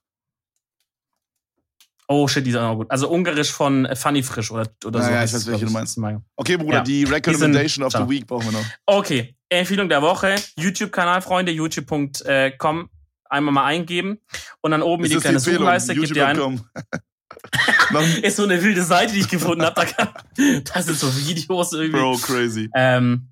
Oh 2.10 2.26
shit, 2.26 2.46
die 2.46 2.52
sind 2.52 2.62
auch 2.62 2.76
gut. 2.76 2.90
Also 2.90 3.10
ungarisch 3.10 3.52
von 3.52 3.84
äh, 3.84 3.94
Funny 3.94 4.22
Frisch 4.22 4.50
oder, 4.50 4.66
oder 4.84 5.02
so. 5.02 5.10
Ja, 5.10 5.22
ich 5.22 5.32
weiß, 5.32 5.46
welche 5.46 5.66
du 5.66 5.72
meinst. 5.72 5.98
Okay, 6.36 6.56
Bruder, 6.56 6.78
Ja. 6.78 6.82
die 6.82 7.04
Recommendation 7.04 7.84
of 7.84 7.92
the. 7.92 8.08
Week 8.08 8.26
brauchen 8.26 8.46
wir 8.46 8.52
noch. 8.52 8.64
Okay, 8.86 9.36
Empfehlung 9.50 9.88
der 9.88 10.02
Woche. 10.02 10.36
YouTube-Kanal, 10.56 11.22
Freunde, 11.22 11.52
youtube.com. 11.52 12.90
Einmal 13.30 13.52
mal 13.54 13.64
eingeben. 13.64 14.20
Und 14.60 14.70
dann 14.70 14.82
oben 14.82 15.04
in 15.04 15.10
die 15.10 15.16
kleine? 15.16 15.38
Suchleiste 15.40 15.94
gibt 15.94 16.16
ihr 16.16 16.26
ein. 16.26 16.60
Ist 18.22 18.36
so 18.36 18.44
eine 18.44 18.62
wilde 18.62 18.82
Seite, 18.82 19.12
die 19.12 19.20
ich 19.20 19.28
gefunden 19.28 19.64
habe. 19.64 19.74
Da, 19.74 19.84
kann- 20.64 20.82
sind 20.82 20.98
so 20.98 21.14
Videos 21.14 21.72
irgendwie. 21.72 21.98
Bro, 21.98 22.18
crazy. 22.18 22.68
Ähm, 22.74 23.28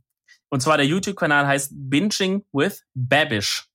und 0.48 0.60
zwar 0.60 0.76
der 0.76 0.86
YouTube-Kanal 0.86 1.46
heißt 1.46 1.70
Binging 1.74 2.44
with 2.52 2.82
Babish. 2.94 3.66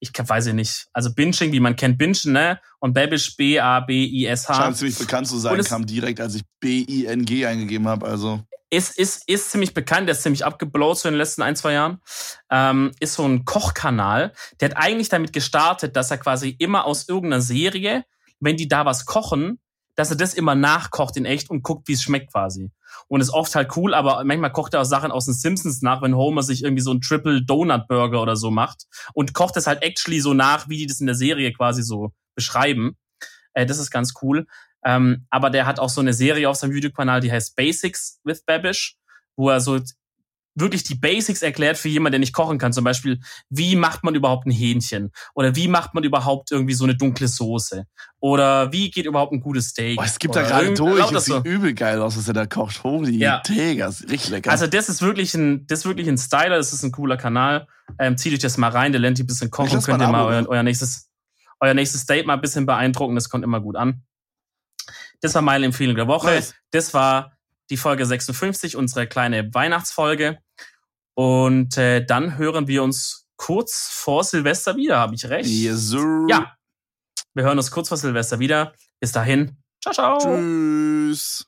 Ich 0.00 0.10
weiß 0.14 0.46
ich 0.46 0.54
nicht. 0.54 0.86
Also 0.92 1.12
Binging, 1.14 1.52
wie 1.52 1.60
man 1.60 1.74
kennt, 1.76 1.98
Bingen, 1.98 2.32
ne? 2.32 2.60
Und 2.80 2.92
Babish, 2.92 3.36
B-A-B-I-S-H. 3.36 4.54
Scheint 4.54 4.76
ziemlich 4.76 4.98
bekannt 4.98 5.26
zu 5.26 5.38
sein, 5.38 5.62
kam 5.64 5.86
direkt, 5.86 6.20
als 6.20 6.34
ich 6.36 6.42
B-I-N-G 6.60 7.46
eingegeben 7.46 7.88
habe. 7.88 8.06
Also, 8.06 8.42
Ist, 8.76 8.98
ist, 8.98 9.26
ist 9.26 9.50
ziemlich 9.50 9.72
bekannt, 9.72 10.06
der 10.06 10.12
ist 10.12 10.22
ziemlich 10.22 10.44
abgeblowt 10.44 10.98
so 10.98 11.08
in 11.08 11.14
den 11.14 11.18
letzten 11.18 11.40
ein, 11.40 11.56
zwei 11.56 11.72
Jahren. 11.72 12.02
Ähm, 12.50 12.92
ist 13.00 13.14
so 13.14 13.24
ein 13.24 13.46
Kochkanal. 13.46 14.34
Der 14.60 14.68
hat 14.68 14.76
eigentlich 14.76 15.08
damit 15.08 15.32
gestartet, 15.32 15.96
dass 15.96 16.10
er 16.10 16.18
quasi 16.18 16.54
immer 16.58 16.84
aus 16.84 17.08
irgendeiner 17.08 17.40
Serie, 17.40 18.04
wenn 18.38 18.58
die 18.58 18.68
da 18.68 18.84
was 18.84 19.06
kochen, 19.06 19.60
dass 19.94 20.10
er 20.10 20.18
das 20.18 20.34
immer 20.34 20.54
nachkocht 20.54 21.16
in 21.16 21.24
echt 21.24 21.48
und 21.48 21.62
guckt, 21.62 21.88
wie 21.88 21.94
es 21.94 22.02
schmeckt 22.02 22.32
quasi. 22.32 22.70
Und 23.08 23.22
ist 23.22 23.30
oft 23.30 23.54
halt 23.54 23.74
cool, 23.78 23.94
aber 23.94 24.22
manchmal 24.24 24.52
kocht 24.52 24.74
er 24.74 24.82
auch 24.82 24.84
Sachen 24.84 25.10
aus 25.10 25.24
den 25.24 25.32
Simpsons 25.32 25.80
nach, 25.80 26.02
wenn 26.02 26.14
Homer 26.14 26.42
sich 26.42 26.62
irgendwie 26.62 26.82
so 26.82 26.90
einen 26.90 27.00
Triple 27.00 27.46
Donut 27.46 27.88
Burger 27.88 28.20
oder 28.20 28.36
so 28.36 28.50
macht 28.50 28.84
und 29.14 29.32
kocht 29.32 29.56
es 29.56 29.66
halt 29.66 29.82
actually 29.82 30.20
so 30.20 30.34
nach, 30.34 30.68
wie 30.68 30.76
die 30.76 30.86
das 30.86 31.00
in 31.00 31.06
der 31.06 31.16
Serie 31.16 31.50
quasi 31.54 31.82
so 31.82 32.12
beschreiben. 32.34 32.98
Äh, 33.54 33.64
das 33.64 33.78
ist 33.78 33.90
ganz 33.90 34.12
cool. 34.20 34.46
Ähm, 34.86 35.26
aber 35.30 35.50
der 35.50 35.66
hat 35.66 35.80
auch 35.80 35.90
so 35.90 36.00
eine 36.00 36.12
Serie 36.12 36.48
auf 36.48 36.56
seinem 36.56 36.72
YouTube-Kanal, 36.72 37.20
die 37.20 37.32
heißt 37.32 37.56
Basics 37.56 38.20
with 38.22 38.44
Babish, 38.46 38.96
wo 39.34 39.50
er 39.50 39.60
so 39.60 39.80
wirklich 40.54 40.84
die 40.84 40.94
Basics 40.94 41.42
erklärt 41.42 41.76
für 41.76 41.88
jemanden, 41.88 42.12
der 42.12 42.18
nicht 42.20 42.32
kochen 42.32 42.56
kann. 42.56 42.72
Zum 42.72 42.84
Beispiel, 42.84 43.20
wie 43.50 43.76
macht 43.76 44.04
man 44.04 44.14
überhaupt 44.14 44.46
ein 44.46 44.52
Hähnchen? 44.52 45.10
Oder 45.34 45.54
wie 45.54 45.68
macht 45.68 45.92
man 45.92 46.04
überhaupt 46.04 46.50
irgendwie 46.52 46.72
so 46.72 46.84
eine 46.84 46.96
dunkle 46.96 47.28
Soße? 47.28 47.84
Oder 48.20 48.72
wie 48.72 48.90
geht 48.90 49.06
überhaupt 49.06 49.32
ein 49.32 49.40
gutes 49.40 49.68
Steak? 49.68 49.96
boah, 49.96 50.04
es 50.04 50.18
gibt 50.18 50.34
da 50.34 50.42
gerade 50.42 50.72
durch. 50.72 51.12
Es 51.12 51.26
sieht 51.26 51.34
so. 51.34 51.42
übel 51.42 51.74
geil 51.74 52.00
aus, 52.00 52.16
was 52.16 52.28
er 52.28 52.34
da 52.34 52.46
kocht. 52.46 52.84
Holy 52.84 53.18
Ja. 53.18 53.42
Ist 53.88 54.08
richtig 54.08 54.30
lecker. 54.30 54.50
Also 54.50 54.66
das 54.66 54.88
ist 54.88 55.02
wirklich 55.02 55.34
ein, 55.34 55.66
das 55.66 55.80
ist 55.80 55.84
wirklich 55.84 56.08
ein 56.08 56.16
Styler, 56.16 56.56
das 56.56 56.72
ist 56.72 56.84
ein 56.84 56.92
cooler 56.92 57.16
Kanal. 57.16 57.66
Ähm, 57.98 58.16
zieht 58.16 58.32
euch 58.32 58.38
das 58.38 58.56
mal 58.56 58.70
rein, 58.70 58.92
der 58.92 59.00
lernt 59.00 59.18
ihr 59.18 59.24
ein 59.24 59.28
bisschen 59.28 59.50
kochen, 59.50 59.82
könnt 59.82 60.00
ihr 60.00 60.08
mal 60.08 60.24
euer, 60.24 60.48
euer 60.48 60.62
nächstes, 60.62 61.10
euer 61.60 61.74
nächstes 61.74 62.06
Date 62.06 62.26
mal 62.26 62.34
ein 62.34 62.40
bisschen 62.40 62.66
beeindrucken, 62.66 63.14
das 63.14 63.28
kommt 63.28 63.44
immer 63.44 63.60
gut 63.60 63.76
an. 63.76 64.02
Das 65.20 65.34
war 65.34 65.42
meine 65.42 65.66
Empfehlung 65.66 65.96
der 65.96 66.08
Woche. 66.08 66.28
Nice. 66.28 66.54
Das 66.70 66.94
war 66.94 67.36
die 67.70 67.76
Folge 67.76 68.06
56, 68.06 68.76
unsere 68.76 69.06
kleine 69.06 69.52
Weihnachtsfolge. 69.52 70.38
Und 71.14 71.76
äh, 71.78 72.04
dann 72.04 72.36
hören 72.36 72.68
wir 72.68 72.82
uns 72.82 73.26
kurz 73.36 73.88
vor 73.90 74.24
Silvester 74.24 74.76
wieder, 74.76 74.98
habe 74.98 75.14
ich 75.14 75.28
recht? 75.28 75.48
yes, 75.48 75.88
sir. 75.88 76.26
Ja. 76.28 76.56
Wir 77.34 77.44
hören 77.44 77.58
uns 77.58 77.70
kurz 77.70 77.88
vor 77.88 77.96
Silvester 77.96 78.38
wieder. 78.38 78.74
Bis 79.00 79.12
dahin. 79.12 79.58
Ciao, 79.82 79.92
ciao. 79.92 80.18
Tschüss. 80.18 81.46